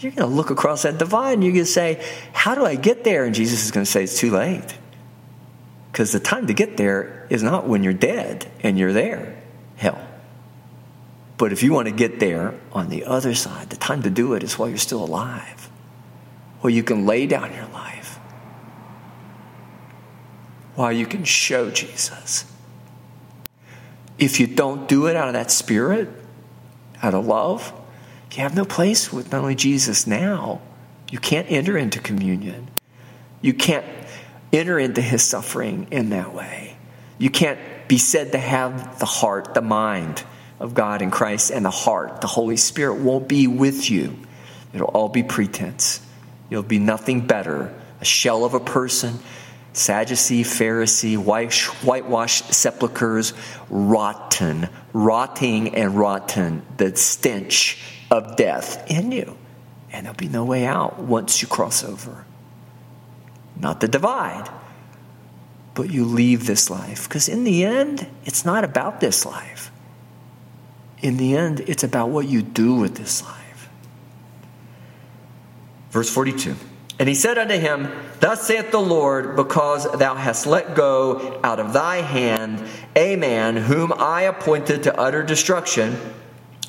You're 0.04 0.12
going 0.12 0.30
to 0.30 0.36
look 0.36 0.50
across 0.50 0.84
that 0.84 0.98
divide 0.98 1.34
and 1.34 1.44
you're 1.44 1.54
going 1.54 1.66
to 1.66 1.72
say, 1.72 2.04
How 2.34 2.56
do 2.56 2.66
I 2.66 2.76
get 2.76 3.04
there? 3.04 3.24
And 3.26 3.34
Jesus 3.34 3.64
is 3.64 3.72
going 3.72 3.86
to 3.86 3.92
say, 3.92 4.04
It's 4.04 4.18
too 4.18 4.32
late. 4.32 4.78
Because 5.92 6.12
the 6.12 6.20
time 6.20 6.48
to 6.48 6.54
get 6.54 6.78
there 6.78 7.28
is 7.30 7.44
not 7.44 7.68
when 7.68 7.84
you're 7.84 7.94
dead 7.94 8.52
and 8.62 8.78
you're 8.78 8.94
there, 8.94 9.42
hell. 9.76 10.08
But 11.38 11.52
if 11.52 11.64
you 11.64 11.72
want 11.72 11.88
to 11.88 11.94
get 11.94 12.20
there 12.20 12.60
on 12.72 12.90
the 12.90 13.06
other 13.06 13.36
side, 13.36 13.70
the 13.70 13.76
time 13.76 14.02
to 14.04 14.10
do 14.10 14.34
it 14.34 14.44
is 14.44 14.58
while 14.58 14.70
you're 14.70 14.78
still 14.78 15.04
alive. 15.04 15.70
Or 16.64 16.70
you 16.70 16.84
can 16.84 17.06
lay 17.06 17.28
down 17.28 17.54
your 17.54 17.68
life 17.68 18.20
while 20.76 20.92
you 20.92 21.06
can 21.06 21.24
show 21.24 21.70
Jesus. 21.70 22.46
If 24.18 24.40
you 24.40 24.48
don't 24.48 24.88
do 24.88 25.08
it 25.08 25.16
out 25.16 25.28
of 25.28 25.34
that 25.34 25.52
spirit, 25.52 26.10
out 27.02 27.14
of 27.14 27.26
love, 27.26 27.74
you 28.36 28.44
have 28.44 28.56
no 28.56 28.66
place 28.66 29.12
with 29.14 29.32
not 29.32 29.42
only 29.42 29.56
Jesus 29.56 30.08
now, 30.08 30.62
you 31.10 31.20
can't 31.20 31.50
enter 31.52 31.78
into 31.78 32.00
communion. 32.00 32.70
You 33.42 33.54
can't 33.54 33.86
enter 34.52 34.80
into 34.80 35.02
his 35.02 35.22
suffering 35.24 35.88
in 35.92 36.10
that 36.10 36.34
way. 36.34 36.76
You 37.18 37.30
can't 37.30 37.60
be 37.88 37.98
said 37.98 38.32
to 38.32 38.38
have 38.38 39.00
the 39.00 39.06
heart, 39.06 39.54
the 39.54 39.62
mind 39.62 40.24
of 40.60 40.74
God 40.74 41.02
in 41.02 41.12
Christ, 41.12 41.52
and 41.52 41.64
the 41.66 41.70
heart, 41.72 42.22
the 42.22 42.28
Holy 42.28 42.58
Spirit 42.58 42.96
won't 42.96 43.28
be 43.28 43.48
with 43.48 43.90
you. 43.90 44.18
It'll 44.74 44.88
all 44.88 45.10
be 45.10 45.24
pretense. 45.24 46.00
You'll 46.50 46.64
be 46.64 46.80
nothing 46.80 47.28
better, 47.28 47.74
a 48.02 48.06
shell 48.06 48.46
of 48.46 48.54
a 48.54 48.60
person 48.60 49.20
Sadducee, 49.74 50.44
Pharisee, 50.44 51.18
whitewashed 51.18 52.54
sepulchres, 52.54 53.34
rotten, 53.70 54.70
rotting 54.94 55.74
and 55.76 55.98
rotten, 55.98 56.64
the 56.78 56.96
stench 56.96 57.80
of 58.14 58.36
death 58.36 58.90
in 58.90 59.12
you. 59.12 59.36
And 59.92 60.06
there'll 60.06 60.16
be 60.16 60.28
no 60.28 60.46
way 60.46 60.66
out 60.66 61.00
once 61.00 61.42
you 61.42 61.48
cross 61.48 61.84
over. 61.84 62.26
Not 63.60 63.80
the 63.82 63.88
divide, 63.88 64.50
but 65.74 65.90
you 65.90 66.06
leave 66.06 66.46
this 66.46 66.70
life. 66.70 67.10
Because 67.10 67.28
in 67.28 67.44
the 67.44 67.66
end, 67.66 68.08
it's 68.24 68.46
not 68.46 68.64
about 68.64 69.00
this 69.00 69.26
life. 69.26 69.72
In 71.02 71.18
the 71.18 71.36
end, 71.36 71.62
it's 71.62 71.84
about 71.84 72.10
what 72.10 72.28
you 72.28 72.44
do 72.44 72.76
with 72.76 72.96
this 72.96 73.24
life. 73.24 73.70
Verse 75.90 76.10
42. 76.10 76.56
And 77.00 77.10
he 77.10 77.16
said 77.16 77.38
unto 77.40 77.58
him, 77.58 77.92
Thus 78.20 78.46
saith 78.46 78.72
the 78.72 78.80
Lord, 78.80 79.36
because 79.36 79.92
thou 79.98 80.16
hast 80.16 80.46
let 80.46 80.76
go 80.76 81.40
out 81.44 81.60
of 81.60 81.74
thy 81.74 81.98
hand 81.98 82.64
a 82.96 83.16
man 83.16 83.58
whom 83.58 83.92
I 83.92 84.24
appointed 84.24 84.84
to 84.84 84.98
utter 85.00 85.24
destruction, 85.24 85.98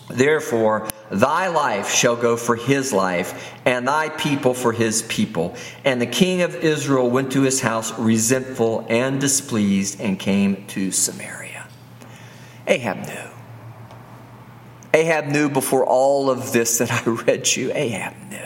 therefore 0.08 0.88
thy 1.20 1.48
life 1.48 1.90
shall 1.90 2.16
go 2.16 2.36
for 2.36 2.56
his 2.56 2.92
life, 2.92 3.52
and 3.64 3.86
thy 3.86 4.08
people 4.08 4.54
for 4.54 4.72
his 4.72 5.02
people. 5.02 5.56
And 5.84 6.00
the 6.00 6.06
king 6.06 6.42
of 6.42 6.54
Israel 6.56 7.10
went 7.10 7.32
to 7.32 7.42
his 7.42 7.60
house 7.60 7.96
resentful 7.98 8.86
and 8.88 9.20
displeased, 9.20 10.00
and 10.00 10.18
came 10.18 10.66
to 10.68 10.90
Samaria. 10.90 11.66
Ahab 12.66 13.06
knew. 13.06 13.30
Ahab 14.94 15.26
knew 15.26 15.48
before 15.48 15.84
all 15.84 16.30
of 16.30 16.52
this 16.52 16.78
that 16.78 16.90
I 16.90 17.02
read 17.10 17.54
you. 17.56 17.72
Ahab 17.74 18.14
knew. 18.30 18.40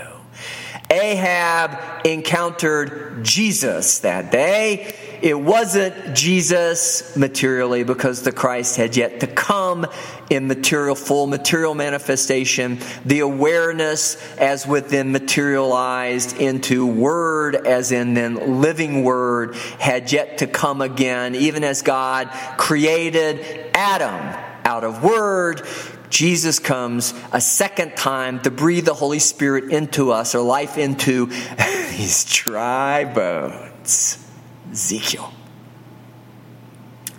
Ahab 0.90 2.06
encountered 2.06 3.22
Jesus 3.22 3.98
that 3.98 4.32
day. 4.32 4.94
It 5.20 5.38
wasn't 5.38 6.14
Jesus 6.14 7.16
materially 7.16 7.82
because 7.82 8.22
the 8.22 8.32
Christ 8.32 8.76
had 8.76 8.96
yet 8.96 9.20
to 9.20 9.26
come 9.26 9.86
in 10.30 10.46
material, 10.46 10.94
full 10.94 11.26
material 11.26 11.74
manifestation. 11.74 12.78
The 13.04 13.20
awareness 13.20 14.16
as 14.38 14.66
within 14.66 15.12
materialized 15.12 16.36
into 16.36 16.86
word 16.86 17.56
as 17.56 17.90
in 17.92 18.14
then 18.14 18.60
living 18.60 19.04
word 19.04 19.54
had 19.78 20.12
yet 20.12 20.38
to 20.38 20.46
come 20.46 20.80
again, 20.80 21.34
even 21.34 21.64
as 21.64 21.82
God 21.82 22.28
created 22.56 23.70
Adam 23.74 24.36
out 24.64 24.84
of 24.84 25.02
word 25.02 25.66
Jesus 26.10 26.58
comes 26.58 27.12
a 27.32 27.40
second 27.40 27.96
time 27.96 28.40
to 28.40 28.50
breathe 28.50 28.86
the 28.86 28.94
Holy 28.94 29.18
Spirit 29.18 29.70
into 29.70 30.10
us, 30.10 30.34
or 30.34 30.40
life 30.40 30.78
into 30.78 31.26
these 31.90 32.24
dry 32.24 33.04
bones. 33.04 34.27
Ezekiel. 34.72 35.32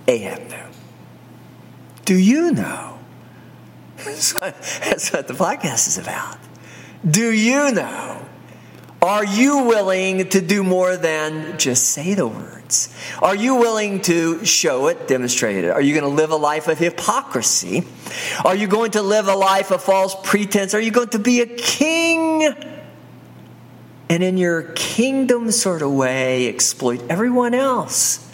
Ahab 0.07 0.39
uh, 0.39 0.47
knew. 0.47 0.73
Do 2.05 2.15
you 2.15 2.51
know? 2.51 2.97
That's 3.97 4.33
what 5.11 5.27
the 5.27 5.33
podcast 5.33 5.87
is 5.87 5.97
about. 5.97 6.37
Do 7.09 7.31
you 7.31 7.71
know? 7.71 8.25
Are 9.01 9.23
you 9.23 9.63
willing 9.63 10.27
to 10.29 10.41
do 10.41 10.61
more 10.61 10.97
than 10.97 11.57
just 11.57 11.91
say 11.91 12.15
the 12.15 12.27
words? 12.27 12.93
Are 13.21 13.35
you 13.35 13.55
willing 13.55 14.01
to 14.01 14.43
show 14.43 14.87
it, 14.87 15.07
demonstrate 15.07 15.63
it? 15.63 15.69
Are 15.69 15.81
you 15.81 15.93
going 15.93 16.03
to 16.09 16.15
live 16.15 16.31
a 16.31 16.35
life 16.35 16.67
of 16.67 16.77
hypocrisy? 16.77 17.85
Are 18.43 18.55
you 18.55 18.67
going 18.67 18.91
to 18.91 19.01
live 19.01 19.27
a 19.27 19.35
life 19.35 19.71
of 19.71 19.81
false 19.81 20.15
pretense? 20.23 20.73
Are 20.73 20.81
you 20.81 20.91
going 20.91 21.09
to 21.09 21.19
be 21.19 21.39
a 21.41 21.45
king? 21.45 22.53
And 24.09 24.23
in 24.23 24.37
your 24.37 24.63
kingdom 24.63 25.51
sort 25.51 25.81
of 25.81 25.91
way, 25.91 26.47
exploit 26.47 27.01
everyone 27.09 27.53
else. 27.53 28.27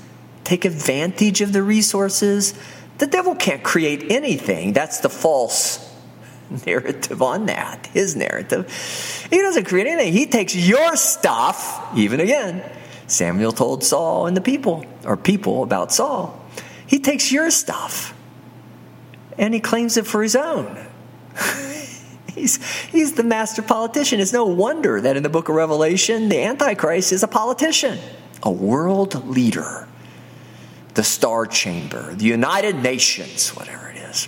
Take 0.45 0.63
advantage 0.63 1.41
of 1.41 1.51
the 1.51 1.61
resources. 1.61 2.53
The 2.97 3.07
devil 3.07 3.35
can't 3.35 3.61
create 3.61 4.11
anything. 4.11 4.73
That's 4.73 5.01
the 5.01 5.09
false 5.09 5.81
narrative 6.65 7.21
on 7.21 7.47
that, 7.47 7.87
his 7.87 8.15
narrative. 8.15 8.71
He 9.29 9.37
doesn't 9.37 9.65
create 9.65 9.87
anything. 9.87 10.13
He 10.13 10.27
takes 10.27 10.55
your 10.55 10.95
stuff, 10.95 11.93
even 11.95 12.19
again, 12.19 12.63
Samuel 13.07 13.51
told 13.51 13.83
Saul 13.83 14.27
and 14.27 14.35
the 14.35 14.41
people, 14.41 14.85
or 15.03 15.17
people 15.17 15.63
about 15.63 15.91
Saul. 15.91 16.41
He 16.87 16.99
takes 16.99 17.31
your 17.31 17.51
stuff 17.51 18.13
and 19.37 19.53
he 19.53 19.59
claims 19.59 19.97
it 19.97 20.07
for 20.07 20.23
his 20.23 20.35
own. 20.35 20.77
he's, 22.35 22.63
he's 22.87 23.13
the 23.13 23.23
master 23.23 23.61
politician. 23.61 24.19
It's 24.19 24.33
no 24.33 24.45
wonder 24.45 25.01
that 25.01 25.17
in 25.17 25.23
the 25.23 25.29
book 25.29 25.49
of 25.49 25.55
Revelation, 25.55 26.29
the 26.29 26.43
Antichrist 26.43 27.11
is 27.11 27.23
a 27.23 27.27
politician, 27.27 27.97
a 28.43 28.51
world 28.51 29.27
leader, 29.27 29.87
the 30.93 31.03
Star 31.03 31.45
Chamber, 31.45 32.13
the 32.13 32.25
United 32.25 32.75
Nations, 32.75 33.49
whatever 33.55 33.89
it 33.89 33.97
is. 33.97 34.27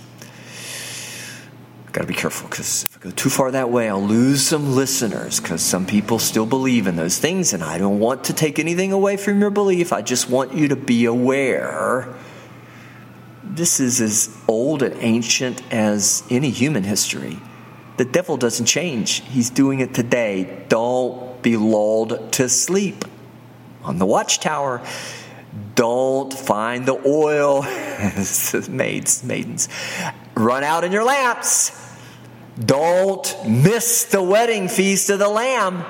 i 1.86 1.90
Got 1.92 2.02
to 2.02 2.06
be 2.06 2.14
careful 2.14 2.48
because 2.48 2.84
if 2.84 2.96
I 2.96 3.00
go 3.00 3.10
too 3.10 3.30
far 3.30 3.50
that 3.52 3.70
way, 3.70 3.88
I'll 3.88 4.02
lose 4.02 4.42
some 4.42 4.74
listeners 4.74 5.38
because 5.38 5.62
some 5.62 5.86
people 5.86 6.18
still 6.18 6.46
believe 6.46 6.86
in 6.86 6.96
those 6.96 7.18
things, 7.18 7.52
and 7.52 7.62
I 7.62 7.78
don't 7.78 8.00
want 8.00 8.24
to 8.24 8.32
take 8.32 8.58
anything 8.58 8.92
away 8.92 9.16
from 9.16 9.40
your 9.40 9.50
belief. 9.50 9.92
I 9.92 10.02
just 10.02 10.28
want 10.28 10.54
you 10.54 10.68
to 10.68 10.76
be 10.76 11.04
aware. 11.04 12.14
This 13.44 13.80
is 13.80 14.00
as 14.00 14.36
old 14.46 14.82
and 14.82 14.94
ancient 15.00 15.62
as 15.72 16.22
any 16.30 16.50
human 16.50 16.84
history. 16.84 17.38
The 17.98 18.04
devil 18.04 18.36
doesn't 18.36 18.66
change, 18.66 19.24
he's 19.24 19.50
doing 19.50 19.80
it 19.80 19.92
today. 19.92 20.64
Don't 20.68 21.42
be 21.42 21.56
lulled 21.56 22.32
to 22.34 22.48
sleep 22.48 23.04
on 23.82 23.98
the 23.98 24.06
watchtower. 24.06 24.80
Don't 25.74 26.32
find 26.32 26.86
the 26.86 26.94
oil, 27.04 27.62
maids, 28.70 29.24
maidens, 29.24 29.68
run 30.36 30.62
out 30.62 30.84
in 30.84 30.92
your 30.92 31.02
lamps. 31.02 31.72
Don't 32.64 33.36
miss 33.44 34.04
the 34.04 34.22
wedding 34.22 34.68
feast 34.68 35.10
of 35.10 35.18
the 35.18 35.28
Lamb. 35.28 35.84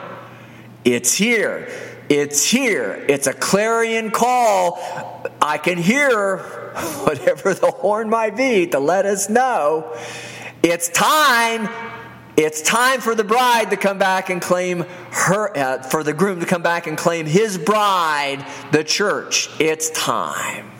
It's 0.87 1.15
here. 1.15 1.69
It's 2.09 2.51
here. 2.51 3.05
It's 3.07 3.27
a 3.27 3.35
clarion 3.35 4.11
call. 4.11 4.81
I 5.43 5.59
can 5.59 5.77
hear 5.77 6.39
whatever 7.05 7.53
the 7.53 7.71
horn 7.71 8.09
might 8.09 8.35
be 8.35 8.67
to 8.69 8.79
let 8.79 9.05
us 9.05 9.29
know 9.29 9.95
it's 10.63 10.89
time. 10.89 11.69
It's 12.39 12.63
time 12.63 13.01
for 13.01 13.17
the 13.17 13.25
bride 13.25 13.71
to 13.71 13.77
come 13.77 13.99
back 13.99 14.31
and 14.31 14.41
claim 14.41 14.87
her, 15.11 15.59
uh, 15.59 15.83
for 15.83 16.05
the 16.05 16.13
groom 16.13 16.39
to 16.39 16.47
come 16.47 16.63
back 16.63 16.87
and 16.87 16.97
claim 16.97 17.27
his 17.27 17.59
bride, 17.59 18.47
the 18.71 18.85
church. 18.85 19.51
It's 19.59 19.91
time. 19.91 20.71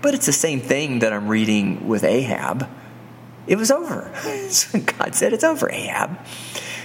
But 0.00 0.14
it's 0.14 0.24
the 0.24 0.32
same 0.32 0.60
thing 0.60 1.00
that 1.00 1.12
I'm 1.12 1.28
reading 1.28 1.86
with 1.86 2.02
Ahab. 2.02 2.66
It 3.46 3.56
was 3.56 3.70
over. 3.70 4.10
God 4.98 5.14
said, 5.14 5.34
It's 5.34 5.44
over, 5.44 5.70
Ahab. 5.70 6.18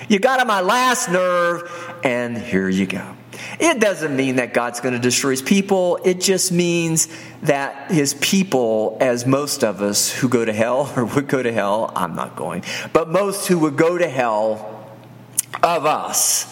You 0.10 0.20
got 0.20 0.41
on 0.41 0.47
my 0.47 0.60
last 0.60 1.10
nerve, 1.10 1.72
and 2.04 2.38
here 2.38 2.68
you 2.68 2.86
go. 2.86 3.16
It 3.62 3.80
doesn't 3.80 4.16
mean 4.16 4.38
that 4.38 4.55
God's 4.55 4.80
going 4.80 4.95
to 4.95 4.99
destroy 4.99 5.30
his 5.30 5.43
people. 5.43 5.99
It 6.03 6.20
just 6.20 6.51
means 6.51 7.07
that 7.43 7.91
his 7.91 8.16
people, 8.16 8.97
as 8.99 9.28
most 9.28 9.64
of 9.64 9.84
us 9.84 10.12
who 10.12 10.28
go 10.28 10.43
to 10.43 10.51
hell 10.51 10.91
or 10.97 11.05
would 11.05 11.28
go 11.28 11.43
to 11.43 11.51
hell, 11.53 11.91
I'm 11.95 12.16
not 12.16 12.36
going, 12.36 12.64
but 12.91 13.07
most 13.07 13.47
who 13.47 13.59
would 13.59 13.78
go 13.78 13.99
to 13.99 14.09
hell 14.09 14.68
of 15.62 15.86
us, 15.86 16.47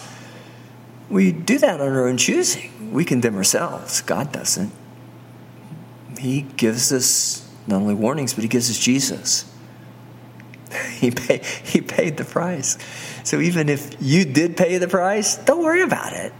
we 1.08 1.32
do 1.32 1.58
that 1.58 1.80
on 1.80 1.88
our 1.88 2.06
own 2.06 2.16
choosing. 2.16 2.92
We 2.92 3.04
condemn 3.04 3.34
ourselves. 3.34 4.02
God 4.02 4.30
doesn't. 4.30 4.70
He 6.16 6.42
gives 6.42 6.92
us 6.92 7.50
not 7.66 7.82
only 7.82 7.94
warnings, 7.94 8.34
but 8.34 8.42
he 8.42 8.48
gives 8.48 8.70
us 8.70 8.78
Jesus. 8.78 9.44
He, 11.00 11.10
pay, 11.10 11.38
he 11.64 11.80
paid 11.80 12.18
the 12.18 12.24
price. 12.24 12.78
So 13.24 13.40
even 13.40 13.68
if 13.70 13.96
you 14.00 14.26
did 14.26 14.56
pay 14.56 14.76
the 14.76 14.86
price, 14.86 15.36
don't 15.36 15.64
worry 15.64 15.82
about 15.82 16.12
it. 16.12 16.32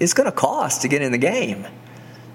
It's 0.00 0.14
going 0.14 0.26
to 0.26 0.32
cost 0.32 0.82
to 0.82 0.88
get 0.88 1.02
in 1.02 1.12
the 1.12 1.18
game. 1.18 1.66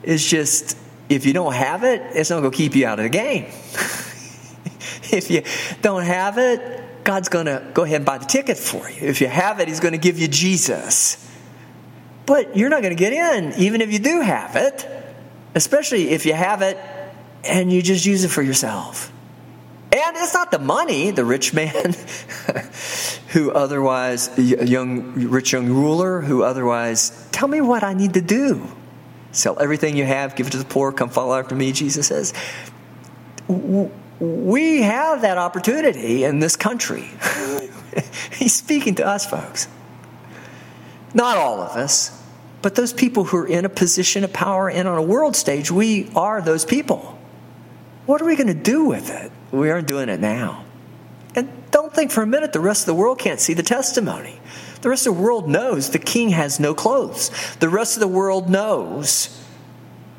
It's 0.03 0.27
just, 0.27 0.77
if 1.09 1.25
you 1.25 1.33
don't 1.33 1.53
have 1.53 1.83
it, 1.83 2.01
it's 2.15 2.29
not 2.29 2.41
going 2.41 2.51
to 2.51 2.57
keep 2.57 2.75
you 2.75 2.85
out 2.85 2.99
of 2.99 3.03
the 3.03 3.09
game. 3.09 3.45
if 5.11 5.29
you 5.31 5.43
don't 5.81 6.03
have 6.03 6.37
it, 6.37 7.03
God's 7.03 7.29
going 7.29 7.45
to 7.45 7.65
go 7.73 7.83
ahead 7.83 7.97
and 7.97 8.05
buy 8.05 8.17
the 8.17 8.25
ticket 8.25 8.57
for 8.57 8.89
you. 8.89 9.07
If 9.07 9.21
you 9.21 9.27
have 9.27 9.59
it, 9.59 9.67
He's 9.67 9.79
going 9.79 9.93
to 9.93 9.97
give 9.97 10.19
you 10.19 10.27
Jesus. 10.27 11.17
But 12.25 12.55
you're 12.57 12.69
not 12.69 12.81
going 12.81 12.95
to 12.95 12.99
get 12.99 13.13
in, 13.13 13.53
even 13.61 13.81
if 13.81 13.91
you 13.91 13.99
do 13.99 14.21
have 14.21 14.55
it, 14.55 14.87
especially 15.55 16.09
if 16.09 16.25
you 16.25 16.33
have 16.33 16.61
it 16.61 16.77
and 17.43 17.71
you 17.71 17.81
just 17.81 18.05
use 18.05 18.23
it 18.23 18.29
for 18.29 18.41
yourself. 18.41 19.12
And 19.93 20.17
it's 20.17 20.33
not 20.33 20.49
the 20.49 20.57
money, 20.57 21.11
the 21.11 21.23
rich 21.23 21.53
man 21.53 21.93
who 23.29 23.51
otherwise, 23.51 24.35
young, 24.39 25.13
rich 25.29 25.53
young 25.53 25.67
ruler 25.67 26.19
who 26.21 26.41
otherwise, 26.41 27.27
tell 27.31 27.47
me 27.47 27.61
what 27.61 27.83
I 27.83 27.93
need 27.93 28.15
to 28.15 28.21
do. 28.21 28.67
Sell 29.33 29.55
everything 29.59 29.95
you 29.95 30.05
have, 30.05 30.35
give 30.35 30.47
it 30.47 30.49
to 30.51 30.57
the 30.57 30.65
poor, 30.65 30.91
come 30.91 31.09
follow 31.09 31.37
after 31.37 31.53
me, 31.53 31.71
Jesus 31.71 32.07
says. 32.07 32.33
We 33.47 34.81
have 34.81 35.21
that 35.21 35.37
opportunity 35.37 36.23
in 36.23 36.39
this 36.39 36.55
country. 36.55 37.11
He's 38.35 38.55
speaking 38.55 38.95
to 38.95 39.05
us, 39.05 39.27
folks. 39.27 39.67
Not 41.13 41.37
all 41.37 41.61
of 41.61 41.77
us, 41.77 42.19
but 42.63 42.73
those 42.73 42.93
people 42.93 43.25
who 43.25 43.37
are 43.37 43.47
in 43.47 43.63
a 43.63 43.69
position 43.69 44.23
of 44.23 44.33
power 44.33 44.71
and 44.71 44.87
on 44.87 44.97
a 44.97 45.03
world 45.03 45.35
stage, 45.35 45.69
we 45.69 46.09
are 46.15 46.41
those 46.41 46.65
people. 46.65 47.19
What 48.07 48.23
are 48.23 48.25
we 48.25 48.35
going 48.35 48.47
to 48.47 48.55
do 48.55 48.85
with 48.85 49.11
it? 49.11 49.31
We 49.53 49.69
aren't 49.69 49.87
doing 49.87 50.09
it 50.09 50.19
now. 50.19 50.65
And 51.35 51.47
don't 51.69 51.93
think 51.93 52.09
for 52.09 52.23
a 52.23 52.27
minute 52.27 52.53
the 52.53 52.59
rest 52.59 52.83
of 52.83 52.85
the 52.87 52.95
world 52.95 53.19
can't 53.19 53.39
see 53.39 53.53
the 53.53 53.63
testimony. 53.63 54.39
The 54.81 54.89
rest 54.89 55.05
of 55.05 55.15
the 55.15 55.21
world 55.21 55.47
knows 55.47 55.91
the 55.91 55.99
king 55.99 56.29
has 56.29 56.59
no 56.59 56.73
clothes. 56.73 57.29
The 57.59 57.69
rest 57.69 57.95
of 57.95 57.99
the 57.99 58.07
world 58.07 58.49
knows 58.49 59.39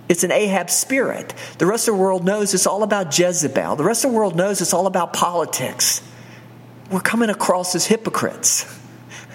it's 0.09 0.22
an 0.22 0.30
Ahab 0.30 0.70
spirit. 0.70 1.35
The 1.59 1.66
rest 1.66 1.89
of 1.89 1.97
the 1.97 2.01
world 2.01 2.24
knows 2.24 2.55
it's 2.55 2.66
all 2.66 2.85
about 2.85 3.18
Jezebel. 3.18 3.74
The 3.74 3.82
rest 3.82 4.05
of 4.05 4.12
the 4.12 4.16
world 4.16 4.37
knows 4.37 4.61
it's 4.61 4.72
all 4.72 4.87
about 4.87 5.12
politics. 5.12 6.01
We're 6.93 7.01
coming 7.01 7.28
across 7.28 7.74
as 7.74 7.87
hypocrites. 7.87 8.66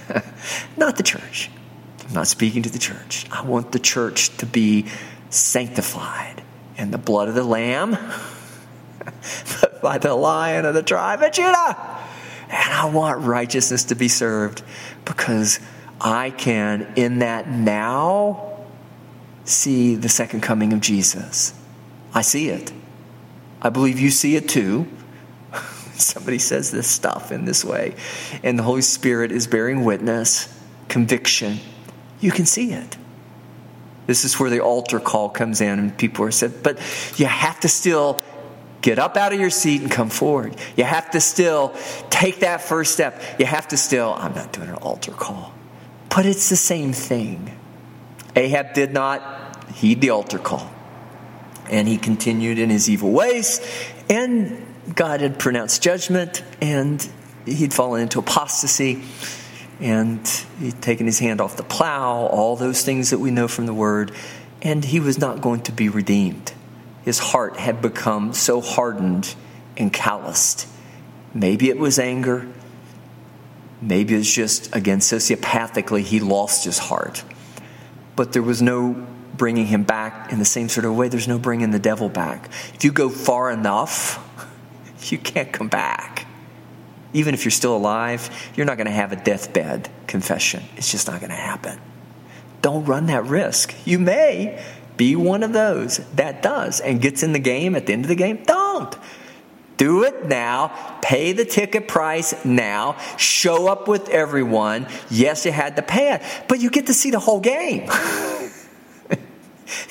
not 0.78 0.96
the 0.96 1.04
church. 1.04 1.52
I'm 2.08 2.14
not 2.14 2.28
speaking 2.28 2.64
to 2.64 2.70
the 2.70 2.80
church. 2.80 3.26
I 3.32 3.42
want 3.42 3.74
the 3.74 3.80
church 3.80 4.36
to 4.38 4.46
be 4.46 4.86
sanctified 5.30 6.42
in 6.78 6.92
the 6.92 6.98
blood 6.98 7.28
of 7.28 7.36
the 7.36 7.44
Lamb 7.44 7.98
by 9.82 9.98
the 9.98 10.14
lion 10.14 10.66
of 10.66 10.74
the 10.74 10.84
tribe 10.84 11.22
of 11.22 11.32
Judah. 11.32 11.98
And 12.50 12.74
I 12.74 12.86
want 12.86 13.22
righteousness 13.22 13.86
to 13.86 13.96
be 13.96 14.08
served 14.08 14.64
because 15.06 15.60
I 16.02 16.32
can, 16.32 16.94
in 16.96 17.20
that 17.20 17.50
now, 17.50 18.60
see 19.46 19.96
the 19.96 20.10
second 20.10 20.42
coming 20.42 20.74
of 20.74 20.82
Jesus. 20.82 21.54
I 22.14 22.22
see 22.22 22.50
it. 22.50 22.72
I 23.62 23.70
believe 23.70 24.00
you 24.00 24.10
see 24.10 24.36
it 24.36 24.48
too. 24.50 24.88
Somebody 25.94 26.40
says 26.40 26.72
this 26.72 26.88
stuff 26.88 27.32
in 27.32 27.46
this 27.46 27.64
way, 27.64 27.96
and 28.44 28.58
the 28.58 28.64
Holy 28.64 28.82
Spirit 28.82 29.32
is 29.32 29.48
bearing 29.48 29.84
witness, 29.84 30.48
conviction. 30.88 31.60
You 32.20 32.32
can 32.32 32.46
see 32.46 32.72
it. 32.72 32.98
This 34.08 34.26
is 34.26 34.40
where 34.40 34.50
the 34.50 34.62
altar 34.62 35.00
call 35.00 35.30
comes 35.30 35.62
in, 35.62 35.78
and 35.78 35.96
people 35.96 36.26
are 36.26 36.32
said, 36.32 36.64
but 36.64 36.80
you 37.18 37.26
have 37.26 37.60
to 37.60 37.68
still 37.68 38.20
Get 38.82 38.98
up 38.98 39.18
out 39.18 39.34
of 39.34 39.40
your 39.40 39.50
seat 39.50 39.82
and 39.82 39.92
come 39.92 40.10
forward. 40.10 40.56
You 40.78 40.86
have 40.86 41.12
to 41.12 41.20
still 41.20 41.76
take 42.10 42.40
that 42.40 42.62
first 42.62 42.94
step. 42.94 43.22
You 43.38 43.46
have 43.46 43.68
to 43.70 43.78
still, 43.78 44.14
I'm 44.18 44.34
not 44.34 44.54
doing 44.54 44.70
an 44.70 44.76
altar 44.76 45.12
call. 45.12 45.54
But 46.10 46.26
it's 46.26 46.50
the 46.50 46.56
same 46.56 46.94
thing. 46.94 47.56
Ahab 48.36 48.74
did 48.74 48.94
not 48.94 49.72
heed 49.74 50.02
the 50.02 50.12
altar 50.12 50.40
call. 50.40 50.72
And 51.70 51.88
he 51.88 51.98
continued 51.98 52.58
in 52.58 52.70
his 52.70 52.90
evil 52.90 53.12
ways. 53.12 53.60
And 54.10 54.66
God 54.96 55.22
had 55.22 55.38
pronounced 55.38 55.84
judgment. 55.84 56.44
And 56.62 57.06
he'd 57.46 57.74
fallen 57.74 58.02
into 58.02 58.20
apostasy. 58.20 59.04
And 59.82 60.26
he'd 60.60 60.82
taken 60.82 61.06
his 61.06 61.20
hand 61.20 61.42
off 61.42 61.58
the 61.58 61.64
plow, 61.64 62.28
all 62.28 62.56
those 62.56 62.82
things 62.82 63.10
that 63.10 63.20
we 63.20 63.30
know 63.30 63.50
from 63.50 63.66
the 63.66 63.74
word. 63.74 64.14
And 64.62 64.86
he 64.86 65.02
was 65.02 65.18
not 65.18 65.42
going 65.42 65.62
to 65.64 65.72
be 65.74 65.90
redeemed 65.90 66.54
his 67.10 67.18
heart 67.18 67.58
had 67.58 67.82
become 67.82 68.34
so 68.34 68.62
hardened 68.62 69.34
and 69.76 69.92
calloused. 69.92 70.68
Maybe 71.34 71.70
it 71.70 71.80
was 71.80 71.98
anger. 71.98 72.48
Maybe 73.82 74.14
it's 74.14 74.32
just, 74.32 74.76
again, 74.76 75.00
sociopathically, 75.00 76.02
he 76.02 76.20
lost 76.20 76.66
his 76.66 76.78
heart. 76.78 77.24
But 78.16 78.32
there 78.34 78.44
was 78.44 78.62
no 78.62 79.08
bringing 79.36 79.66
him 79.66 79.82
back 79.82 80.32
in 80.32 80.38
the 80.38 80.46
same 80.46 80.70
sort 80.70 80.86
of 80.86 80.96
way. 80.96 81.08
There's 81.08 81.28
no 81.28 81.40
bringing 81.40 81.72
the 81.72 81.80
devil 81.80 82.10
back. 82.10 82.48
If 82.76 82.84
you 82.84 82.92
go 82.92 83.10
far 83.10 83.50
enough, 83.50 84.20
you 85.12 85.18
can't 85.18 85.52
come 85.52 85.68
back. 85.68 86.28
Even 87.14 87.34
if 87.34 87.44
you're 87.44 87.50
still 87.50 87.76
alive, 87.76 88.30
you're 88.56 88.68
not 88.68 88.78
going 88.78 88.86
to 88.86 88.94
have 88.94 89.12
a 89.12 89.16
deathbed 89.16 89.90
confession. 90.06 90.62
It's 90.78 90.92
just 90.92 91.08
not 91.08 91.22
going 91.22 91.32
to 91.32 91.36
happen. 91.36 91.80
Don't 92.62 92.86
run 92.86 93.08
that 93.08 93.26
risk. 93.26 93.74
You 93.88 93.98
may, 93.98 94.64
be 95.00 95.16
one 95.16 95.44
of 95.44 95.54
those 95.54 95.98
that 96.16 96.42
does 96.44 96.82
and 96.82 97.02
gets 97.02 97.24
in 97.24 97.32
the 97.32 97.40
game 97.40 97.74
at 97.74 97.86
the 97.86 97.94
end 97.94 98.04
of 98.04 98.10
the 98.10 98.16
game. 98.16 98.44
Don't. 98.44 98.94
Do 99.78 100.04
it 100.04 100.26
now. 100.26 101.00
Pay 101.02 101.32
the 101.32 101.46
ticket 101.46 101.88
price 101.88 102.44
now. 102.44 102.98
Show 103.16 103.70
up 103.70 103.88
with 103.88 104.10
everyone. 104.10 104.88
Yes, 105.10 105.46
you 105.46 105.54
had 105.54 105.78
to 105.78 105.82
pay 105.82 106.16
it, 106.16 106.22
but 106.50 106.60
you 106.60 106.70
get 106.70 106.88
to 106.88 106.94
see 106.94 107.12
the 107.12 107.20
whole 107.20 107.40
game. 107.40 107.90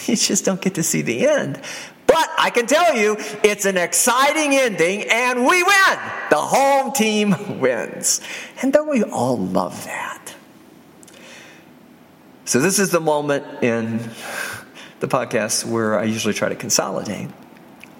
you 0.06 0.14
just 0.14 0.44
don't 0.44 0.60
get 0.60 0.74
to 0.74 0.82
see 0.82 1.00
the 1.00 1.26
end. 1.26 1.58
But 2.06 2.28
I 2.38 2.50
can 2.50 2.66
tell 2.66 2.94
you, 2.94 3.16
it's 3.42 3.64
an 3.64 3.78
exciting 3.78 4.52
ending, 4.52 5.04
and 5.10 5.46
we 5.46 5.62
win. 5.62 5.98
The 6.28 6.36
home 6.36 6.92
team 6.92 7.60
wins. 7.60 8.20
And 8.60 8.74
don't 8.74 8.90
we 8.90 9.04
all 9.04 9.38
love 9.38 9.86
that? 9.86 10.34
So, 12.44 12.60
this 12.60 12.78
is 12.78 12.90
the 12.90 13.00
moment 13.00 13.62
in 13.62 14.00
the 15.00 15.08
podcast 15.08 15.64
where 15.64 15.98
I 15.98 16.04
usually 16.04 16.34
try 16.34 16.48
to 16.48 16.56
consolidate 16.56 17.28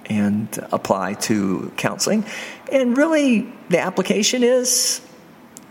and 0.07 0.49
apply 0.72 1.14
to 1.14 1.72
counseling. 1.76 2.24
And 2.72 2.96
really, 2.96 3.53
the 3.68 3.78
application 3.78 4.42
is 4.42 5.01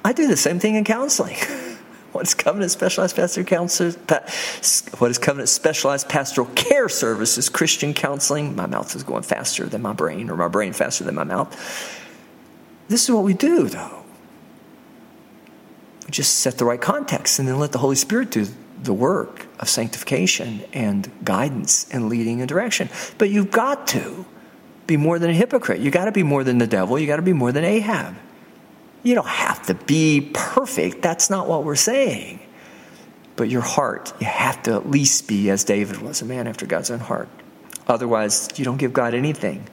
I 0.05 0.13
do 0.13 0.27
the 0.27 0.37
same 0.37 0.59
thing 0.59 0.75
in 0.75 0.83
counseling. 0.83 1.35
what 2.11 2.25
is 2.25 2.33
Covenant 2.33 2.71
Specialized 2.71 3.15
Pastoral 3.15 3.45
Counselor? 3.45 3.91
What 4.99 5.11
is 5.11 5.17
Covenant 5.17 5.49
Specialized 5.49 6.07
Pastoral 6.07 6.47
Care 6.55 6.87
Services? 6.89 7.49
Christian 7.49 7.93
counseling. 7.93 8.55
My 8.55 8.67
mouth 8.67 8.95
is 8.95 9.03
going 9.03 9.23
faster 9.23 9.65
than 9.65 9.81
my 9.81 9.93
brain, 9.93 10.29
or 10.29 10.37
my 10.37 10.47
brain 10.47 10.73
faster 10.73 11.03
than 11.03 11.15
my 11.15 11.23
mouth. 11.23 11.51
This 12.87 13.03
is 13.03 13.11
what 13.11 13.23
we 13.23 13.33
do, 13.33 13.67
though. 13.67 14.03
We 16.05 16.11
just 16.11 16.39
set 16.39 16.57
the 16.57 16.63
right 16.63 16.79
context 16.79 17.37
and 17.37 17.47
then 17.47 17.59
let 17.59 17.73
the 17.73 17.79
Holy 17.79 17.97
Spirit 17.97 18.31
do 18.31 18.47
the 18.81 18.93
work 18.93 19.47
of 19.59 19.69
sanctification 19.69 20.63
and 20.73 21.11
guidance 21.23 21.87
and 21.91 22.09
leading 22.09 22.41
and 22.41 22.47
direction. 22.49 22.89
But 23.17 23.29
you've 23.29 23.51
got 23.51 23.87
to. 23.87 24.25
be 24.87 24.95
more 24.97 25.19
than 25.19 25.29
a 25.29 25.33
hypocrite. 25.33 25.81
You've 25.81 25.93
got 25.93 26.05
to 26.05 26.13
be 26.13 26.23
more 26.23 26.43
than 26.45 26.59
the 26.59 26.67
devil. 26.67 26.97
You've 26.97 27.09
got 27.09 27.17
to 27.17 27.21
be 27.21 27.33
more 27.33 27.51
than 27.51 27.65
Ahab. 27.65 28.15
You 29.03 29.15
don't 29.15 29.27
have 29.27 29.65
to 29.67 29.73
be 29.73 30.31
perfect. 30.33 31.01
That's 31.01 31.29
not 31.29 31.47
what 31.47 31.65
we're 31.65 31.75
saying. 31.75 32.39
But 33.35 33.49
your 33.49 33.61
heart, 33.61 34.13
you 34.19 34.27
have 34.27 34.63
to 34.63 34.73
at 34.73 34.89
least 34.89 35.27
be 35.27 35.49
as 35.49 35.63
David 35.63 36.01
was, 36.01 36.21
a 36.21 36.25
man 36.25 36.47
after 36.47 36.65
God's 36.65 36.89
own 36.89 36.99
heart. 36.99 37.27
Otherwise, 37.85 38.49
you 38.55 38.65
don't 38.65 38.77
give 38.77 38.93
God 38.93 39.13
anything 39.13 39.67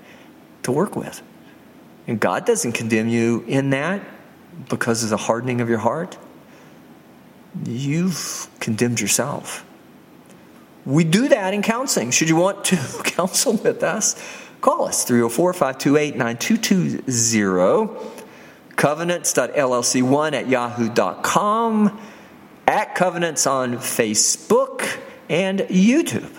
to 0.65 0.73
work 0.73 0.97
with. 0.97 1.23
And 2.07 2.21
God 2.21 2.45
doesn't 2.45 2.73
condemn 2.73 3.09
you 3.09 3.45
in 3.47 3.71
that 3.71 4.03
because 4.69 5.03
of 5.03 5.11
the 5.11 5.17
hardening 5.17 5.61
of 5.61 5.69
your 5.69 5.79
heart. 5.79 6.19
You've 7.65 8.49
condemned 8.61 9.01
yourself. 9.01 9.65
We 10.85 11.05
do 11.05 11.29
that 11.29 11.55
in 11.55 11.63
counseling. 11.63 12.11
Should 12.11 12.29
you 12.29 12.37
want 12.37 12.65
to 12.67 12.77
counsel 13.05 13.55
with 13.55 13.83
us, 13.83 14.23
call 14.61 14.87
us 14.87 15.05
304 15.05 15.53
528 15.53 16.17
9220, 16.17 18.17
covenants.llc1 18.77 20.33
at 20.33 20.49
yahoo.com, 20.49 22.01
at 22.67 22.95
covenants 22.95 23.47
on 23.47 23.77
Facebook 23.77 24.99
and 25.29 25.61
YouTube, 25.61 26.33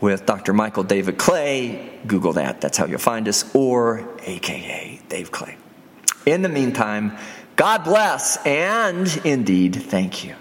with 0.00 0.26
Dr. 0.26 0.52
Michael 0.52 0.84
David 0.84 1.18
Clay. 1.18 1.98
Google 2.06 2.32
that, 2.34 2.60
that's 2.60 2.76
how 2.76 2.86
you'll 2.86 2.98
find 2.98 3.28
us, 3.28 3.54
or 3.54 4.08
AKA 4.22 5.00
Dave 5.08 5.30
Clay. 5.30 5.56
In 6.26 6.42
the 6.42 6.48
meantime, 6.48 7.16
God 7.56 7.84
bless 7.84 8.36
and 8.44 9.20
indeed 9.24 9.76
thank 9.76 10.24
you. 10.24 10.34